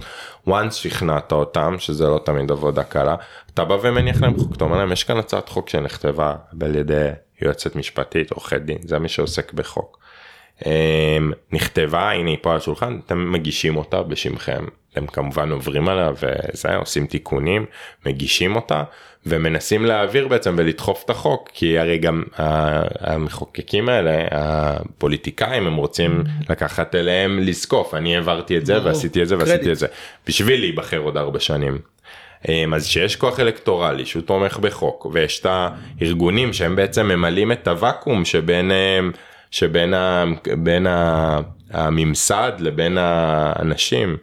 once 0.48 0.72
שכנעת 0.72 1.32
אותם 1.32 1.76
שזה 1.80 2.08
לא 2.08 2.22
תמיד 2.26 2.52
עבודה 2.52 2.84
קלה, 2.84 3.16
אתה 3.54 3.66
בא 3.66 3.78
ומניח 3.82 4.22
להם 4.22 4.38
חוק, 4.38 4.56
אתה 4.56 4.64
אומר 4.64 4.78
להם 4.78 4.92
יש 4.92 5.04
כאן 5.04 5.18
הצעת 5.18 5.50
חוק 5.50 5.70
שנכתבה 5.70 6.36
על 6.62 6.76
ידי 6.76 7.10
יועצת 7.42 7.76
משפטית, 7.76 8.32
עורכי 8.32 8.60
דין, 8.60 8.78
זה 8.84 9.00
מי 9.00 9.10
שעוסק 9.10 9.54
בחוק. 9.54 10.00
אמ, 10.66 11.32
נכתבה 11.52 12.12
הנה 12.12 12.30
היא 12.30 12.38
פה 12.42 12.52
על 12.52 12.58
השולחן 12.58 13.00
אתם 13.06 13.32
מגישים 13.32 13.78
אותה 13.78 14.04
בשמכם 14.04 14.66
הם 14.96 15.08
כמובן 15.08 15.52
עוברים 15.52 15.90
עליה 15.90 16.12
וזה 16.14 16.76
עושים 16.76 17.06
תיקונים 17.08 17.66
מגישים 18.06 18.56
אותה 18.56 18.84
ומנסים 19.26 19.86
להעביר 19.86 20.28
בעצם 20.28 20.56
ולדחוף 20.58 21.04
את 21.06 21.10
החוק 21.10 21.50
כי 21.54 21.80
הרי 21.80 21.98
גם 21.98 22.24
המחוקקים 23.00 23.90
האלה 23.90 24.28
הפוליטיקאים 24.32 25.68
הם 25.68 25.76
רוצים 25.76 26.24
לקחת 26.50 26.96
אליהם 26.96 27.40
לזקוף 27.40 27.94
אני 27.94 28.16
העברתי 28.16 28.58
את 28.58 28.66
זה. 28.66 28.84
ועשיתי 28.84 29.24
את 29.24 29.28
זה 29.28 29.38
ועשיתי. 29.38 29.72
את 29.72 29.78
זה 29.78 29.88
בשביל 30.28 30.60
להיבחר 30.60 30.98
עוד 30.98 31.18
ארבע 31.18 31.40
שנים. 31.40 31.78
אמ, 32.50 32.74
אז 32.74 32.86
שיש 32.86 33.16
כוח 33.16 33.40
אלקטורלי 33.40 34.06
שהוא 34.06 34.24
תומך 34.24 34.58
בחוק 34.58 35.08
ויש 35.14 35.40
את 35.40 35.46
הארגונים 35.50 36.54
שהם 36.54 36.76
בעצם 36.76 37.06
ממלאים 37.06 37.52
את 37.52 37.68
הוואקום 37.68 38.26
שבין 38.26 38.72
אמ, 38.72 39.12
שבין 39.52 39.94
ה, 39.94 40.24
בין 40.58 40.88
ה, 40.88 41.40
הממסד 41.72 42.52
לבין 42.60 42.98
האנשים. 42.98 44.18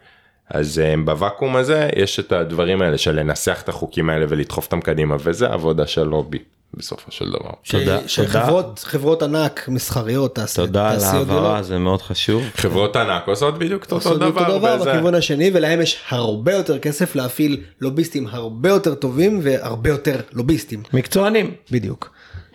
אז 0.53 0.79
אמ, 0.95 1.05
בוואקום 1.05 1.57
הזה 1.57 1.89
יש 1.97 2.21
את 2.21 2.33
הדברים 2.33 2.83
האלה 2.83 2.99
של 2.99 3.13
לנסח 3.21 3.61
את 3.65 3.69
החוקים 3.69 4.11
האלה 4.11 4.27
ולדחוף 4.29 4.65
אותם 4.65 4.81
קדימה 4.81 5.17
וזה 5.21 5.47
עבודה 5.47 5.87
של 5.87 6.03
לובי 6.05 6.39
בסופו 6.75 7.11
של 7.13 7.29
דבר. 7.31 7.51
ש- 7.63 7.71
תודה, 7.75 7.99
שחברות 8.09 8.79
חברות 8.85 9.23
ענק 9.23 9.69
מסחריות 9.69 10.35
תעש- 10.39 10.57
תודה 10.57 10.91
על 10.91 10.95
תעשיות 10.97 11.13
ההעברה, 11.15 11.39
גדולות, 11.49 11.65
זה 11.65 11.79
מאוד 11.79 12.03
חשוב. 12.03 12.43
חברות 12.55 12.97
ענק 12.97 13.23
עושות 13.29 13.59
בדיוק 13.59 13.85
את 13.85 13.93
אותו 13.93 14.09
עושות 14.09 14.23
אותו 14.23 14.31
דבר. 14.45 14.59
דבר 14.59 14.77
וזה- 14.81 14.91
בכיוון 14.93 15.15
השני 15.15 15.51
ולהם 15.55 15.81
יש 15.81 16.01
הרבה 16.09 16.53
יותר 16.55 16.79
כסף 16.79 17.15
להפעיל 17.17 17.61
לוביסטים 17.81 18.27
הרבה 18.31 18.69
יותר 18.69 18.95
טובים 18.95 19.41
והרבה 19.43 19.91
יותר 19.91 20.21
לוביסטים 20.33 20.83
מקצוענים. 20.93 21.51
בדיוק. 21.71 22.11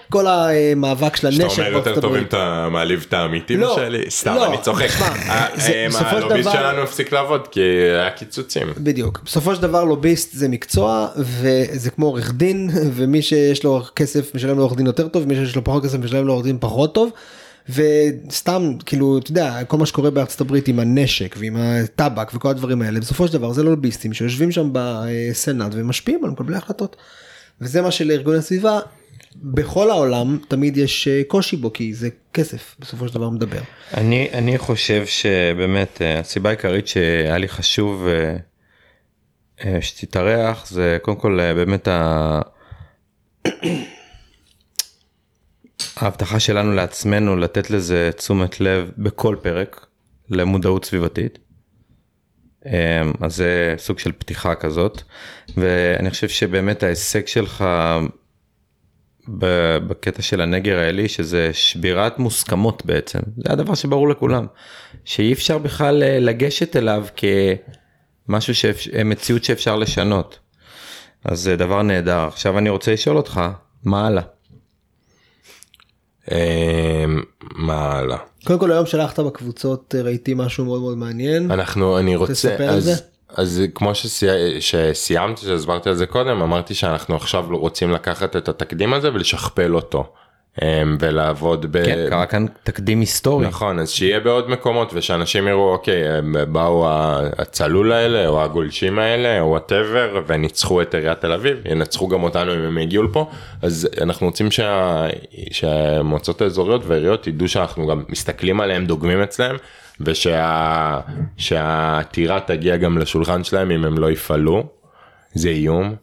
כל 0.10 0.26
המאבק 0.28 1.16
של 1.16 1.32
שאתה 1.32 1.44
הנשק 1.44 1.60
אומר 1.60 1.72
יותר 1.72 2.02
טוב 2.02 2.16
אם. 2.16 2.24
אתה 2.24 2.68
מעליב 2.72 3.06
את 3.08 3.14
העמיתים 3.14 3.60
לא, 3.60 3.76
שלי? 3.76 4.12
סתם, 4.12 4.36
לא, 4.36 4.46
אני 4.46 4.58
צוחק. 4.62 4.90
אה, 5.02 5.48
של 5.92 6.06
הלוביסט 6.06 6.52
שלנו 6.52 6.82
הפסיק 6.82 7.12
לעבוד 7.12 7.48
כי 7.48 7.62
היה 7.62 8.10
קיצוצים. 8.10 8.68
בדיוק 8.78 9.22
בסופו 9.26 9.56
של 9.56 9.62
דבר 9.62 9.84
לוביסט 9.84 10.34
זה 10.34 10.48
מקצוע 10.48 11.08
וזה 11.18 11.90
כמו 11.90 12.06
עורך 12.06 12.34
דין 12.34 12.70
ומי 12.96 13.22
שיש 13.22 13.64
לו 13.64 13.82
כסף 13.96 14.36
משלם 14.36 14.58
לעורך 14.58 14.76
דין 14.76 14.86
יותר 14.86 15.08
טוב 15.08 15.28
מי 15.28 15.36
שיש 15.36 15.56
לו 15.56 15.64
פחות 15.64 15.84
כסף 15.84 15.98
משלם 15.98 16.28
לעורך 16.28 16.44
דין 16.44 16.58
פחות 16.60 16.94
טוב. 16.94 17.12
וסתם 17.70 18.74
כאילו 18.86 19.18
אתה 19.18 19.32
יודע 19.32 19.64
כל 19.64 19.78
מה 19.78 19.86
שקורה 19.86 20.10
בארצות 20.10 20.42
הברית 20.42 20.68
עם 20.68 20.80
הנשק 20.80 21.36
ועם 21.40 21.58
הטבק 21.58 22.32
וכל 22.34 22.50
הדברים 22.50 22.82
האלה 22.82 23.00
בסופו 23.00 23.28
של 23.28 23.34
דבר 23.34 23.54
זה 23.54 23.64
לוביסטים 23.64 24.14
שיושבים 24.14 24.52
שם 24.52 24.70
בסנאט 24.72 25.72
ומשפיעים 25.76 26.26
על 26.26 26.32
מקבלי 26.32 26.58
החלטות. 26.58 26.96
וזה 27.62 27.82
מה 27.82 27.92
שלארגוני 27.92 28.38
הסביבה 28.38 28.80
בכל 29.42 29.90
העולם 29.90 30.38
תמיד 30.48 30.78
יש 30.78 31.08
אה, 31.08 31.22
קושי 31.28 31.56
בו 31.56 31.74
כי 31.74 31.94
זה 31.94 32.10
כסף 32.34 32.76
בסופו 32.80 33.08
של 33.08 33.14
דבר 33.14 33.30
מדבר. 33.30 33.62
אני, 33.94 34.30
אני 34.34 34.58
חושב 34.58 35.06
שבאמת 35.06 36.02
אה, 36.02 36.20
הסיבה 36.20 36.50
העיקרית 36.50 36.88
שהיה 36.88 37.38
לי 37.38 37.48
חשוב 37.48 38.08
אה, 39.60 39.82
שתתארח 39.82 40.68
זה 40.70 40.98
קודם 41.02 41.18
כל 41.18 41.54
באמת 41.56 41.88
ה... 41.88 42.42
ההבטחה 45.98 46.40
שלנו 46.40 46.72
לעצמנו 46.74 47.36
לתת 47.36 47.70
לזה 47.70 48.10
תשומת 48.18 48.60
לב 48.60 48.92
בכל 48.98 49.36
פרק 49.42 49.86
למודעות 50.30 50.86
סביבתית. 50.86 51.40
אז 53.22 53.36
זה 53.36 53.76
סוג 53.78 54.00
של 54.00 54.12
פתיחה 54.12 54.56
כזאת 54.56 55.02
ואני 55.58 56.10
חושב 56.10 56.30
שבאמת 56.30 56.84
ההישג 56.84 57.28
שלך 57.28 57.66
בקטע 59.28 60.22
של 60.22 60.42
הנגר 60.42 60.80
האלי 60.80 61.10
שזה 61.10 61.50
שבירת 61.54 62.20
מוסכמות 62.20 62.86
בעצם 62.86 63.20
זה 63.38 63.54
הדבר 63.54 63.76
שברור 63.76 64.10
לכולם 64.10 64.46
שאי 65.06 65.34
אפשר 65.34 65.58
בכלל 65.58 66.04
אה, 66.04 66.20
לגשת 66.20 66.76
אליו 66.76 67.06
כמשהו 68.28 68.54
מציאות 69.06 69.44
שאפשר 69.44 69.76
לשנות. 69.76 70.40
אז 71.24 71.40
זה 71.40 71.56
דבר 71.56 71.82
נהדר 71.82 72.28
עכשיו 72.28 72.58
אני 72.58 72.70
רוצה 72.70 72.94
לשאול 72.94 73.18
אותך 73.18 73.42
מה 73.84 74.08
הלאה. 74.08 74.24
אמ, 76.32 77.22
מה 77.56 77.92
הלאה? 77.92 78.18
קודם 78.46 78.60
כל 78.60 78.72
היום 78.72 78.86
שלחת 78.86 79.20
בקבוצות 79.20 79.96
אה, 79.98 80.02
ראיתי 80.02 80.34
משהו 80.36 80.66
מאוד 80.66 80.82
מאוד 80.82 80.98
מעניין. 80.98 81.52
אנחנו 81.52 82.00
אני 82.00 82.16
רוצה 82.16 82.34
תספר 82.34 82.64
על 82.64 82.78
אז, 82.78 82.84
זה. 82.84 82.96
אז 83.30 83.64
כמו 83.76 83.96
שסי... 83.96 84.26
שסיימתי 84.60 85.42
שהסברתי 85.42 85.90
על 85.90 85.96
זה 85.96 86.06
קודם 86.06 86.42
אמרתי 86.42 86.74
שאנחנו 86.74 87.16
עכשיו 87.16 87.46
רוצים 87.50 87.92
לקחת 87.92 88.36
את 88.36 88.50
התקדים 88.50 88.94
הזה 88.94 89.14
ולשכפל 89.14 89.76
אותו 89.76 90.14
אמ, 90.62 90.98
ולעבוד 91.00 91.66
ב... 91.72 91.86
כן, 91.86 92.06
קרה 92.10 92.26
כאן 92.26 92.46
תקדים 92.64 93.00
היסטורי. 93.00 93.48
נכון 93.48 93.80
אז 93.80 93.90
שיהיה 93.90 94.20
בעוד 94.20 94.50
מקומות 94.50 94.92
ושאנשים 94.94 95.48
יראו 95.48 95.72
אוקיי 95.72 96.04
באו 96.52 96.88
הצלול 97.38 97.92
האלה 97.92 98.28
או 98.28 98.44
הגולשים 98.44 99.00
האלה 99.00 99.40
או 99.40 99.48
וואטאבר 99.48 100.22
וניצחו 100.28 100.82
את 100.82 100.96
עיריית 100.96 101.22
תל 101.22 101.32
אביב 101.32 101.58
ינצחו 101.66 102.08
גם 102.08 102.24
אותנו 102.24 102.54
אם 102.54 102.60
הם 102.60 102.78
יגיעו 102.78 103.04
לפה 103.04 103.30
אז 103.62 103.90
אנחנו 104.02 104.28
רוצים 104.28 104.52
שה... 104.52 105.08
שהמועצות 105.52 106.42
האזוריות 106.42 106.82
והעיריות 106.86 107.28
ידעו 107.28 107.48
שאנחנו 107.48 107.88
גם 107.88 108.04
מסתכלים 108.10 108.62
עליהם 108.62 108.86
דוגמים 108.86 109.22
אצלם 109.22 109.56
ושה... 110.02 111.00
שהעתירה 111.38 112.40
תגיע 112.40 112.78
גם 112.78 112.98
לשולחן 112.98 113.44
שלהם 113.44 113.72
אם 113.72 113.86
הם 113.86 113.98
לא 113.98 114.12
יפעלו 114.12 114.64
זה 115.34 115.50
איום 115.50 115.96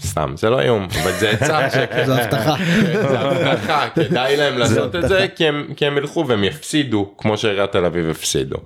סתם 0.00 0.34
זה 0.36 0.50
לא 0.50 0.60
איום 0.60 0.88
אבל 1.02 1.12
זה 1.12 1.30
עצה. 1.30 1.68
זו 2.06 2.12
הבטחה. 2.12 2.54
זה 3.10 3.18
הבטחה, 3.18 3.88
כדאי 3.94 4.36
להם 4.36 4.58
לעשות 4.58 4.96
את 4.96 5.08
זה 5.08 5.26
כי 5.76 5.86
הם 5.86 5.96
ילכו 5.98 6.24
והם 6.28 6.44
יפסידו 6.44 7.14
כמו 7.18 7.36
שעיריית 7.36 7.72
תל 7.72 7.84
אביב 7.84 8.10
הפסידו. 8.10 8.56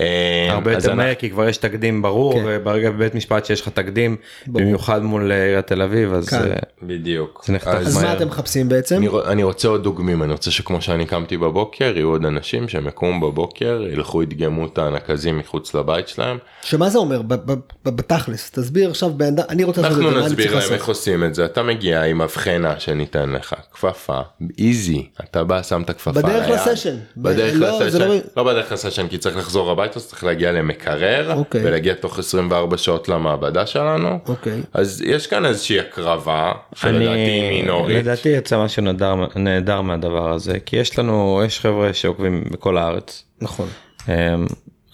אה, 0.00 0.46
הרבה 0.50 0.76
אז 0.76 0.84
יותר 0.84 0.96
מהר 0.96 1.14
כי 1.14 1.30
כבר 1.30 1.48
יש 1.48 1.56
תקדים 1.56 2.02
ברור 2.02 2.32
כן. 2.34 2.44
וברגע 2.46 2.90
בבית 2.90 3.14
משפט 3.14 3.44
שיש 3.44 3.60
לך 3.60 3.68
תקדים 3.68 4.16
במיוחד 4.46 5.02
מול 5.02 5.32
אה, 5.32 5.44
עיריית 5.44 5.66
תל 5.66 5.82
אביב 5.82 6.12
אז 6.14 6.28
כן. 6.28 6.36
אה, 6.36 6.56
בדיוק. 6.82 7.42
זה 7.46 7.52
נחתך 7.52 7.68
אז 7.68 8.02
מה. 8.02 8.12
אתם 8.12 8.28
מחפשים 8.28 8.68
בעצם? 8.68 8.96
אני, 8.96 9.08
אני 9.26 9.42
רוצה 9.42 9.68
עוד 9.68 9.82
דוגמים, 9.82 10.22
אני 10.22 10.32
רוצה 10.32 10.50
שכמו 10.50 10.82
שאני 10.82 11.06
קמתי 11.06 11.36
בבוקר, 11.36 11.92
יהיו 11.96 12.08
עוד 12.08 12.24
אנשים 12.24 12.68
שהם 12.68 12.88
יקומו 12.88 13.30
בבוקר, 13.30 13.82
ילכו 13.92 14.22
ידגמו 14.22 14.66
את 14.66 14.78
הנקזים 14.78 15.38
מחוץ 15.38 15.74
לבית 15.74 16.08
שלהם. 16.08 16.38
שמה 16.62 16.90
זה 16.90 16.98
אומר 16.98 17.22
ב- 17.22 17.34
ב- 17.34 17.52
ב- 17.84 17.88
בתכלס 17.96 18.50
תסביר 18.50 18.90
עכשיו 18.90 19.10
בן 19.10 19.26
אדם 19.26 19.44
אני 19.48 19.64
רוצה 19.64 19.80
אנחנו 19.80 20.10
זה, 20.10 20.26
נסביר 20.26 20.54
להם? 20.58 20.72
איך 20.72 20.88
עושים 20.88 21.24
את 21.24 21.34
זה, 21.34 21.44
אתה 21.44 21.62
מגיע 21.62 22.02
עם 22.02 22.20
הבחנה 22.20 22.80
שניתן 22.80 23.30
לך, 23.30 23.54
כפפה, 23.72 24.20
איזי, 24.58 25.06
אתה 25.24 25.44
בא, 25.44 25.62
שם 25.62 25.82
את 25.82 25.90
הכפפה 25.90 26.12
בדרך. 26.12 26.48
לסשן. 26.68 26.96
בדרך 27.16 27.54
לא, 27.56 27.78
זה 27.78 27.84
לסשן, 27.86 28.08
לא- 28.08 28.16
לא 28.36 28.42
בדרך 28.44 28.72
לסשן 28.72 29.08
כי 29.08 29.18
צריך 29.18 29.36
לחזור 29.36 29.70
הביתה, 29.78 29.98
אז 29.98 30.08
צריך 30.08 30.24
להגיע 30.24 30.52
למקרר, 30.52 31.34
אוקיי. 31.34 31.60
ולהגיע 31.64 31.94
תוך 31.94 32.18
24 32.18 32.76
שעות 32.76 33.08
למעבדה 33.08 33.66
שלנו. 33.66 34.18
אוקיי. 34.28 34.62
אז 34.72 35.02
יש 35.06 35.26
כאן 35.26 35.46
איזושהי 35.46 35.80
הקרבה, 35.80 36.52
שלדעתי 36.74 37.08
היא 37.08 37.62
מינורית. 37.62 37.96
לדעתי 37.96 38.28
יצא 38.28 38.64
משהו 38.64 38.82
נהדר 38.82 39.14
נהדר 39.36 39.80
מהדבר 39.80 40.32
הזה 40.32 40.60
כי 40.66 40.76
יש 40.76 40.98
לנו 40.98 41.42
יש 41.46 41.60
חבר'ה 41.60 41.92
שעוקבים 41.92 42.44
בכל 42.50 42.76
הארץ 42.76 43.24
נכון. 43.40 43.68
אמ, 44.08 44.14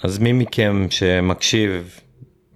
אז 0.02 0.18
מי 0.18 0.32
מכם 0.32 0.86
שמקשיב 0.90 2.00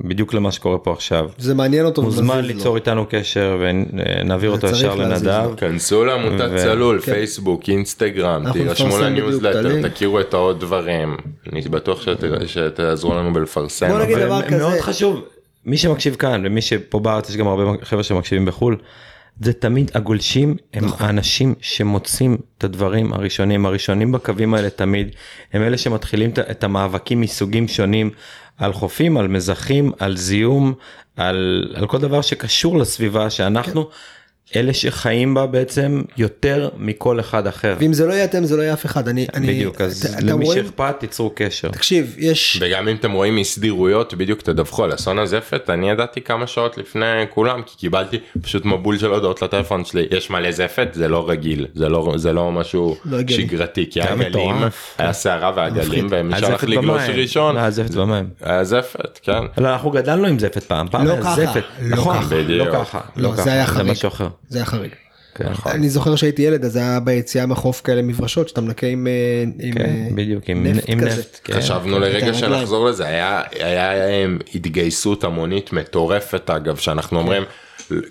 בדיוק 0.01 0.35
למה 0.35 0.53
שקורה 0.53 0.79
פה 0.79 0.93
עכשיו 0.93 1.29
זה 1.39 1.55
מעניין 1.55 1.85
אותו. 1.85 2.03
מוזמן 2.03 2.35
ומזיז 2.37 2.51
לו. 2.51 2.57
ליצור 2.57 2.77
איתנו 2.77 3.07
קשר 3.11 3.59
ונעביר 3.61 4.51
אותו 4.51 4.67
ישר 4.67 4.95
לנדב. 4.95 5.51
כנסו 5.57 6.05
לעמותת 6.05 6.49
ו- 6.53 6.59
צלול, 6.59 7.01
כן. 7.01 7.13
פייסבוק, 7.13 7.69
אינסטגרם, 7.69 8.53
תירשמו 8.53 8.99
לניוזלטר. 8.99 9.89
תכירו 9.89 10.21
את 10.21 10.35
העוד 10.35 10.61
דברים. 10.61 11.17
אני 11.53 11.61
בטוח 11.61 12.03
שת- 12.03 12.25
שתעזרו 12.47 13.15
לנו 13.15 13.33
בלפרסם. 13.33 13.89
בוא 13.89 13.99
נגיד 13.99 14.19
דבר 14.19 14.43
כזה. 14.43 14.59
מאוד 14.59 14.81
חשוב 14.81 15.25
מי 15.67 15.77
שמקשיב 15.77 16.15
כאן 16.15 16.43
ומי 16.47 16.61
שפה 16.63 17.01
בארץ 17.01 17.31
יש 17.31 17.37
גם 17.37 17.47
הרבה 17.47 17.63
חבר'ה 17.83 18.03
שמקשיבים 18.03 18.47
בחו"ל. 18.47 18.77
זה 19.41 19.53
תמיד 19.53 19.91
הגולשים 19.95 20.57
הם 20.75 20.85
נכון. 20.85 21.07
האנשים 21.07 21.55
שמוצאים 21.61 22.37
את 22.59 22.65
הדברים 22.65 23.13
הראשונים 23.13 23.67
הראשונים 23.67 24.13
בקווים 24.13 24.55
האלה 24.55 24.71
תמיד 24.71 25.09
הם 25.53 25.63
אלה 25.63 25.79
שמתחילים 25.79 26.31
את 26.51 26.65
המאבקים 26.65 27.21
מסוגים 27.21 27.69
שונים 27.69 28.11
על 28.59 28.73
חופים 28.73 29.17
על 29.17 29.29
מזחים 29.29 29.93
על 29.99 30.17
זיהום 30.17 30.75
על, 31.17 31.73
על 31.75 31.87
כל 31.87 31.99
דבר 31.99 32.21
שקשור 32.21 32.79
לסביבה 32.79 33.31
שאנחנו 33.31 33.89
אלה 34.57 34.75
שחיים 34.75 35.35
בה 35.35 35.47
בעצם 35.47 36.03
יותר 36.17 36.69
מכל 36.77 37.21
אחד 37.21 37.47
אחר. 37.47 37.77
ואם 37.81 37.93
זה 37.93 38.07
לא 38.07 38.13
יהיה 38.13 38.25
אתם 38.25 38.45
זה 38.45 38.57
לא 38.57 38.63
יהיה 38.63 38.73
אף 38.73 38.87
אחד. 38.87 39.09
אני, 39.09 39.27
אני, 39.35 39.47
בדיוק 39.47 39.81
אז 39.81 40.15
אתם 40.19 40.27
למי 40.27 40.45
רואים- 40.45 40.65
שאכפת 40.65 40.95
תיצרו 41.01 41.33
קשר. 41.35 41.69
תקשיב 41.69 42.15
יש 42.19 42.59
וגם 42.61 42.89
אם 42.89 42.97
אתם 42.97 43.13
רואים 43.13 43.37
אי 43.39 43.45
סדירויות 43.45 44.15
בדיוק 44.15 44.43
תדווחו 44.43 44.85
על 44.85 44.95
אסון 44.95 45.19
הזפת 45.19 45.71
אני 45.71 45.91
ידעתי 45.91 46.21
כמה 46.21 46.47
שעות 46.47 46.79
לפני 46.79 47.07
כולם 47.31 47.63
כי 47.67 47.77
קיבלתי 47.77 48.19
פשוט 48.43 48.65
מבול 48.65 48.99
של 48.99 49.07
הודעות 49.11 49.43
לטלפון 49.43 49.85
שלי 49.85 50.07
יש 50.11 50.31
מלא 50.31 50.51
זפת 50.53 50.89
זה 50.93 51.09
לא 51.09 51.31
רגיל 51.31 51.67
זה 51.75 51.89
לא 51.89 52.13
זה 52.17 52.33
לא 52.33 52.53
משהו 52.53 52.97
לא. 53.05 53.19
שגרתי 53.29 53.87
כי 53.91 54.01
היה 54.03 54.15
היה 54.15 54.29
גלים. 54.31 54.57
היה 54.99 55.13
סערה 55.13 55.53
והגלים 55.57 56.07
ומי 56.11 56.41
שהלך 56.41 56.65
לגלוש. 56.65 57.03
ראשון 57.15 57.55
לא, 57.57 57.61
על 57.61 57.71
זפת 57.71 57.91
במים. 57.95 58.29
היה 58.43 58.65
זפת 58.65 59.19
כן. 59.23 59.43
לא, 59.59 59.69
אנחנו 59.69 59.91
גדלנו 59.91 60.27
עם 60.27 60.39
זפת 60.39 60.63
פעם, 60.63 60.89
פעם 60.89 61.07
לא 61.07 61.13
היה 61.13 61.35
זפת, 61.37 61.63
לא 61.83 61.97
נכון, 61.97 62.17
ככה. 62.23 62.35
לא. 62.49 62.65
ככה, 62.73 63.01
לא, 63.17 63.23
לא 63.31 63.35
זה 63.37 63.43
ככה, 63.43 63.53
היה 63.53 63.67
זה 63.67 63.73
חריג. 63.73 64.29
זה 64.49 64.59
היה 64.59 64.64
חריג. 64.64 64.91
כן, 65.34 65.49
אני 65.66 65.89
זוכר 65.89 66.16
שהייתי 66.16 66.43
ילד 66.43 66.64
אז 66.64 66.76
היה 66.76 67.01
ביציאה 67.01 67.47
מהחוף 67.47 67.80
כאלה 67.80 68.03
מברשות 68.03 68.49
שאתה 68.49 68.61
מנקה 68.61 68.86
עם, 68.86 69.07
אה, 69.07 69.45
עם 69.61 69.74
כן, 69.74 69.84
אה, 69.84 70.09
בדיוק, 70.14 70.45
עם 70.47 70.66
נפט 70.66 70.84
עם 70.89 71.01
כזה. 71.01 71.20
נפט, 71.20 71.41
כן. 71.45 71.53
חשבנו 71.53 71.97
את 71.97 72.03
לרגע 72.03 72.14
הרגליים. 72.14 72.34
שנחזור 72.34 72.89
לזה 72.89 73.07
היה 73.07 73.43
היה 73.53 74.09
הם, 74.09 74.39
התגייסות 74.55 75.24
המונית 75.24 75.72
מטורפת 75.72 76.51
אגב 76.51 76.76
שאנחנו 76.76 77.18
אומרים 77.18 77.43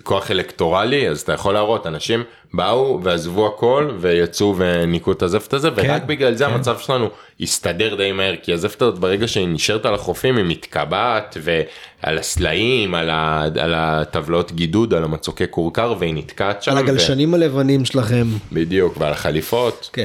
כוח 0.02 0.30
אלקטורלי 0.30 1.08
אז 1.08 1.20
אתה 1.20 1.32
יכול 1.32 1.54
להראות 1.54 1.86
אנשים 1.86 2.24
באו 2.54 3.00
ועזבו 3.02 3.46
הכל 3.46 3.90
ויצאו 4.00 4.54
וניקו 4.56 5.12
את 5.12 5.22
הזפת 5.22 5.52
הזה 5.52 5.68
ורק 5.76 6.02
בגלל 6.02 6.34
זה 6.34 6.46
המצב 6.46 6.78
שלנו 6.78 7.08
הסתדר 7.40 7.94
די 7.94 8.12
מהר 8.12 8.34
כי 8.42 8.52
הזפת 8.52 8.82
הזאת 8.82 8.98
ברגע 8.98 9.28
שהיא 9.28 9.48
נשארת 9.48 9.86
על 9.86 9.94
החופים 9.94 10.36
היא 10.36 10.44
מתקבעת 10.44 11.36
ועל 11.42 12.18
הסלעים 12.18 12.94
על, 12.94 13.10
ה, 13.10 13.44
על 13.60 13.74
הטבלאות 13.76 14.52
גידוד 14.52 14.94
על 14.94 15.04
המצוקי 15.04 15.44
כורכר 15.50 15.94
והיא 15.98 16.14
נתקעת 16.14 16.62
שם 16.62 16.70
על 16.70 16.78
הגלשנים 16.78 17.34
הלבנים 17.34 17.84
שלכם. 17.84 18.26
ו... 18.32 18.54
בדיוק 18.54 18.96
ועל 18.98 19.12
החליפות 19.12 19.90
כן. 19.92 20.04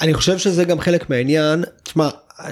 אני 0.00 0.14
חושב 0.14 0.38
שזה 0.38 0.64
גם 0.64 0.80
חלק 0.80 1.10
מהעניין. 1.10 1.64
תשמע, 1.82 2.08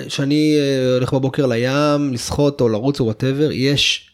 כשאני 0.07 0.57
אה, 0.59 0.95
הולך 0.95 1.15
בבוקר 1.15 1.47
לים, 1.47 2.13
לשחות 2.13 2.61
או 2.61 2.69
לרוץ 2.69 3.01
או 3.01 3.05
וואטאבר, 3.05 3.49
יש, 3.53 4.10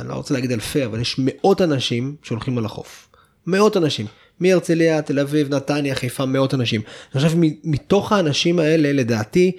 אני 0.00 0.08
לא 0.08 0.14
רוצה 0.14 0.34
להגיד 0.34 0.52
אלפי, 0.52 0.84
אבל 0.84 1.00
יש 1.00 1.16
מאות 1.18 1.62
אנשים 1.62 2.16
שהולכים 2.22 2.58
על 2.58 2.64
החוף. 2.64 3.08
מאות 3.46 3.76
אנשים. 3.76 4.06
מהרצליה, 4.40 5.02
תל 5.02 5.18
אביב, 5.18 5.54
נתניה, 5.54 5.94
חיפה, 5.94 6.26
מאות 6.26 6.54
אנשים. 6.54 6.80
אני 7.14 7.22
חושב 7.22 7.38
מתוך 7.64 8.12
האנשים 8.12 8.58
האלה, 8.58 8.92
לדעתי, 8.92 9.52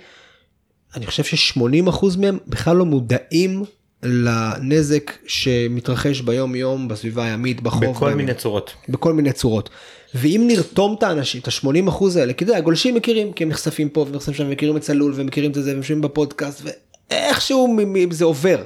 אני 0.96 1.06
חושב 1.06 1.24
ש-80% 1.24 2.06
מהם 2.20 2.38
בכלל 2.48 2.76
לא 2.76 2.86
מודעים 2.86 3.64
לנזק 4.04 5.12
שמתרחש 5.28 6.22
ביום 6.22 6.56
יום 6.56 6.88
בסביבה 6.88 7.26
הימית, 7.26 7.62
בחוף. 7.62 7.84
בכל 7.84 8.06
בימים. 8.06 8.26
מיני 8.26 8.38
צורות. 8.38 8.74
בכל 8.90 9.14
מיני 9.14 9.34
צורות. 9.34 9.70
ואם 10.16 10.44
נרתום 10.48 10.96
את 10.98 11.04
האנשים, 11.04 11.42
את 11.42 11.48
ה-80 11.48 11.90
אחוז 11.90 12.16
האלה, 12.16 12.34
כי 12.34 12.44
אתה 12.44 12.52
יודע, 12.52 12.58
הגולשים 12.58 12.96
מכירים, 12.96 13.34
כי 13.34 13.44
הם 13.44 13.50
נחשפים 13.50 13.90
פה 13.90 14.06
ונחשפים 14.10 14.34
שם, 14.34 14.50
מכירים 14.50 14.78
את 14.78 14.82
צלול 14.82 15.14
ומכירים 15.16 15.52
את 15.52 15.56
זה 15.56 15.72
והם 15.72 15.84
שומעים 15.84 16.02
בפודקאסט, 16.02 16.62
ואיכשהו 17.12 17.78
זה 18.12 18.26
עובר. 18.26 18.64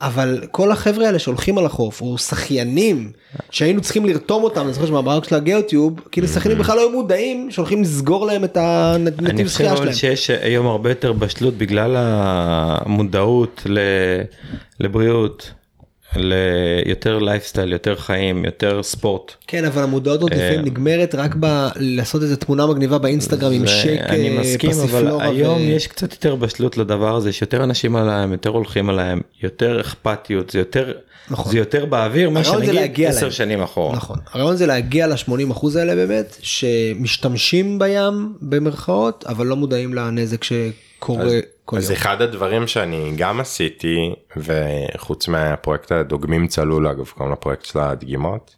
אבל 0.00 0.40
כל 0.50 0.72
החבר'ה 0.72 1.06
האלה 1.06 1.18
שהולכים 1.18 1.58
על 1.58 1.66
החוף, 1.66 2.00
או 2.00 2.18
שחיינים, 2.18 3.12
שהיינו 3.50 3.80
צריכים 3.80 4.06
לרתום 4.06 4.44
אותם, 4.44 4.60
אני 4.60 4.72
זוכר 4.72 4.86
שבמערכת 4.86 5.28
של 5.28 5.34
הגיאוטיוב, 5.34 6.00
כאילו 6.12 6.28
שחיינים 6.28 6.58
בכלל 6.58 6.76
לא 6.76 6.80
היו 6.80 6.90
מודעים 6.90 7.50
שהולכים 7.50 7.82
לסגור 7.82 8.26
להם 8.26 8.44
את 8.44 8.56
אני 8.56 9.10
הנתיב 9.18 9.46
חושב 9.46 9.48
שחייה 9.48 9.76
שלהם. 9.76 9.92
שיש 9.92 10.30
היום 10.30 10.66
הרבה 10.66 10.90
יותר 10.90 11.12
בשלות 11.12 11.54
בגלל 11.54 11.96
המודעות 11.98 13.66
לבריאות, 14.80 15.50
ליותר 16.16 17.18
לייפסטייל, 17.18 17.72
יותר 17.72 17.96
חיים, 17.96 18.44
יותר 18.44 18.82
ספורט. 18.82 19.32
כן, 19.46 19.64
אבל 19.64 19.82
המודעות 19.82 20.22
עוד 20.22 20.34
לפעמים 20.34 20.60
נגמרת 20.60 21.14
רק 21.14 21.34
בלעשות 21.34 22.22
איזה 22.22 22.36
תמונה 22.36 22.66
מגניבה 22.66 22.98
באינסטגרם 22.98 23.52
עם 23.52 23.66
שייק 23.66 24.00
אני 24.00 24.36
אה, 24.36 24.40
מסכים 24.40 24.70
אבל 24.70 24.82
פסיפלורה 24.82 25.28
היום 25.28 25.62
יש 25.62 25.86
קצת 25.86 26.12
יותר 26.12 26.34
בשלות 26.34 26.76
לדבר 26.76 27.16
הזה 27.16 27.28
יש 27.28 27.40
יותר 27.40 27.64
אנשים 27.64 27.96
עליהם 27.96 28.32
יותר 28.32 28.50
הולכים 28.50 28.90
עליהם 28.90 29.20
יותר 29.42 29.80
אכפתיות 29.80 30.50
זה 30.50 30.58
יותר 30.58 30.92
נכון. 31.30 31.52
זה 31.52 31.58
יותר 31.58 31.84
באוויר 31.84 32.30
מה 32.30 32.44
שנגיד 32.44 32.70
להגיע 32.70 33.08
עשר 33.08 33.22
להם. 33.22 33.30
שנים 33.30 33.62
אחורה. 33.62 33.96
נכון. 33.96 34.18
הרעיון 34.32 34.56
זה 34.56 34.66
להגיע 34.66 35.06
ל-80 35.06 35.52
אחוז 35.52 35.76
האלה 35.76 35.94
באמת, 35.94 36.36
שמשתמשים 36.42 37.78
בים 37.78 38.32
במרכאות, 38.40 39.24
אבל 39.28 39.46
לא 39.46 39.56
מודעים 39.56 39.94
לנזק 39.94 40.44
שקורה 40.44 41.38
אז 41.76 41.90
יום. 41.90 41.98
אחד 41.98 42.22
הדברים 42.22 42.66
שאני 42.66 43.12
גם 43.16 43.40
עשיתי 43.40 44.14
וחוץ 44.36 45.28
מהפרויקט 45.28 45.92
הדוגמים 45.92 46.46
צלול 46.46 46.86
אגב 46.86 47.06
קוראים 47.06 47.32
לפרויקט 47.32 47.64
של 47.64 47.78
הדגימות 47.78 48.56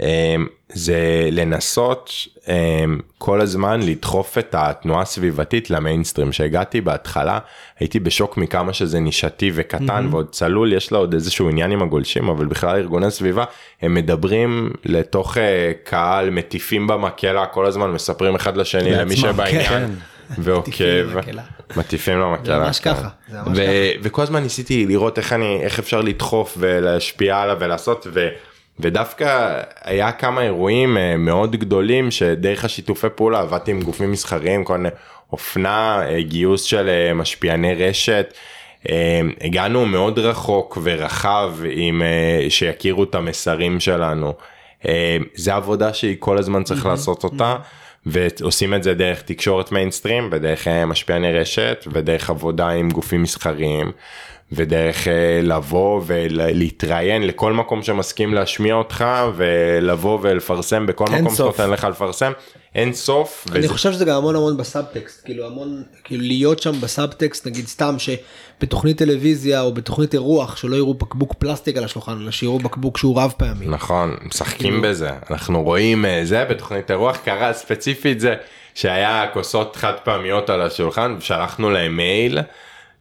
אמ, 0.00 0.46
זה 0.68 1.28
לנסות 1.32 2.12
אמ, 2.48 3.00
כל 3.18 3.40
הזמן 3.40 3.80
לדחוף 3.82 4.38
את 4.38 4.54
התנועה 4.58 5.02
הסביבתית 5.02 5.70
למיינסטרים 5.70 6.32
שהגעתי 6.32 6.80
בהתחלה 6.80 7.38
הייתי 7.80 8.00
בשוק 8.00 8.36
מכמה 8.36 8.72
שזה 8.72 9.00
נישתי 9.00 9.50
וקטן 9.54 10.06
mm-hmm. 10.06 10.10
ועוד 10.10 10.28
צלול 10.30 10.72
יש 10.72 10.92
לה 10.92 10.98
עוד 10.98 11.14
איזשהו 11.14 11.48
עניין 11.48 11.70
עם 11.70 11.82
הגולשים 11.82 12.28
אבל 12.28 12.46
בכלל 12.46 12.76
ארגוני 12.76 13.10
סביבה 13.10 13.44
הם 13.82 13.94
מדברים 13.94 14.72
לתוך 14.84 15.38
אה, 15.38 15.72
קהל 15.84 16.30
מטיפים 16.30 16.86
במקהלה 16.86 17.46
כל 17.46 17.66
הזמן 17.66 17.90
מספרים 17.90 18.34
אחד 18.34 18.56
לשני 18.56 18.90
למי 18.90 19.16
שבעניין 19.16 19.64
כן. 19.64 19.90
ועוקב 20.38 21.18
מטיפים 21.76 22.18
למקהלה. 22.18 22.66
ממש 22.66 22.80
כן. 22.80 22.94
ככה, 22.94 23.08
וכל 24.02 24.22
הזמן 24.22 24.42
ניסיתי 24.42 24.86
לראות 24.86 25.18
איך 25.18 25.32
אני 25.32 25.60
איך 25.62 25.78
אפשר 25.78 26.00
לדחוף 26.00 26.54
ולהשפיע 26.60 27.40
עליו 27.40 27.56
ולעשות 27.60 28.06
ו... 28.12 28.28
ודווקא 28.80 29.60
היה 29.84 30.12
כמה 30.12 30.42
אירועים 30.42 30.98
אה, 30.98 31.16
מאוד 31.16 31.56
גדולים 31.56 32.10
שדרך 32.10 32.64
השיתופי 32.64 33.06
פעולה 33.14 33.40
עבדתי 33.40 33.70
עם 33.70 33.82
גופים 33.82 34.12
מסחריים 34.12 34.64
כל 34.64 34.76
מיני 34.76 34.88
אופנה 35.32 36.02
אה, 36.08 36.22
גיוס 36.22 36.62
של 36.62 36.88
אה, 36.88 37.14
משפיעני 37.14 37.74
רשת. 37.74 38.34
הגענו 39.40 39.86
מאוד 39.86 40.18
רחוק 40.18 40.78
ורחב 40.82 41.54
עם 41.70 42.02
שיכירו 42.48 43.04
את 43.04 43.14
המסרים 43.14 43.80
שלנו. 43.80 44.34
זה 45.34 45.54
עבודה 45.54 45.94
שהיא 45.94 46.16
כל 46.18 46.38
הזמן 46.38 46.62
צריך 46.62 46.86
לעשות 46.86 47.24
אותה. 47.24 47.56
ועושים 48.08 48.74
את 48.74 48.82
זה 48.82 48.94
דרך 48.94 49.22
תקשורת 49.22 49.72
מיינסטרים 49.72 50.28
ודרך 50.32 50.68
אה, 50.68 50.86
משפיעני 50.86 51.32
רשת 51.32 51.84
ודרך 51.92 52.30
עבודה 52.30 52.68
עם 52.68 52.90
גופים 52.90 53.22
מסחריים 53.22 53.92
ודרך 54.52 55.08
אה, 55.08 55.40
לבוא 55.42 56.00
ולהתראיין 56.06 57.26
לכל 57.26 57.52
מקום 57.52 57.82
שמסכים 57.82 58.34
להשמיע 58.34 58.74
אותך 58.74 59.04
ולבוא 59.36 60.18
ולפרסם 60.22 60.86
בכל 60.86 61.04
מקום 61.04 61.34
סוף. 61.34 61.56
שנותן 61.56 61.72
לך 61.72 61.84
לפרסם 61.84 62.32
אין 62.78 62.92
סוף. 62.92 63.46
אני 63.50 63.58
וזה- 63.58 63.68
חושב 63.68 63.92
שזה 63.92 64.04
גם 64.04 64.16
המון 64.16 64.36
המון 64.36 64.56
בסאבטקסט 64.56 65.24
כאילו 65.24 65.46
המון 65.46 65.82
כאילו 66.04 66.22
להיות 66.24 66.62
שם 66.62 66.80
בסאבטקסט 66.80 67.46
נגיד 67.46 67.66
סתם 67.66 67.96
שבתוכנית 67.98 68.98
טלוויזיה 68.98 69.60
או 69.60 69.72
בתוכנית 69.74 70.14
אירוח 70.14 70.56
שלא 70.56 70.76
יראו 70.76 70.94
בקבוק 70.94 71.34
פלסטיק 71.38 71.76
על 71.76 71.84
השולחן 71.84 72.18
אלא 72.22 72.30
שיראו 72.30 72.58
בקבוק 72.58 72.98
שהוא 72.98 73.20
רב 73.20 73.32
פעמי. 73.36 73.66
נכון 73.66 74.16
משחקים 74.26 74.82
בזה 74.82 75.10
אנחנו 75.30 75.62
רואים 75.62 76.04
אה, 76.04 76.20
זה 76.24 76.44
בתוכנית 76.44 76.90
אירוח 76.90 77.16
קרה 77.16 77.52
ספציפית 77.52 78.20
זה 78.20 78.34
שהיה 78.74 79.26
כוסות 79.32 79.76
חד 79.76 79.92
פעמיות 80.04 80.50
על 80.50 80.62
השולחן 80.62 81.16
שלחנו 81.20 81.70
להם 81.70 81.96
מייל. 81.96 82.38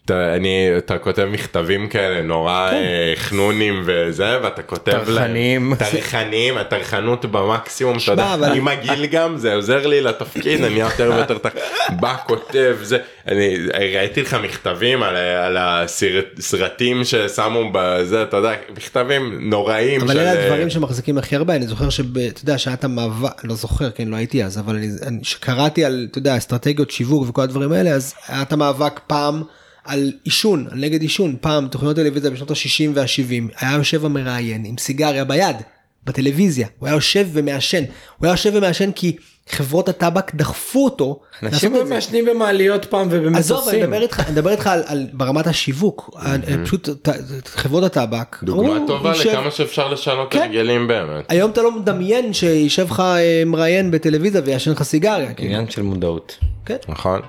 אתה, 0.07 0.35
אני, 0.35 0.67
אתה 0.77 0.97
כותב 0.97 1.27
מכתבים 1.31 1.87
כאלה 1.89 2.21
נורא 2.21 2.69
אה, 2.71 2.77
חנונים 3.15 3.81
וזה 3.85 4.37
ואתה 4.43 4.61
כותב 4.61 4.91
טרחניים. 4.91 5.69
להם 5.69 5.75
טרחניים 5.75 6.57
הטרחנות 6.57 7.25
במקסימום 7.25 7.97
אתה 8.03 8.11
יודע. 8.11 8.33
אבל- 8.33 8.53
עם 8.57 8.67
הגיל 8.67 9.05
גם 9.05 9.37
זה 9.37 9.53
עוזר 9.55 9.87
לי 9.87 10.01
לתפקיד 10.01 10.63
אני 10.63 10.79
יותר 10.79 11.11
ויותר 11.15 11.37
טרח- 11.37 11.53
בא 12.01 12.15
כותב 12.27 12.77
זה 12.81 12.97
אני 13.27 13.57
ראיתי 13.95 14.21
לך 14.21 14.33
מכתבים 14.43 15.03
על, 15.03 15.15
על 15.17 15.57
הסרטים 15.59 17.03
ששמו 17.03 17.69
בזה 17.71 18.23
אתה 18.23 18.37
יודע 18.37 18.51
מכתבים 18.77 19.49
נוראים 19.49 20.01
אבל 20.01 20.13
של, 20.13 20.19
אלה 20.19 20.33
אה, 20.33 20.43
הדברים 20.43 20.69
שמחזיקים 20.69 21.17
הכי 21.17 21.35
הרבה. 21.35 21.55
אני 21.55 21.67
זוכר 21.67 21.89
שאתה 21.89 22.09
יודע 22.43 22.57
שהיה 22.57 22.73
את 22.73 22.83
המאבק 22.83 23.43
לא 23.45 23.55
זוכר 23.55 23.89
כן 23.91 24.07
לא 24.07 24.15
הייתי 24.15 24.43
אז 24.43 24.59
אבל 24.59 24.75
אני 24.75 24.87
אני- 25.07 25.23
שקראתי 25.23 25.85
על 25.85 26.07
אתה 26.11 26.17
יודע 26.17 26.37
אסטרטגיות 26.37 26.91
שיווק 26.91 27.29
וכל 27.29 27.41
הדברים 27.41 27.71
האלה 27.71 27.89
אז 27.89 28.13
היה 28.27 28.41
את 28.41 28.53
המאבק 28.53 28.99
פעם 29.07 29.43
על 29.87 30.11
עישון 30.23 30.67
על 30.71 30.79
נגד 30.79 31.01
עישון 31.01 31.35
פעם 31.41 31.67
תוכניות 31.67 31.95
טלוויזיה 31.95 32.31
בשנות 32.31 32.51
ה-60 32.51 32.89
וה-70 32.93 33.53
היה 33.65 33.77
יושב 33.77 34.05
המראיין 34.05 34.65
עם 34.65 34.75
סיגריה 34.77 35.23
ביד 35.25 35.55
בטלוויזיה 36.03 36.67
הוא 36.79 36.87
היה 36.87 36.95
יושב 36.95 37.27
ומעשן 37.33 37.83
הוא 38.17 38.25
היה 38.27 38.33
יושב 38.33 38.51
ומעשן 38.53 38.91
כי 38.91 39.15
חברות 39.49 39.89
הטבק 39.89 40.35
דחפו 40.35 40.85
אותו. 40.85 41.19
אנשים 41.43 41.73
זה. 41.77 41.83
מעשנים 41.83 42.25
במעליות 42.25 42.85
פעם 42.85 43.07
עזוב, 43.07 43.17
אני 43.17 43.27
ובמטוסים. 43.27 43.79
מדבר 43.83 44.01
איתך, 44.01 44.19
אני 44.19 44.31
מדבר 44.31 44.51
איתך 44.51 44.67
על, 44.67 44.83
על 44.85 45.07
ברמת 45.13 45.47
השיווק, 45.47 46.17
פשוט 46.63 46.89
ת- 47.09 47.17
חברות 47.47 47.83
הטבק. 47.83 48.37
דוגמה 48.43 48.79
טובה 48.87 49.09
יושב- 49.09 49.29
לכמה 49.29 49.51
שאפשר 49.51 49.87
לשנות 49.89 50.31
כן. 50.31 50.39
הרגלים 50.39 50.87
באמת. 50.87 51.25
היום 51.29 51.51
אתה 51.51 51.61
לא 51.61 51.71
מדמיין 51.71 52.33
שישב 52.33 52.85
לך 52.89 52.99
אה, 52.99 53.43
מראיין 53.45 53.91
בטלוויזיה 53.91 54.41
ויעשן 54.45 54.71
לך 54.71 54.83
סיגריה. 54.83 55.33
כאילו. 55.33 55.49
עניין 55.53 55.69
של 55.69 55.81
מודעות. 55.81 56.37
כן. 56.65 56.75
נכון? 56.87 57.21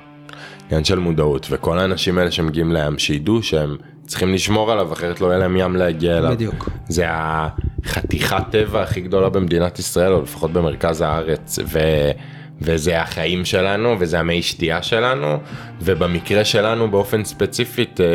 עניין 0.68 0.84
של 0.84 0.98
מודעות 0.98 1.46
וכל 1.50 1.78
האנשים 1.78 2.18
האלה 2.18 2.30
שמגיעים 2.30 2.72
לים 2.72 2.98
שידעו 2.98 3.42
שהם 3.42 3.76
צריכים 4.06 4.34
לשמור 4.34 4.72
עליו 4.72 4.92
אחרת 4.92 5.20
לא 5.20 5.26
יהיה 5.26 5.38
להם 5.38 5.56
ים 5.56 5.76
להגיע 5.76 6.18
אליו. 6.18 6.30
בדיוק. 6.30 6.68
זה 6.88 7.04
החתיכת 7.08 8.42
טבע 8.50 8.82
הכי 8.82 9.00
גדולה 9.00 9.28
במדינת 9.28 9.78
ישראל 9.78 10.12
או 10.12 10.22
לפחות 10.22 10.52
במרכז 10.52 11.00
הארץ 11.00 11.58
ו... 11.66 11.78
וזה 12.60 13.00
החיים 13.00 13.44
שלנו 13.44 13.96
וזה 13.98 14.18
המי 14.20 14.42
שתייה 14.42 14.82
שלנו 14.82 15.38
ובמקרה 15.80 16.44
שלנו 16.44 16.90
באופן 16.90 17.24
ספציפית 17.24 18.00
אה, 18.00 18.06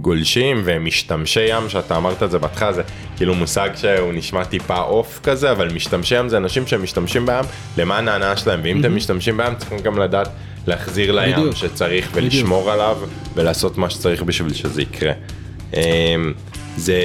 גולשים 0.00 0.62
ומשתמשי 0.64 1.40
ים 1.40 1.68
שאתה 1.68 1.96
אמרת 1.96 2.22
את 2.22 2.30
זה 2.30 2.38
בהתחלה 2.38 2.72
זה 2.72 2.82
כאילו 3.16 3.34
מושג 3.34 3.70
שהוא 3.74 4.12
נשמע 4.12 4.44
טיפה 4.44 4.80
אוף 4.80 5.20
כזה 5.22 5.50
אבל 5.50 5.74
משתמשי 5.74 6.18
ים 6.18 6.28
זה 6.28 6.36
אנשים 6.36 6.66
שמשתמשים 6.66 7.26
בים 7.26 7.44
למען 7.78 8.08
ההנאה 8.08 8.36
שלהם 8.36 8.60
ואם 8.62 8.80
אתם 8.80 8.96
משתמשים 8.96 9.36
בים 9.36 9.54
צריכים 9.54 9.78
גם 9.78 9.98
לדעת 9.98 10.28
להחזיר 10.66 11.12
לים 11.12 11.36
בדיוק. 11.36 11.56
שצריך 11.56 12.10
ולשמור 12.14 12.70
עליו 12.70 12.96
ולעשות 13.34 13.78
מה 13.78 13.90
שצריך 13.90 14.22
בשביל 14.22 14.52
שזה 14.52 14.82
יקרה. 14.82 15.12
אמ, 15.74 16.32
זה, 16.76 16.96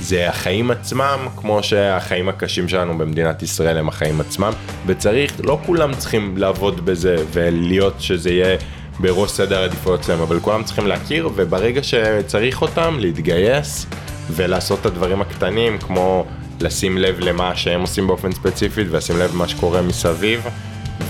זה 0.00 0.28
החיים 0.28 0.70
עצמם 0.70 1.18
כמו 1.36 1.62
שהחיים 1.62 2.28
הקשים 2.28 2.68
שלנו 2.68 2.98
במדינת 2.98 3.42
ישראל 3.42 3.78
הם 3.78 3.88
החיים 3.88 4.20
עצמם 4.20 4.52
וצריך 4.86 5.32
לא 5.44 5.58
כולם 5.66 5.94
צריכים 5.94 6.36
לעבוד 6.36 6.84
בזה 6.84 7.16
ולהיות 7.32 7.94
שזה 7.98 8.30
יהיה 8.30 8.56
בראש 9.00 9.30
סדר 9.30 9.58
העדיפויות 9.58 10.04
שלהם 10.04 10.20
אבל 10.20 10.40
כולם 10.40 10.62
צריכים 10.64 10.86
להכיר 10.86 11.28
וברגע 11.34 11.82
שצריך 11.82 12.62
אותם 12.62 12.96
להתגייס 12.98 13.86
ולעשות 14.30 14.80
את 14.80 14.86
הדברים 14.86 15.20
הקטנים 15.20 15.78
כמו 15.78 16.26
לשים 16.60 16.98
לב 16.98 17.20
למה 17.20 17.56
שהם 17.56 17.80
עושים 17.80 18.06
באופן 18.06 18.32
ספציפי 18.32 18.84
ולשים 18.90 19.18
לב 19.18 19.34
למה 19.34 19.48
שקורה 19.48 19.82
מסביב 19.82 20.46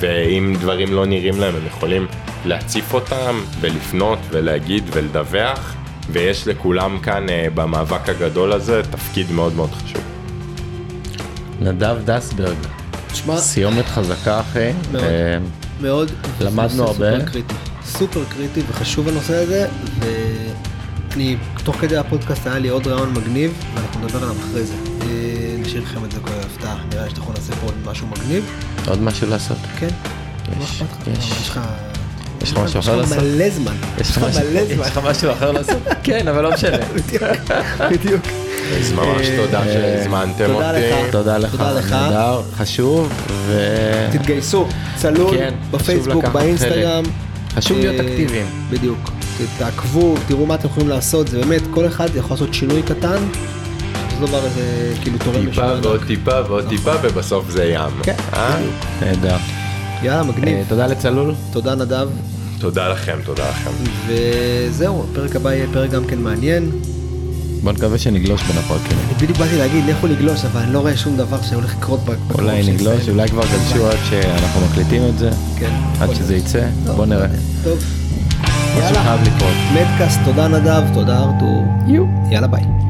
ואם 0.01 0.55
דברים 0.61 0.93
לא 0.93 1.07
נראים 1.07 1.41
להם 1.41 1.55
הם 1.55 1.67
יכולים 1.67 2.07
להציף 2.45 2.95
אותם 2.95 3.41
ולפנות 3.61 4.19
ולהגיד 4.31 4.85
ולדווח 4.93 5.75
ויש 6.13 6.47
לכולם 6.47 6.99
כאן 6.99 7.29
אה, 7.29 7.47
במאבק 7.55 8.09
הגדול 8.09 8.53
הזה 8.53 8.83
תפקיד 8.91 9.33
מאוד 9.33 9.55
מאוד 9.55 9.71
חשוב. 9.71 10.03
נדב 11.61 11.97
דסברג, 12.05 12.57
תשמע, 13.13 13.37
סיומת 13.37 13.87
חזקה 13.87 14.41
אחי. 14.41 14.71
מאוד. 14.93 15.05
אה, 15.05 15.39
מאוד, 15.81 16.11
למדנו 16.41 16.83
הרבה. 16.83 17.19
סופר 17.19 17.25
קריטי, 17.31 17.55
סופר 17.85 18.25
קריטי 18.29 18.61
וחשוב 18.69 19.09
הנושא 19.09 19.35
הזה, 19.35 19.67
ואני, 21.11 21.37
תוך 21.65 21.77
כדי 21.77 21.97
הפודקאסט 21.97 22.47
היה 22.47 22.59
לי 22.59 22.69
עוד 22.69 22.87
רעיון 22.87 23.13
מגניב, 23.15 23.65
ואנחנו 23.75 24.05
נדבר 24.05 24.23
עליו 24.23 24.37
אחרי 24.39 24.65
זה. 24.65 24.75
אה, 25.69 25.73
נשאיר 25.73 25.83
לכם 25.83 26.05
את 26.05 26.13
זה 26.13 26.21
כל 26.21 26.31
הפתעה, 26.47 26.77
נראה 26.93 27.05
לי 27.05 27.11
שאנחנו 27.11 27.33
נעשה 27.33 27.53
פה 27.53 27.67
עוד 27.67 27.75
משהו 27.87 28.07
מגניב, 28.07 28.45
עוד 28.87 29.03
משהו 29.03 29.29
לעשות. 29.31 29.57
כן? 29.79 29.89
יש? 30.63 30.83
יש. 31.19 31.31
יש 31.41 31.49
לך... 31.49 31.61
יש 32.43 32.53
לך 32.53 32.59
משהו 32.59 32.81
אחר 32.81 32.97
לעשות? 32.97 33.19
מלא 33.19 33.51
זמן. 33.51 33.75
יש 34.01 34.11
לך 34.11 34.19
משהו- 34.19 34.41
מלא 34.51 34.65
זמן. 34.65 34.85
יש 34.85 34.91
לך 34.91 35.01
משהו 35.05 35.33
אחר 35.33 35.53
לעשות? 35.53 35.77
כן, 36.05 36.29
אבל 36.29 36.43
לא 36.43 36.51
משנה. 36.53 36.77
בדיוק. 37.91 38.21
אז 38.81 38.93
ממש 38.93 39.27
תודה 39.37 39.61
אה, 39.61 39.65
שהזמנתם 39.73 40.47
תודה 40.47 40.71
אותי. 40.71 40.81
לך. 41.07 41.13
תודה 41.13 41.39
לך, 41.39 41.51
תודה 41.51 41.73
לך. 41.73 41.93
נהדר, 41.93 42.43
חשוב, 42.57 43.13
ו... 43.31 43.59
תתגייסו, 44.13 44.67
צלול, 44.97 45.37
כן, 45.37 45.55
בפייסבוק, 45.71 46.25
באינסטגרם. 46.25 47.05
חשוב 47.55 47.79
להיות 47.79 48.01
אה, 48.01 48.07
אקטיביים. 48.07 48.47
בדיוק. 48.71 49.11
תעקבו, 49.59 50.15
תראו 50.29 50.47
מה 50.47 50.55
אתם 50.55 50.67
יכולים 50.69 50.89
לעשות, 50.89 51.29
זה 51.29 51.39
באמת, 51.41 51.63
כל 51.71 51.87
אחד 51.87 52.09
יכול 52.17 52.31
לעשות 52.35 52.55
שינוי 52.55 52.83
קטן. 52.83 53.19
זה 54.21 54.27
דבר 54.27 54.45
איזה, 54.45 54.95
כאילו 55.03 55.19
תורם 55.19 55.47
טיפה 55.47 55.67
ועוד. 55.83 56.05
טיפה 56.07 56.41
ועוד 56.49 56.69
טיפה 56.69 56.93
ובסוף 57.03 57.51
זה 57.51 57.65
ים. 57.65 58.03
כן, 58.03 58.15
אה? 58.33 58.57
נהדר. 59.01 59.37
יאללה, 60.03 60.19
אה, 60.19 60.25
מגניב. 60.25 60.65
תודה 60.69 60.87
לצלול. 60.87 61.35
תודה 61.53 61.75
נדב. 61.75 62.09
תודה 62.59 62.89
לכם, 62.89 63.19
תודה 63.25 63.51
לכם. 63.51 63.71
וזהו, 64.07 65.05
הפרק 65.11 65.37
הבא 65.37 65.53
יהיה 65.53 65.67
פרק 65.73 65.91
גם 65.91 66.05
כן 66.05 66.19
מעניין. 66.19 66.71
בוא 67.63 67.73
נקווה 67.73 67.99
שנגלוש 67.99 68.43
בין 68.43 68.59
הפרקים. 68.59 68.99
בדיוק 69.17 69.39
באתי 69.39 69.57
להגיד, 69.57 69.85
לכו 69.85 70.07
לגלוש, 70.07 70.45
אבל 70.45 70.61
אני 70.61 70.73
לא 70.73 70.79
רואה 70.79 70.97
שום 70.97 71.17
דבר 71.17 71.43
שהולך 71.43 71.77
לקרות 71.77 72.01
בקרוב 72.05 72.41
אולי 72.41 72.63
של 72.63 72.73
נגלוש, 72.73 73.03
ישראל. 73.03 73.15
אולי 73.15 73.29
כבר 73.29 73.43
גלשו 73.43 73.87
עד 73.89 73.97
שאנחנו 74.11 74.61
מקליטים 74.71 75.03
את 75.09 75.19
זה, 75.19 75.31
כן. 75.59 75.71
עד 76.01 76.15
שזה. 76.15 76.37
יצא, 76.37 76.69
טוב, 76.87 76.97
בוא 76.97 77.07
נראה. 77.07 77.27
טוב. 77.65 77.79
משהו 78.43 78.81
יאללה. 78.81 79.03
חייב 79.03 79.21
לקרות. 79.23 79.55
מדקאסט, 79.75 80.21
תודה 80.25 80.49
נדב, 80.49 80.83
תודה 80.95 81.19
ארתור. 81.19 81.65
יאללה 82.31 82.47
ביי. 82.47 82.88